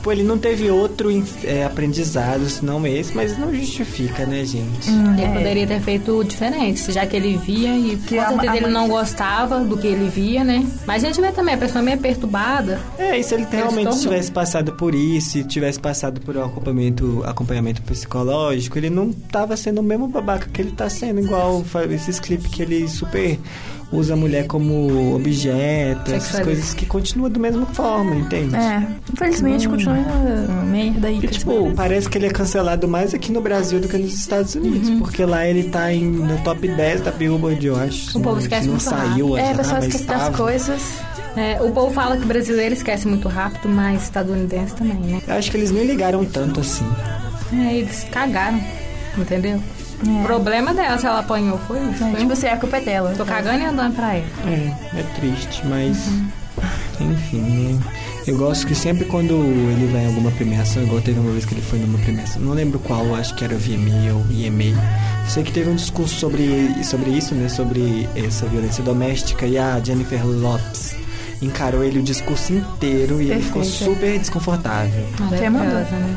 Tipo, 0.00 0.12
ele 0.12 0.22
não 0.22 0.38
teve 0.38 0.70
outro 0.70 1.10
é, 1.44 1.62
aprendizado 1.62 2.48
senão 2.48 2.86
esse, 2.86 3.14
mas 3.14 3.36
não 3.36 3.54
justifica, 3.54 4.24
né, 4.24 4.46
gente? 4.46 4.88
Ele 4.88 5.28
poderia 5.30 5.66
ter 5.66 5.78
feito 5.80 6.24
diferente, 6.24 6.90
já 6.90 7.04
que 7.04 7.14
ele 7.14 7.36
via 7.36 7.76
e 7.76 7.98
Que 8.06 8.14
com 8.16 8.22
a- 8.22 8.28
certeza 8.28 8.52
a 8.52 8.56
ele 8.56 8.64
mãe- 8.64 8.72
não 8.72 8.88
gostava 8.88 9.60
do 9.60 9.76
que 9.76 9.86
ele 9.86 10.08
via, 10.08 10.42
né? 10.42 10.66
Mas 10.86 11.04
a 11.04 11.08
gente 11.08 11.20
vê 11.20 11.30
também, 11.32 11.54
a 11.54 11.58
pessoa 11.58 11.82
meio 11.82 11.98
perturbada. 11.98 12.80
É, 12.98 13.18
e 13.18 13.22
se 13.22 13.34
ele 13.34 13.46
realmente 13.50 14.00
tivesse 14.00 14.32
passado 14.32 14.72
por 14.72 14.94
isso, 14.94 15.36
e 15.36 15.44
tivesse 15.44 15.78
passado 15.78 16.18
por 16.22 16.34
um 16.34 16.44
acompanhamento, 16.46 17.22
acompanhamento 17.26 17.82
psicológico, 17.82 18.78
ele 18.78 18.88
não 18.88 19.12
tava 19.12 19.54
sendo 19.54 19.82
o 19.82 19.84
mesmo 19.84 20.08
babaca 20.08 20.48
que 20.50 20.62
ele 20.62 20.70
tá 20.70 20.88
sendo, 20.88 21.20
igual 21.20 21.62
esses 21.90 22.18
clipes 22.18 22.46
que 22.50 22.62
ele 22.62 22.88
super 22.88 23.38
usa 23.92 24.14
a 24.14 24.16
mulher 24.16 24.46
como 24.46 25.14
objeto, 25.16 26.12
essas 26.12 26.40
coisas 26.40 26.72
que 26.74 26.86
continuam 26.86 27.30
da 27.30 27.38
mesma 27.40 27.66
forma, 27.66 28.14
entende? 28.14 28.54
É, 28.54 28.86
infelizmente 29.12 29.68
continua 29.68 29.96
uma 30.48 30.62
merda 30.62 31.08
aí. 31.08 31.18
E, 31.22 31.26
tipo, 31.26 31.72
parece 31.74 32.08
que 32.08 32.16
ele 32.18 32.26
é 32.26 32.30
cancelado 32.30 32.86
mais 32.86 33.12
aqui 33.14 33.32
no 33.32 33.40
Brasil 33.40 33.80
do 33.80 33.88
que 33.88 33.98
nos 33.98 34.14
Estados 34.14 34.54
Unidos, 34.54 34.88
Uhum. 34.90 34.98
porque 35.00 35.24
lá 35.24 35.46
ele 35.46 35.64
tá 35.70 35.92
em, 35.92 36.04
no 36.04 36.38
top 36.42 36.68
10 36.68 37.00
da 37.00 37.10
Billboard, 37.10 37.66
eu 37.66 37.76
acho. 37.76 38.16
O 38.16 38.22
povo 38.22 38.38
esquece 38.38 38.66
não 38.66 38.74
muito 38.74 38.82
saiu 38.84 39.36
é, 39.36 39.44
já, 39.46 39.50
a 39.50 39.54
pessoa 39.56 39.74
mas 39.76 39.84
esquece 39.86 40.04
das 40.04 40.18
tava. 40.22 40.36
coisas. 40.36 40.80
É, 41.36 41.60
o 41.62 41.70
povo 41.70 41.92
fala 41.92 42.16
que 42.16 42.24
brasileiro 42.26 42.74
esquece 42.74 43.06
muito 43.06 43.28
rápido, 43.28 43.68
mas 43.68 44.04
estadunidense 44.04 44.74
também, 44.74 44.96
né? 44.98 45.20
Eu 45.28 45.34
acho 45.34 45.50
que 45.50 45.56
eles 45.56 45.70
nem 45.70 45.84
ligaram 45.86 46.24
tanto 46.24 46.60
assim. 46.60 46.84
É, 47.52 47.74
eles 47.78 48.04
cagaram, 48.10 48.60
entendeu? 49.16 49.60
É. 50.06 50.20
O 50.20 50.24
problema 50.24 50.72
dela, 50.72 50.98
se 50.98 51.06
ela 51.06 51.20
apanhou, 51.20 51.58
foi 51.66 51.78
isso. 51.78 52.04
É, 52.04 52.10
Foi 52.10 52.20
tipo 52.20 52.32
assim, 52.32 52.46
a 52.48 52.56
culpa 52.56 52.78
é 52.78 52.80
dela. 52.80 53.14
Tô 53.16 53.24
cagando 53.24 53.60
e 53.62 53.66
andando 53.66 53.94
pra 53.94 54.14
ela. 54.14 54.26
É, 54.46 55.00
é 55.00 55.02
triste, 55.14 55.66
mas. 55.66 56.08
Enfim, 57.00 57.40
né? 57.40 57.80
Eu 58.26 58.36
gosto 58.36 58.66
que 58.66 58.74
sempre 58.74 59.06
quando 59.06 59.32
ele 59.32 59.90
vai 59.90 60.02
em 60.04 60.06
alguma 60.08 60.30
premiação, 60.30 60.82
igual 60.82 61.00
teve 61.00 61.18
uma 61.18 61.32
vez 61.32 61.44
que 61.46 61.54
ele 61.54 61.62
foi 61.62 61.78
numa 61.78 61.98
premiação, 61.98 62.42
não 62.42 62.52
lembro 62.52 62.78
qual, 62.78 63.14
acho 63.14 63.34
que 63.34 63.42
era 63.42 63.56
VMA 63.56 64.12
ou 64.12 64.24
EMA. 64.30 64.78
Sei 65.26 65.42
que 65.42 65.50
teve 65.50 65.70
um 65.70 65.74
discurso 65.74 66.14
sobre, 66.16 66.84
sobre 66.84 67.10
isso, 67.10 67.34
né? 67.34 67.48
Sobre 67.48 68.08
essa 68.14 68.46
violência 68.46 68.84
doméstica 68.84 69.46
e 69.46 69.56
a 69.56 69.80
Jennifer 69.82 70.24
Lopes 70.26 70.94
encarou 71.40 71.82
ele 71.82 72.00
o 72.00 72.02
discurso 72.02 72.52
inteiro 72.52 73.22
e 73.22 73.30
ele 73.30 73.42
ficou 73.42 73.64
super 73.64 74.18
desconfortável. 74.18 75.06
Quem 75.38 75.48
mandou? 75.48 75.74
Né? 75.74 76.16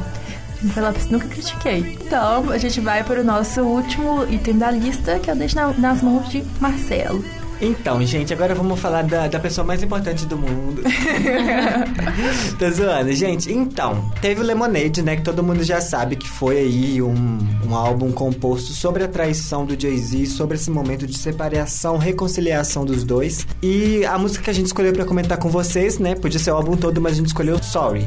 Jennifer 0.64 0.84
Lopes 0.84 1.08
nunca 1.10 1.28
critiquei. 1.28 1.98
Então, 2.02 2.50
a 2.50 2.58
gente 2.58 2.80
vai 2.80 3.04
para 3.04 3.20
o 3.22 3.24
nosso 3.24 3.62
último 3.62 4.24
item 4.32 4.58
da 4.58 4.72
lista, 4.72 5.20
que 5.20 5.30
eu 5.30 5.36
deixo 5.36 5.56
na- 5.56 5.74
nas 5.74 6.02
mãos 6.02 6.28
de 6.30 6.44
Marcelo. 6.60 7.24
Então, 7.62 8.04
gente, 8.06 8.34
agora 8.34 8.54
vamos 8.56 8.78
falar 8.80 9.04
da, 9.04 9.28
da 9.28 9.40
pessoa 9.40 9.66
mais 9.66 9.82
importante 9.82 10.26
do 10.26 10.38
mundo. 10.38 10.82
Tô 12.60 12.70
zoando, 12.70 13.14
gente. 13.14 13.52
Então, 13.54 14.12
teve 14.22 14.42
o 14.42 14.44
Lemonade, 14.44 15.02
né? 15.02 15.16
Que 15.16 15.22
todo 15.22 15.42
mundo 15.44 15.64
já 15.64 15.80
sabe 15.80 16.16
que 16.18 16.28
foi 16.28 16.58
aí 16.58 17.02
um, 17.02 17.38
um 17.66 17.74
álbum 17.76 18.12
composto 18.12 18.74
sobre 18.74 19.04
a 19.04 19.08
traição 19.08 19.66
do 19.66 19.80
Jay-Z, 19.80 20.26
sobre 20.26 20.56
esse 20.58 20.70
momento 20.70 21.08
de 21.08 21.18
separação, 21.18 21.98
reconciliação 21.98 22.84
dos 22.86 23.04
dois. 23.06 23.48
E 23.62 24.04
a 24.06 24.18
música 24.18 24.44
que 24.44 24.50
a 24.50 24.54
gente 24.54 24.66
escolheu 24.66 24.92
pra 24.92 25.06
comentar 25.06 25.38
com 25.38 25.50
vocês, 25.50 26.00
né? 26.00 26.16
Podia 26.16 26.40
ser 26.40 26.52
o 26.52 26.56
álbum 26.56 26.76
todo, 26.76 27.00
mas 27.00 27.14
a 27.14 27.16
gente 27.16 27.28
escolheu 27.28 27.62
Sorry. 27.64 28.06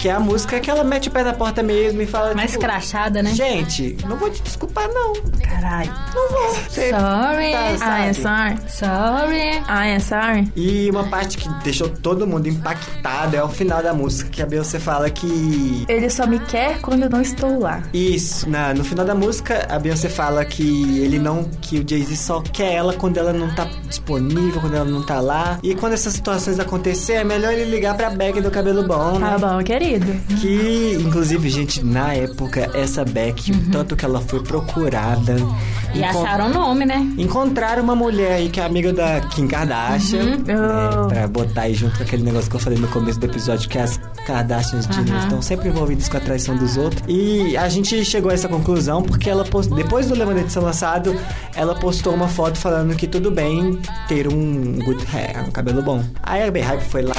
Que 0.00 0.08
é 0.08 0.12
a 0.12 0.20
música 0.20 0.58
que 0.60 0.70
ela 0.70 0.82
mete 0.82 1.08
o 1.08 1.10
pé 1.12 1.22
na 1.22 1.34
porta 1.34 1.62
mesmo 1.62 2.00
e 2.00 2.06
fala. 2.06 2.34
Mais 2.34 2.52
tipo, 2.52 2.62
crachada, 2.62 3.22
né? 3.22 3.34
Gente, 3.34 3.98
não 4.08 4.16
vou 4.16 4.30
te 4.30 4.40
desculpar, 4.42 4.88
não. 4.88 5.12
Caralho. 5.42 5.92
Não 6.14 6.30
vou. 6.30 6.54
Você 6.54 6.88
Sorry. 6.88 7.52
tá, 7.78 7.98
é 8.00 8.12
sabe? 8.14 8.56
sorry. 8.66 8.70
Sorry. 8.70 9.62
Ah, 9.68 9.86
é 9.86 9.98
sorry. 9.98 10.50
E 10.56 10.90
uma 10.90 11.04
parte 11.04 11.36
que 11.36 11.48
deixou 11.62 11.90
todo 11.90 12.26
mundo 12.26 12.48
impactado 12.48 13.36
é 13.36 13.44
o 13.44 13.48
final 13.50 13.82
da 13.82 13.92
música, 13.92 14.30
que 14.30 14.40
a 14.40 14.46
Beyoncé 14.46 14.78
fala 14.78 15.10
que. 15.10 15.84
Ele 15.86 16.08
só 16.08 16.26
me 16.26 16.38
quer 16.38 16.80
quando 16.80 17.02
eu 17.02 17.10
não 17.10 17.20
estou 17.20 17.58
lá. 17.60 17.82
Isso, 17.92 18.48
na, 18.48 18.72
no 18.72 18.82
final 18.84 19.04
da 19.04 19.14
música, 19.14 19.66
a 19.68 19.78
Beyoncé 19.78 20.08
fala 20.08 20.42
que 20.46 20.98
ele 20.98 21.18
não. 21.18 21.44
que 21.60 21.78
o 21.78 21.84
Jay-Z 21.86 22.16
só 22.16 22.40
quer 22.40 22.72
ela 22.72 22.94
quando 22.94 23.18
ela 23.18 23.34
não 23.34 23.54
tá 23.54 23.68
disponível, 23.86 24.62
quando 24.62 24.76
ela 24.76 24.84
não 24.86 25.02
tá 25.02 25.20
lá. 25.20 25.58
E 25.62 25.74
quando 25.74 25.92
essas 25.92 26.14
situações 26.14 26.58
acontecer, 26.58 27.14
é 27.14 27.24
melhor 27.24 27.52
ele 27.52 27.70
ligar 27.70 27.94
pra 27.98 28.08
Beck 28.08 28.40
do 28.40 28.50
cabelo 28.50 28.82
bom, 28.82 29.18
né? 29.18 29.28
Tá 29.30 29.38
bom, 29.38 29.62
querido. 29.62 29.89
Que, 30.40 30.96
inclusive, 31.00 31.48
gente, 31.48 31.84
na 31.84 32.14
época, 32.14 32.70
essa 32.74 33.04
Beck, 33.04 33.50
o 33.52 33.70
tanto 33.70 33.96
que 33.96 34.04
ela 34.04 34.20
foi 34.20 34.40
procurada. 34.42 35.36
E 35.94 36.04
acharam 36.04 36.46
o 36.46 36.54
nome, 36.54 36.84
né? 36.86 37.04
Encontraram 37.18 37.82
uma 37.82 37.96
mulher 37.96 38.32
aí 38.34 38.48
que 38.48 38.60
é 38.60 38.64
amiga 38.64 38.92
da 38.92 39.20
Kim 39.22 39.48
Kardashian, 39.48 40.36
né, 40.36 40.54
Oh. 40.56 41.08
pra 41.08 41.26
botar 41.26 41.62
aí 41.62 41.74
junto 41.74 41.96
com 41.96 42.02
aquele 42.04 42.22
negócio 42.22 42.48
que 42.48 42.56
eu 42.56 42.60
falei 42.60 42.78
no 42.78 42.86
começo 42.88 43.18
do 43.18 43.26
episódio, 43.26 43.68
que 43.68 43.78
as 43.78 43.98
Kardashians 44.26 44.86
de 44.86 45.00
Aham. 45.10 45.18
estão 45.18 45.42
sempre 45.42 45.68
envolvidas 45.68 46.08
com 46.08 46.16
a 46.16 46.20
traição 46.20 46.56
dos 46.56 46.76
outros. 46.76 47.02
E 47.08 47.56
a 47.56 47.68
gente 47.68 48.04
chegou 48.04 48.30
a 48.30 48.34
essa 48.34 48.48
conclusão 48.48 49.02
porque 49.02 49.28
ela 49.28 49.44
postou, 49.44 49.76
depois 49.76 50.06
do 50.06 50.14
Lemonade 50.14 50.52
ser 50.52 50.60
lançado, 50.60 51.16
ela 51.56 51.74
postou 51.74 52.14
uma 52.14 52.28
foto 52.28 52.56
falando 52.58 52.94
que 52.94 53.06
tudo 53.08 53.30
bem 53.30 53.76
ter 54.06 54.28
um 54.28 54.78
good 54.84 55.04
hair, 55.12 55.44
um 55.48 55.50
cabelo 55.50 55.82
bom. 55.82 56.04
Aí 56.22 56.42
a 56.46 56.50
Beehive 56.50 56.84
foi 56.84 57.02
lá, 57.02 57.16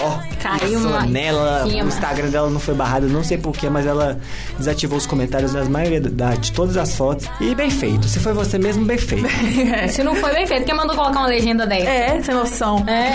ó, 0.00 0.18
Caiu 0.42 0.80
uma 0.80 1.06
nela, 1.06 1.64
o 1.64 1.86
Instagram 1.86 2.30
dela 2.30 2.50
não 2.50 2.58
foi 2.58 2.74
barrado, 2.74 3.08
não 3.08 3.22
sei 3.22 3.38
porquê, 3.38 3.70
mas 3.70 3.86
ela 3.86 4.18
desativou 4.58 4.98
os 4.98 5.06
comentários 5.06 5.52
das 5.52 5.68
maioria 5.68 6.00
da, 6.00 6.34
de 6.34 6.52
todas 6.52 6.76
as 6.76 6.96
fotos. 6.96 7.26
E 7.40 7.54
bem 7.54 7.70
feito, 7.70 8.08
se 8.08 8.18
foi 8.18 8.32
você 8.32 8.58
mesmo, 8.58 8.84
bem 8.84 8.98
feito. 8.98 9.28
Se 9.88 10.02
não 10.02 10.14
foi 10.14 10.32
bem 10.32 10.46
feito, 10.46 10.64
quem 10.64 10.74
mandou 10.74 10.96
colocar 10.96 11.20
uma 11.20 11.26
legenda 11.26 11.66
dessa? 11.66 11.88
É, 11.88 12.22
sem 12.22 12.34
noção. 12.34 12.84
É. 12.88 13.12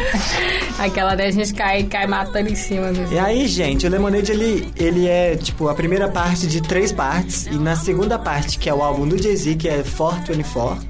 Aquela 0.78 1.14
daí 1.14 1.28
a 1.28 1.30
gente 1.30 1.54
cai, 1.54 1.84
cai 1.84 2.06
matando 2.06 2.50
em 2.50 2.54
cima 2.54 2.90
mesmo. 2.92 3.12
E 3.12 3.18
aí, 3.18 3.46
gente, 3.46 3.86
o 3.86 3.90
Lemonade, 3.90 4.32
ele, 4.32 4.72
ele 4.76 5.06
é, 5.06 5.36
tipo, 5.36 5.68
a 5.68 5.74
primeira 5.74 6.08
parte 6.08 6.46
de 6.46 6.60
três 6.60 6.92
partes. 6.92 7.46
E 7.46 7.54
na 7.54 7.76
segunda 7.76 8.18
parte, 8.18 8.58
que 8.58 8.68
é 8.68 8.74
o 8.74 8.82
álbum 8.82 9.06
do 9.06 9.20
Jay-Z, 9.20 9.54
que 9.54 9.68
é 9.68 9.82
424. 9.82 10.84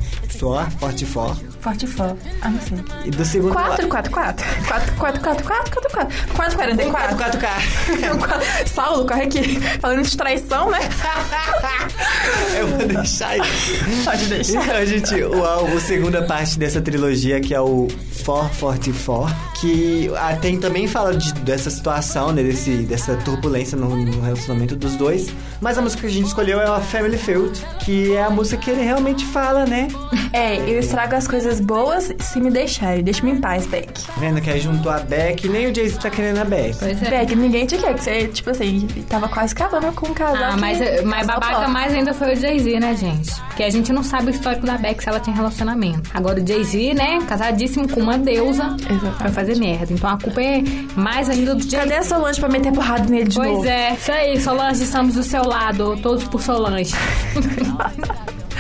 44. 0.79 1.54
Forte 1.65 1.87
fã. 1.87 2.15
Ah, 2.43 2.51
não 2.51 2.61
sei. 2.61 2.77
E 3.07 3.11
do 3.11 3.25
segundo... 3.25 3.55
4, 3.55 3.89
4, 3.89 4.13
4. 4.13 4.47
4, 4.69 4.93
4, 4.97 5.21
4, 5.23 5.45
4, 5.45 5.71
4, 5.73 5.91
4. 5.93 6.35
4, 6.35 6.57
44. 6.57 7.17
4K. 7.17 8.67
Saulo, 8.69 9.07
corre 9.07 9.23
aqui. 9.23 9.59
Falando 9.81 10.03
de 10.03 10.15
traição, 10.15 10.71
né? 10.71 10.79
Eu 12.55 12.67
vou 12.69 12.87
deixar 12.87 13.39
isso. 13.39 14.05
Pode 14.05 14.27
deixar. 14.27 14.63
Então, 14.63 14.85
gente, 14.87 15.15
o, 15.23 15.43
álbum, 15.43 15.81
segunda 15.81 16.23
parte 16.25 16.59
dessa 16.59 16.83
trilogia, 16.83 17.41
que 17.41 17.55
é 17.55 17.61
o 17.63 17.89
444, 18.27 19.35
que 19.59 20.11
ah, 20.17 20.37
tem, 20.37 20.59
também 20.61 20.87
fala 20.87 21.17
de- 21.17 21.33
dessa 21.41 21.71
situação, 21.71 22.31
né, 22.31 22.43
desse, 22.43 22.71
dessa 22.83 23.17
turbulência 23.17 23.77
no, 23.77 23.97
no 23.97 24.21
relacionamento 24.21 24.77
dos 24.77 24.97
dois. 24.97 25.29
Mas 25.63 25.79
a 25.79 25.81
música 25.83 26.03
que 26.03 26.09
a 26.09 26.11
gente 26.11 26.27
escolheu 26.27 26.61
é 26.61 26.67
a 26.67 26.81
Family 26.81 27.17
Field, 27.17 27.59
que 27.81 28.13
é 28.15 28.23
a 28.23 28.29
música 28.29 28.59
que 28.59 28.71
ele 28.71 28.83
realmente 28.83 29.25
fala, 29.25 29.65
né? 29.65 29.89
É, 30.33 30.59
eu 30.59 30.79
estrago 30.79 31.15
as 31.15 31.27
coisas 31.27 31.54
boas 31.61 32.13
se 32.21 32.41
me 32.41 32.51
deixarem. 32.51 33.03
Deixa-me 33.03 33.33
em 33.33 33.41
paz, 33.41 33.67
Beck. 33.67 33.93
Vendo 34.19 34.41
que 34.41 34.51
aí 34.51 34.61
juntou 34.61 34.91
a 34.93 34.99
Beck, 35.01 35.49
nem 35.49 35.71
o 35.71 35.75
Jay-Z 35.75 35.99
tá 35.99 36.11
querendo 36.11 36.39
a 36.39 36.45
Beck. 36.45 36.77
Pois 36.79 37.03
é. 37.03 37.11
Beck, 37.11 37.35
ninguém 37.35 37.67
te 37.67 37.77
quer. 37.77 37.95
Que 37.95 38.03
você, 38.03 38.27
tipo 38.29 38.51
assim, 38.51 38.87
tava 39.09 39.29
quase 39.29 39.53
acabando 39.53 39.93
com 39.93 40.09
um 40.09 40.15
casal. 40.15 40.51
Ah, 40.51 40.55
que- 40.55 40.61
mas, 40.61 41.03
mas 41.05 41.27
babaca 41.27 41.69
mais 41.69 41.93
ainda 41.95 42.13
foi 42.15 42.35
o 42.35 42.37
Jay-Z, 42.37 42.81
né, 42.81 42.95
gente? 42.97 43.31
Porque 43.49 43.63
a 43.63 43.71
gente 43.71 43.93
não 43.93 44.03
sabe 44.03 44.29
o 44.29 44.31
histórico 44.31 44.67
da 44.67 44.77
Beck 44.77 45.03
se 45.03 45.09
ela 45.09 45.21
tinha 45.21 45.35
relacionamento. 45.35 46.11
Agora 46.13 46.41
o 46.43 46.47
Jay-Z, 46.47 46.95
né, 46.95 47.19
casadíssimo 47.27 47.89
com 47.89 48.01
uma 48.01 48.19
deusa, 48.19 48.77
Exatamente. 48.89 49.23
vai 49.23 49.31
fazer 49.33 49.57
merda. 49.57 49.93
Então 49.93 50.11
a 50.11 50.19
culpa 50.19 50.43
é 50.43 50.63
mais 50.97 51.29
ainda 51.31 51.55
do 51.55 51.61
Jay-Z. 51.63 51.77
Cadê 51.77 51.95
a 51.95 52.03
Solange 52.03 52.41
pra 52.41 52.49
meter 52.49 52.73
porrada 52.73 53.05
nele 53.09 53.29
de 53.29 53.37
Pois 53.37 53.49
novo? 53.51 53.67
é, 53.69 53.93
isso 53.95 54.13
aí, 54.13 54.41
Solange, 54.41 54.83
estamos 54.85 55.15
do 55.15 55.23
seu 55.23 55.45
lado, 55.47 55.97
todos 56.03 56.25
por 56.25 56.43
Solange. 56.43 56.95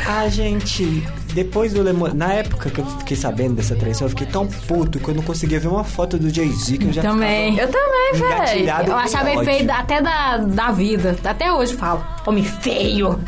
Ah, 0.06 0.28
gente, 0.28 1.02
depois 1.34 1.72
do 1.72 1.82
Lemon... 1.82 2.14
Na 2.14 2.32
época 2.32 2.70
que 2.70 2.78
eu 2.78 2.86
fiquei 2.98 3.16
sabendo 3.16 3.56
dessa 3.56 3.74
traição, 3.74 4.06
eu 4.06 4.10
fiquei 4.10 4.26
tão 4.26 4.46
puto 4.46 4.98
que 4.98 5.08
eu 5.08 5.14
não 5.14 5.22
conseguia 5.22 5.58
ver 5.58 5.68
uma 5.68 5.84
foto 5.84 6.16
do 6.16 6.30
Jay-Z 6.30 6.78
que 6.78 6.86
eu 6.86 6.92
já 6.92 7.02
Também. 7.02 7.58
Eu 7.58 7.68
também, 7.68 8.12
velho. 8.12 8.70
Eu 8.86 8.96
achava 8.96 9.30
ódio. 9.30 9.44
feio 9.44 9.70
até 9.72 10.00
da, 10.00 10.36
da 10.38 10.70
vida. 10.70 11.16
Até 11.24 11.52
hoje 11.52 11.74
falo. 11.74 12.04
Homem 12.26 12.44
feio. 12.44 13.18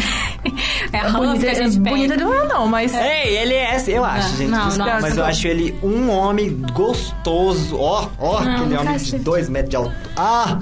É 0.92 0.98
a 0.98 1.08
ranço 1.08 1.40
que 1.40 1.48
a 1.48 1.54
gente 1.54 1.78
bonita 1.78 2.14
pega. 2.14 2.24
não 2.24 2.34
é, 2.34 2.46
não, 2.46 2.66
mas. 2.68 2.94
Ei, 2.94 3.36
ele 3.38 3.54
é, 3.54 3.76
eu 3.88 4.04
acho, 4.04 4.28
Não, 4.30 4.36
gente. 4.36 4.48
não, 4.50 4.66
desculpa, 4.68 4.92
não, 4.92 5.00
mas 5.00 5.16
eu 5.16 5.22
não. 5.22 5.28
acho 5.30 5.48
ele 5.48 5.74
um 5.82 6.10
homem 6.10 6.62
gostoso. 6.72 7.76
Ó, 7.78 8.08
ó, 8.18 8.40
Não, 8.42 8.54
aquele 8.56 8.76
homem 8.76 8.96
de 8.96 9.18
dois 9.18 9.48
metros 9.48 9.70
de 9.70 9.76
altura. 9.76 9.96
Ah! 10.16 10.58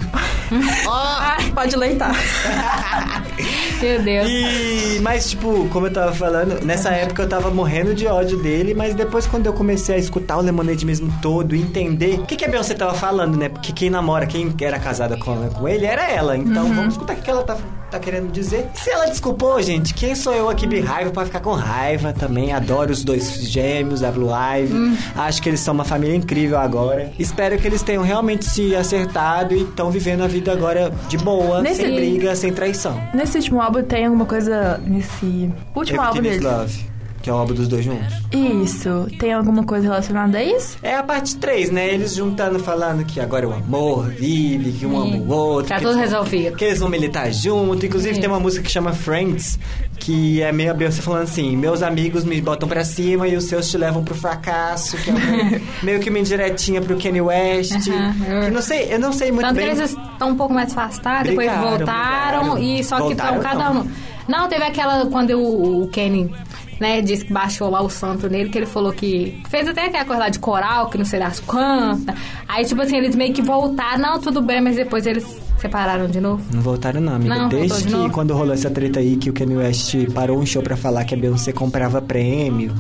ah! 0.89 1.37
Pode 1.55 1.76
leitar. 1.76 2.14
Meu 3.80 4.03
Deus. 4.03 4.26
E, 4.28 4.99
mas, 5.03 5.30
tipo, 5.30 5.68
como 5.70 5.87
eu 5.87 5.93
tava 5.93 6.12
falando, 6.12 6.64
nessa 6.64 6.91
época 6.91 7.22
eu 7.22 7.28
tava 7.28 7.51
morrendo 7.51 7.95
de 7.95 8.07
ódio 8.07 8.39
dele, 8.43 8.72
mas 8.74 8.95
depois 8.95 9.26
quando 9.26 9.47
eu 9.47 9.53
comecei 9.53 9.95
a 9.97 9.99
escutar 9.99 10.39
o 10.39 10.41
Lemonade 10.41 10.87
mesmo 10.87 11.12
todo 11.20 11.55
e 11.55 11.61
entender 11.61 12.18
o 12.20 12.24
que, 12.26 12.37
que 12.37 12.45
a 12.45 12.49
Beyoncé 12.49 12.74
tava 12.74 12.95
falando, 12.95 13.37
né? 13.37 13.49
Porque 13.49 13.72
quem 13.72 13.91
namora, 13.91 14.26
quem 14.26 14.55
era 14.61 14.78
casada 14.78 15.16
com, 15.16 15.49
com 15.51 15.68
ele 15.68 15.85
era 15.87 16.11
ela. 16.11 16.37
Então 16.37 16.64
Uhum. 16.64 16.74
vamos 16.74 16.95
escutar 16.95 17.12
o 17.12 17.16
que 17.16 17.22
que 17.22 17.30
ela 17.30 17.43
tá, 17.43 17.57
tá 17.95 18.01
querendo 18.01 18.31
dizer. 18.33 18.67
Se 18.75 18.91
ela 18.91 19.07
desculpou, 19.07 19.61
gente, 19.63 19.95
quem 19.95 20.15
sou 20.15 20.33
eu 20.35 20.49
aqui 20.49 20.67
de 20.67 20.81
raiva 20.81 21.11
pra 21.11 21.25
ficar 21.25 21.41
com 21.41 21.53
raiva 21.53 22.13
também? 22.13 22.53
Adoro 22.53 22.93
os 22.93 23.05
dois 23.05 23.41
gêmeos, 23.49 24.03
a 24.03 24.11
Blue 24.11 24.31
Ivy. 24.31 24.75
Hum. 24.75 24.97
Acho 25.17 25.41
que 25.43 25.49
eles 25.49 25.61
são 25.61 25.75
uma 25.75 25.85
família 25.85 26.17
incrível 26.17 26.59
agora. 26.59 27.13
Espero 27.19 27.57
que 27.59 27.67
eles 27.67 27.83
tenham 27.83 28.03
realmente 28.03 28.45
se 28.45 28.75
acertado 28.75 29.55
e 29.55 29.63
estão 29.63 29.91
vivendo 29.91 30.23
a 30.23 30.27
vida 30.27 30.53
agora 30.53 30.93
de 31.09 31.17
boa, 31.19 31.63
Nesse- 31.63 31.83
sem 31.83 31.95
briga, 31.95 32.35
sem 32.35 32.53
traição. 32.53 33.01
Nesse 33.15 33.37
último 33.39 33.61
álbum 33.61 33.83
tem 33.83 34.05
alguma 34.07 34.27
coisa. 34.27 34.79
Nesse 34.85 35.51
último 35.75 36.01
álbum 36.01 36.19
Everything 36.19 36.37
is 36.37 36.43
dele. 36.43 36.57
Love, 36.57 36.87
que 37.25 37.31
é 37.31 37.33
o 37.33 37.37
álbum 37.37 37.55
dos 37.55 37.66
dois 37.68 37.83
juntos. 37.83 38.12
Isso. 38.31 39.07
Tem 39.18 39.33
alguma 39.33 39.64
coisa 39.64 39.85
relacionada 39.89 40.37
a 40.37 40.45
isso? 40.45 40.77
É 40.83 40.95
a 40.95 41.03
parte 41.03 41.37
3, 41.37 41.70
né? 41.70 41.89
Eles 41.89 42.14
juntando, 42.14 42.59
falando 42.59 43.03
que 43.03 43.18
agora 43.18 43.49
o 43.49 43.53
amor 43.55 44.11
vive, 44.11 44.72
que 44.72 44.85
um 44.85 44.95
ama 45.01 45.16
o 45.16 45.29
outro. 45.33 45.70
Tá 45.70 45.77
tudo 45.77 45.93
eles- 45.93 46.01
resolvido. 46.03 46.55
Que 46.55 46.66
eles 46.66 46.81
vão 46.81 46.91
militar 46.91 47.33
junto. 47.33 47.87
Inclusive 47.87 48.14
Sim. 48.16 48.20
tem 48.20 48.29
uma 48.29 48.39
música 48.39 48.62
que 48.62 48.70
chama 48.70 48.93
Friends, 48.93 49.59
que 49.99 50.43
é 50.43 50.53
meio 50.53 50.70
a 50.70 50.75
Beyoncé 50.75 51.01
falando 51.01 51.22
assim: 51.22 51.57
Meus 51.57 51.83
amigos 51.83 52.25
me 52.25 52.39
botam 52.43 52.68
pra 52.68 52.85
cima 52.85 53.27
e 53.27 53.35
os 53.37 53.45
seus 53.45 53.70
te 53.70 53.79
levam 53.79 54.05
pro 54.05 54.14
fracasso. 54.14 54.99
Que 54.99 55.09
é 55.09 55.12
uma- 55.14 55.61
meio 55.83 56.01
que 56.01 56.11
uma 56.11 56.18
indiretinha 56.18 56.83
pro 56.83 56.99
Kanye 56.99 57.22
West. 57.22 57.72
Que 57.85 58.51
não 58.51 58.61
sei, 58.61 58.93
eu 58.93 58.99
não 58.99 59.14
sei 59.14 59.33
muito 59.33 59.47
Tanto 59.47 59.57
bem. 59.57 59.64
que 59.64 59.70
eles 59.81 59.91
estão 59.93 60.29
um 60.29 60.37
pouco 60.37 60.53
mais 60.53 60.70
afastados, 60.72 61.31
depois 61.31 61.49
Brigaram, 61.51 61.79
voltaram 61.79 62.41
brigaram. 62.55 62.59
e 62.59 62.85
só 62.85 63.01
que 63.07 63.12
estão 63.12 63.35
Voltaram, 63.35 63.41
cada 63.61 63.72
não. 63.72 63.81
um. 63.81 63.89
Não, 64.29 64.49
teve 64.49 64.64
aquela 64.64 65.05
quando 65.07 65.31
o, 65.39 65.83
o 65.85 65.89
Kenny, 65.89 66.35
né, 66.81 67.01
disse 67.01 67.25
que 67.25 67.33
baixou 67.33 67.70
lá 67.70 67.83
o 67.83 67.89
santo 67.89 68.29
nele, 68.29 68.49
que 68.51 68.59
ele 68.59 68.66
falou 68.66 68.93
que 68.93 69.41
fez 69.49 69.68
até 69.68 69.87
aquela 69.87 70.05
coisa 70.05 70.20
lá 70.22 70.29
de 70.29 70.39
coral, 70.39 70.89
que 70.91 70.99
não 70.99 71.05
sei 71.05 71.18
das 71.20 71.41
quantas. 71.41 72.14
Aí, 72.49 72.64
tipo 72.64 72.81
assim, 72.83 72.97
eles 72.97 73.14
meio 73.14 73.33
que 73.33 73.43
voltaram, 73.43 73.99
não, 73.99 74.20
tudo 74.20 74.41
bem, 74.43 74.61
mas 74.61 74.77
depois 74.77 75.07
eles 75.07 75.25
separaram 75.59 76.07
de 76.09 76.20
novo. 76.20 76.43
Não 76.53 76.61
voltaram 76.61 77.01
não, 77.01 77.14
amiga. 77.14 77.35
Não, 77.35 77.49
Desde 77.49 77.79
de 77.79 77.85
que 77.85 77.91
novo? 77.93 78.11
quando 78.11 78.35
rolou 78.35 78.53
essa 78.55 78.70
treta 78.70 79.01
aí, 79.01 79.16
que 79.16 79.31
o 79.31 79.33
Kanye 79.33 79.57
West 79.57 79.95
parou 80.14 80.39
um 80.39 80.45
show 80.45 80.62
pra 80.62 80.77
falar 80.77 81.05
que 81.05 81.14
a 81.14 81.16
Beyoncé 81.16 81.53
comprava 81.53 82.03
prêmio. 82.03 82.75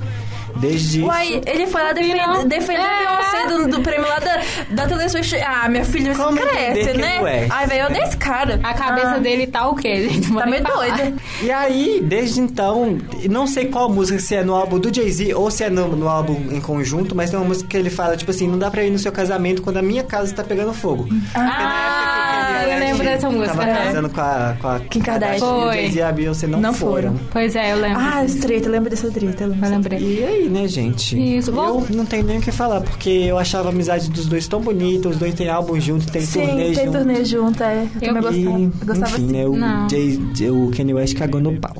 Desde 0.56 1.02
Uai, 1.02 1.40
ele 1.46 1.66
foi 1.66 1.82
lá 1.82 1.92
defender, 1.92 2.20
a 2.20 2.40
É. 2.42 2.44
Beyoncé 2.44 3.46
do, 3.48 3.68
do 3.76 3.82
prêmio 3.82 4.08
lá 4.08 4.18
da, 4.18 4.40
da 4.70 4.86
Taylor 4.88 5.08
Swift. 5.10 5.34
Ah, 5.42 5.68
minha 5.68 5.84
filha, 5.84 6.14
você 6.14 6.22
Como 6.22 6.38
cresce, 6.38 6.96
né? 6.96 7.16
é? 7.26 7.46
Ai, 7.50 7.66
velho, 7.66 7.80
eu 7.82 7.86
odeio 7.86 8.04
esse 8.04 8.16
cara. 8.16 8.60
A 8.62 8.72
cabeça 8.74 9.14
Ah, 9.14 9.18
dele 9.18 9.46
tá 9.46 9.68
o 9.68 9.74
quê, 9.74 10.08
Tá 10.38 10.46
meio 10.46 10.62
doida. 10.64 11.12
E 11.42 11.50
aí, 11.50 12.00
desde 12.02 12.40
então, 12.40 12.98
não 13.28 13.46
sei 13.46 13.66
qual 13.66 13.90
música, 13.90 14.18
se 14.18 14.34
é 14.36 14.42
no 14.44 14.54
álbum 14.54 14.78
do 14.78 14.94
Jay-Z 14.94 15.34
ou 15.34 15.50
se 15.50 15.64
é 15.64 15.70
no, 15.70 15.88
no 15.96 16.08
álbum 16.08 16.34
em 16.50 16.60
conjunto, 16.60 17.14
mas 17.14 17.30
tem 17.30 17.38
uma 17.38 17.46
música 17.48 17.68
que 17.68 17.76
ele 17.76 17.90
fala, 17.90 18.16
tipo 18.16 18.30
assim, 18.30 18.46
não 18.48 18.58
dá 18.58 18.70
pra 18.70 18.84
ir 18.84 18.90
no 18.90 18.98
seu 18.98 19.12
casamento 19.12 19.60
quando 19.62 19.76
a 19.78 19.82
minha 19.82 20.02
casa 20.04 20.34
tá 20.34 20.44
pegando 20.44 20.72
fogo. 20.72 21.08
Ah, 21.34 22.13
eu 22.72 22.78
lembro 22.78 23.04
dessa 23.04 23.30
música. 23.30 23.48
Tava 23.54 23.64
né? 23.66 23.84
casando 23.84 24.08
com 24.10 24.20
a, 24.20 24.56
com 24.60 24.68
a 24.68 24.80
Kim 24.80 25.00
Kardashian. 25.00 25.36
E 25.36 25.40
Foi. 25.40 25.90
E 25.90 26.02
a 26.02 26.12
Beyoncé 26.12 26.46
não, 26.46 26.60
Não 26.60 26.72
foram. 26.74 27.12
foram. 27.12 27.20
Pois 27.30 27.56
é, 27.56 27.72
eu 27.72 27.80
lembro. 27.80 27.98
Ah, 28.00 28.22
essa 28.24 28.38
treta, 28.40 28.68
lembra 28.68 28.90
dessa 28.90 29.10
treta? 29.10 29.44
Eu 29.44 29.48
lembro 29.50 29.66
eu 29.66 29.70
lembrei. 29.70 29.98
E 30.00 30.24
aí, 30.24 30.48
né, 30.48 30.66
gente? 30.68 31.16
Isso, 31.38 31.50
Eu 31.50 31.54
bom. 31.54 31.86
não 31.90 32.04
tenho 32.06 32.24
nem 32.24 32.38
o 32.38 32.40
que 32.40 32.52
falar, 32.52 32.80
porque 32.80 33.08
eu 33.10 33.38
achava 33.38 33.68
a 33.68 33.72
amizade 33.72 34.10
dos 34.10 34.26
dois 34.26 34.46
tão 34.48 34.60
bonita, 34.60 35.08
os 35.08 35.16
dois 35.16 35.34
têm 35.34 35.48
álbum 35.48 35.78
junto, 35.80 36.10
tem 36.10 36.22
Sim, 36.22 36.46
turnê 36.46 36.64
tem 36.72 36.84
junto. 36.86 36.98
turnê 36.98 37.24
junto, 37.24 37.62
é. 37.62 37.86
Eu, 38.00 38.08
Eu- 38.08 38.14
também 38.14 38.22
gostava. 38.22 38.60
Eu 38.60 38.70
gostava 38.86 39.12
enfim, 39.16 39.24
assim. 39.24 39.32
né, 39.32 39.46
o. 39.46 39.88
Jay, 40.34 40.50
o 40.50 40.70
Kanye 40.76 40.94
West 40.94 41.16
cagou 41.16 41.40
no 41.40 41.58
pau. 41.60 41.74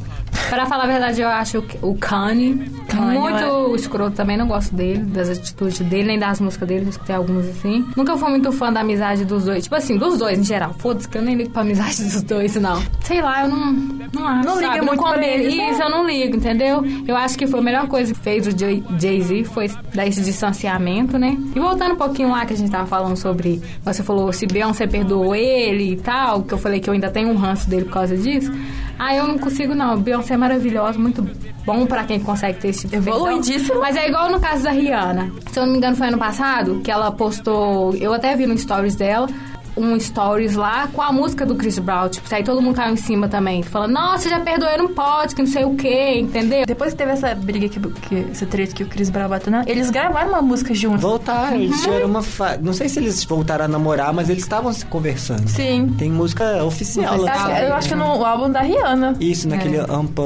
Pra 0.49 0.67
falar 0.67 0.85
a 0.85 0.87
verdade, 0.87 1.21
eu 1.21 1.29
acho 1.29 1.65
o 1.83 1.95
Kanye 1.97 2.71
Kanye, 2.89 3.19
muito 3.19 3.75
escroto. 3.77 4.17
Também 4.17 4.37
não 4.37 4.47
gosto 4.47 4.75
dele, 4.75 5.03
das 5.05 5.29
atitudes 5.31 5.81
dele, 5.81 6.09
nem 6.09 6.19
das 6.19 6.41
músicas 6.41 6.69
dele. 6.69 6.89
Escutei 6.89 7.15
algumas 7.17 7.49
assim. 7.49 7.85
Nunca 7.97 8.17
fui 8.17 8.31
muito 8.31 8.53
fã 8.53 8.73
da 8.73 8.81
amizade 8.81 9.25
dos 9.25 9.45
dois. 9.45 9.65
Tipo 9.65 9.75
assim, 9.77 9.97
dos 9.97 10.19
dois 10.19 10.39
em 10.39 10.45
geral. 10.45 10.75
Foda-se 10.79 11.09
que 11.09 11.19
eu 11.19 11.23
nem 11.23 11.35
ligo 11.35 11.51
pra 11.51 11.63
amizade 11.63 12.05
dos 12.05 12.23
dois, 12.23 12.55
não. 12.57 12.81
Sei 13.03 13.21
lá, 13.21 13.43
eu 13.43 13.49
não, 13.49 13.73
não 14.13 14.29
acho. 14.29 14.49
Não 14.49 14.61
liga 14.61 14.83
muito 14.83 15.03
pra 15.03 15.27
eles, 15.27 15.57
né? 15.57 15.71
Isso, 15.71 15.83
eu 15.83 15.91
não 15.91 16.07
ligo, 16.07 16.37
entendeu? 16.37 16.85
Eu 17.07 17.17
acho 17.17 17.37
que 17.37 17.47
foi 17.47 17.61
a 17.61 17.63
melhor 17.63 17.87
coisa 17.89 18.13
que 18.13 18.21
fez 18.21 18.47
o 18.47 18.57
Jay- 18.57 18.83
Jay-Z 18.99 19.45
foi 19.45 19.71
dar 19.95 20.07
esse 20.07 20.21
distanciamento, 20.23 21.19
né? 21.19 21.37
E 21.55 21.59
voltando 21.59 21.95
um 21.95 21.97
pouquinho 21.97 22.31
lá 22.31 22.45
que 22.47 22.53
a 22.53 22.57
gente 22.57 22.71
tava 22.71 22.87
falando 22.87 23.17
sobre. 23.17 23.61
Você 23.85 24.03
falou 24.03 24.33
se 24.33 24.47
Beyoncé 24.47 24.87
perdoou 24.87 25.35
ele 25.35 25.93
e 25.93 25.97
tal, 25.97 26.43
que 26.43 26.53
eu 26.55 26.59
falei 26.59 26.81
que 26.81 26.89
eu 26.89 26.95
ainda 26.95 27.11
tenho 27.11 27.31
um 27.31 27.37
ranço 27.37 27.69
dele 27.69 27.85
por 27.87 27.93
causa 27.95 28.17
disso. 28.17 28.53
Ah, 28.99 29.15
eu 29.15 29.27
não 29.27 29.39
consigo, 29.39 29.75
não. 29.75 29.99
Beyoncé 29.99 30.35
é 30.35 30.37
maravilhosa, 30.37 30.99
muito 30.99 31.27
bom 31.65 31.87
pra 31.87 32.05
quem 32.05 32.21
consegue 32.21 32.59
ter 32.61 32.69
esse 32.69 32.89
tipo 32.89 33.03
de. 33.03 33.09
Evoluidíssimo. 33.09 33.81
Mas 33.81 33.97
é 33.97 34.09
igual 34.09 34.31
no 34.31 34.41
caso 34.41 34.63
da 34.63 34.71
Rihanna. 34.71 35.31
Se 35.51 35.59
eu 35.59 35.65
não 35.65 35.73
me 35.73 35.79
engano, 35.79 35.97
foi 35.97 36.09
ano 36.09 36.19
passado 36.19 36.81
que 36.83 36.91
ela 36.91 37.11
postou. 37.11 37.95
Eu 37.97 38.13
até 38.13 38.37
vi 38.37 38.47
no 38.47 38.57
stories 38.57 38.95
dela. 38.95 39.29
Um 39.77 39.99
stories 39.99 40.55
lá 40.55 40.87
com 40.93 41.03
a 41.03 41.11
música 41.13 41.45
do 41.45 41.55
Chris 41.57 41.79
Brown. 41.79 42.09
Tipo, 42.09 42.33
aí 42.35 42.45
todo 42.45 42.63
mundo 42.63 42.77
caiu 42.77 42.93
em 42.95 42.97
cima 42.97 43.29
também. 43.29 43.63
Falando, 43.63 43.93
nossa, 43.93 44.29
já 44.29 44.39
perdoou, 44.41 44.71
não 44.79 44.89
pode, 44.89 45.35
que 45.35 45.43
não 45.43 45.49
sei 45.51 45.65
o 45.65 45.75
quê, 45.75 46.19
entendeu? 46.21 46.65
Depois 46.67 46.93
que 46.93 46.99
teve 46.99 47.13
essa 47.13 47.35
briga, 47.35 47.69
que, 47.69 47.81
que, 47.81 48.27
essa 48.31 48.47
treta 48.47 48.75
que 48.75 48.83
o 48.85 48.87
Chris 48.87 49.11
Brown 49.11 49.29
bateu, 49.29 49.51
na- 49.51 49.65
eles 49.67 49.91
gravaram 49.91 50.29
uma 50.31 50.43
música 50.43 50.73
juntos. 50.75 51.01
Voltaram, 51.03 51.57
Uhum. 51.57 51.63
eles 51.65 51.81
tiveram 51.83 52.07
uma 52.07 52.23
fa... 52.23 52.57
Não 52.61 52.73
sei 52.73 52.89
se 52.89 52.99
eles 53.01 53.25
voltaram 53.25 53.65
a 53.65 53.69
namorar, 53.69 54.13
mas 54.13 54.29
eles 54.31 54.43
estavam 54.45 54.73
se 54.73 54.87
conversando. 54.87 55.49
Sim. 55.49 55.93
Tem 55.99 56.11
música 56.11 56.63
oficial. 56.65 57.17
Eu 57.17 57.23
lá. 57.23 57.33
acho, 57.33 57.45
que- 57.47 57.63
eu 57.65 57.75
acho 57.75 57.89
que 57.89 57.95
no 57.97 58.25
álbum 58.25 58.51
da 58.51 58.61
Rihanna. 58.61 59.17
Isso, 59.21 59.49
naquele 59.49 59.79
É. 59.79 59.87
Ampa... 59.89 60.23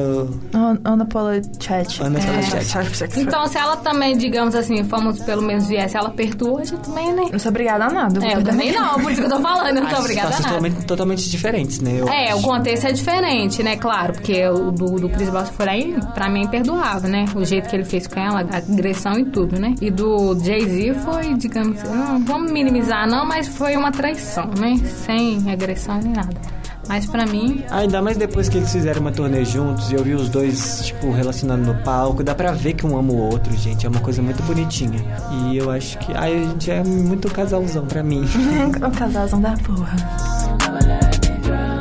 Ana 0.84 1.05
Paula 1.07 1.40
Chat. 1.61 2.03
Ana 2.03 2.18
Paula 2.20 2.38
É, 2.38 2.42
Chat. 2.62 3.18
Então, 3.20 3.46
se 3.46 3.57
ela 3.59 3.76
também, 3.78 4.16
digamos 4.16 4.55
assim, 4.55 4.84
fomos 4.84 5.20
pelo 5.20 5.42
menos 5.42 5.66
viés, 5.68 5.94
ela 5.94 6.11
perdoa, 6.11 6.61
a 6.61 6.64
gente 6.64 6.80
também, 6.80 7.12
né? 7.14 7.24
Não 7.32 7.38
sou 7.38 7.51
obrigada 7.51 7.84
a 7.86 7.90
nada. 7.90 8.24
É, 8.26 8.34
eu 8.36 8.42
também 8.44 8.72
não, 8.72 9.01
por 9.01 9.11
isso 9.11 9.20
que 9.22 9.26
eu 9.26 9.30
tô 9.30 9.38
falando, 9.41 9.80
não 9.80 9.89
tô 9.89 9.97
obrigada 9.99 10.34
a 10.34 10.36
totalmente, 10.39 10.84
totalmente 10.84 11.30
diferentes, 11.30 11.80
né? 11.80 11.93
Eu 12.01 12.09
É, 12.09 12.34
o 12.34 12.39
acho. 12.39 12.43
contexto 12.47 12.86
é 12.86 12.93
diferente, 12.93 13.62
né? 13.62 13.76
Claro, 13.76 14.12
porque 14.14 14.47
o 14.49 14.70
do, 14.70 14.97
do 15.01 15.09
Chris 15.09 15.28
Brown 15.30 15.45
foi 15.47 15.68
aí, 15.68 15.97
pra 16.14 16.28
mim, 16.28 16.41
é 16.41 16.45
imperdoável, 16.45 17.09
né? 17.09 17.24
O 17.34 17.45
jeito 17.45 17.68
que 17.68 17.76
ele 17.76 17.84
fez 17.84 18.07
com 18.07 18.18
ela, 18.20 18.41
a 18.51 18.57
agressão 18.59 19.18
e 19.18 19.24
tudo, 19.24 19.59
né? 19.59 19.74
E 19.80 19.91
do 19.91 20.39
Jay-Z 20.39 20.95
foi, 21.05 21.34
digamos, 21.34 21.82
não 21.84 22.24
vamos 22.24 22.51
minimizar 22.53 23.09
não, 23.09 23.24
mas 23.26 23.49
foi 23.49 23.76
uma 23.76 23.91
traição, 23.93 24.47
né? 24.59 24.76
Sem 25.07 25.51
agressão 25.51 25.99
nem 26.03 26.12
nada. 26.12 26.58
Mas 26.89 27.07
pra 27.07 27.26
mim, 27.26 27.64
Ainda 27.70 28.01
mais 28.01 28.16
depois 28.16 28.49
que 28.49 28.57
eles 28.57 28.72
fizeram 28.72 29.01
uma 29.01 29.12
turnê 29.12 29.45
juntos 29.45 29.91
e 29.91 29.95
eu 29.95 30.03
vi 30.03 30.14
os 30.14 30.28
dois, 30.28 30.86
tipo, 30.86 31.11
relacionando 31.11 31.72
no 31.72 31.82
palco. 31.82 32.24
Dá 32.24 32.34
pra 32.34 32.53
ver 32.53 32.72
que 32.74 32.86
um 32.86 32.97
ama 32.99 33.12
o 33.12 33.16
outro, 33.16 33.55
gente. 33.57 33.86
É 33.86 33.89
uma 33.89 34.01
coisa 34.01 34.22
muito 34.22 34.43
bonitinha. 34.45 34.99
E 35.47 35.57
eu 35.59 35.70
acho 35.70 35.99
que... 35.99 36.12
Ai, 36.14 36.34
a 36.34 36.45
gente 36.45 36.70
é 36.70 36.82
muito 36.82 37.30
casalzão 37.30 37.86
pra 37.86 38.03
mim. 38.03 38.24
um 38.82 38.91
casalzão 38.91 39.41
da 39.41 39.55
porra. 39.59 39.97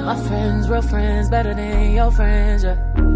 My 0.07 0.15
friends, 0.15 0.67
real 0.67 0.81
friends, 0.81 1.29
better 1.29 1.53
than 1.53 1.91
your 1.91 2.11
friends, 2.11 2.63
yeah. 2.63 3.06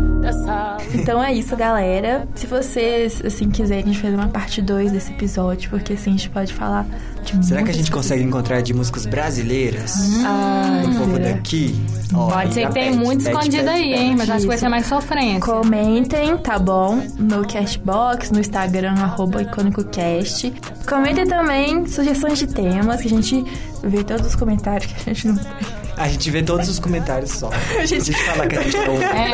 Então 0.94 1.24
é 1.24 1.34
isso, 1.34 1.56
galera. 1.56 2.28
Se 2.36 2.48
vocês, 2.48 3.22
assim, 3.26 3.50
quiserem, 3.50 3.84
a 3.84 3.88
gente 3.88 4.00
fazer 4.00 4.16
uma 4.16 4.28
parte 4.28 4.62
2 4.62 4.92
desse 4.92 5.12
episódio, 5.12 5.70
porque 5.70 5.94
assim, 5.94 6.12
a 6.12 6.14
gente 6.14 6.30
pode 6.30 6.54
falar 6.54 6.86
de 7.24 7.46
Será 7.46 7.64
que 7.64 7.70
a 7.70 7.74
gente 7.74 7.92
consegue 7.92 8.24
encontrar 8.24 8.62
de 8.62 8.74
músicas 8.74 9.06
brasileiras? 9.06 10.24
Ah, 10.26 10.82
do 10.84 10.98
povo 10.98 11.20
daqui? 11.20 11.80
Ó, 12.14 12.32
pode 12.32 12.54
ser 12.54 12.68
que 12.68 12.74
tem 12.74 12.96
muito 12.96 13.22
escondido 13.22 13.70
aí, 13.70 13.94
hein? 13.94 14.16
Mas 14.18 14.30
acho 14.30 14.42
que 14.42 14.48
vai 14.48 14.58
ser 14.58 14.70
mais 14.70 14.86
sofrência. 14.86 15.40
Comentem, 15.40 16.38
tá 16.38 16.58
bom? 16.60 17.02
No 17.18 17.48
Cashbox, 17.48 18.32
no 18.32 18.40
Instagram, 18.40 18.94
arroba 18.94 19.42
IcônicoCast. 19.42 20.54
Comentem 20.88 21.26
também 21.26 21.86
sugestões 21.88 22.40
de 22.40 22.48
temas, 22.48 23.02
que 23.02 23.08
a 23.08 23.10
gente 23.10 23.44
vê 23.84 24.04
todos 24.04 24.28
os 24.28 24.36
comentários 24.36 24.92
que 24.92 25.10
a 25.10 25.14
gente 25.14 25.28
não 25.28 25.36
tem. 25.36 25.81
A 26.02 26.08
gente 26.08 26.30
vê 26.32 26.42
todos 26.44 26.68
os 26.70 26.80
comentários 26.80 27.32
só. 27.32 27.50
A 27.80 27.86
gente 27.86 28.12
fala 28.14 28.48
que 28.48 28.56
a 28.58 28.62
gente 28.62 28.78
não... 28.78 29.02
É, 29.02 29.34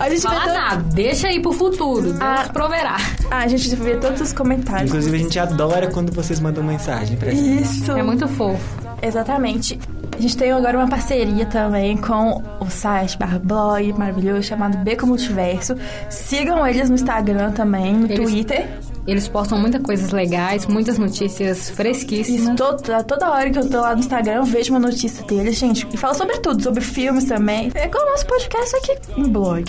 A 0.00 0.08
gente 0.10 0.22
fala 0.22 0.40
vê 0.40 0.46
to- 0.46 0.52
nada, 0.54 0.82
deixa 0.94 1.28
aí 1.28 1.40
pro 1.40 1.52
futuro, 1.52 2.02
Deus 2.02 2.18
Ah. 2.20 2.48
proverá. 2.52 2.96
Ah, 3.30 3.38
a 3.38 3.48
gente 3.48 3.74
vê 3.76 3.96
todos 3.96 4.20
os 4.20 4.32
comentários. 4.32 4.88
Inclusive, 4.90 5.16
a 5.16 5.20
gente 5.20 5.38
adora 5.38 5.88
quando 5.88 6.12
vocês 6.12 6.40
mandam 6.40 6.62
mensagem 6.64 7.16
pra 7.16 7.30
gente. 7.30 7.62
Isso. 7.62 7.92
É 7.92 8.02
muito 8.02 8.26
fofo. 8.28 8.62
Exatamente. 9.02 9.78
A 10.16 10.20
gente 10.20 10.36
tem 10.36 10.50
agora 10.50 10.76
uma 10.78 10.88
parceria 10.88 11.46
também 11.46 11.96
com 11.96 12.42
o 12.58 12.68
site 12.68 13.16
barra 13.18 13.38
blog 13.38 13.92
maravilhoso 13.92 14.42
chamado 14.42 14.76
Beco 14.78 15.06
Multiverso. 15.06 15.76
Sigam 16.10 16.66
eles 16.66 16.88
no 16.88 16.96
Instagram 16.96 17.52
também, 17.52 17.94
no 17.94 18.06
Eles- 18.06 18.18
Twitter. 18.18 18.66
Eles 19.08 19.26
postam 19.26 19.58
muitas 19.58 19.80
coisas 19.80 20.10
legais, 20.10 20.66
muitas 20.66 20.98
notícias 20.98 21.70
fresquíssimas. 21.70 22.54
toda, 22.54 23.02
toda 23.02 23.30
hora 23.30 23.48
que 23.48 23.58
eu 23.58 23.66
tô 23.66 23.80
lá 23.80 23.94
no 23.94 24.00
Instagram, 24.00 24.34
eu 24.34 24.44
vejo 24.44 24.70
uma 24.70 24.78
notícia 24.78 25.24
deles, 25.24 25.56
gente. 25.56 25.88
E 25.90 25.96
fala 25.96 26.12
sobre 26.12 26.36
tudo, 26.40 26.62
sobre 26.62 26.82
filmes 26.82 27.24
também. 27.24 27.70
É 27.74 27.86
igual 27.86 28.06
o 28.06 28.10
nosso 28.10 28.26
podcast 28.26 28.76
aqui 28.76 28.98
em 29.16 29.26
blog. 29.26 29.64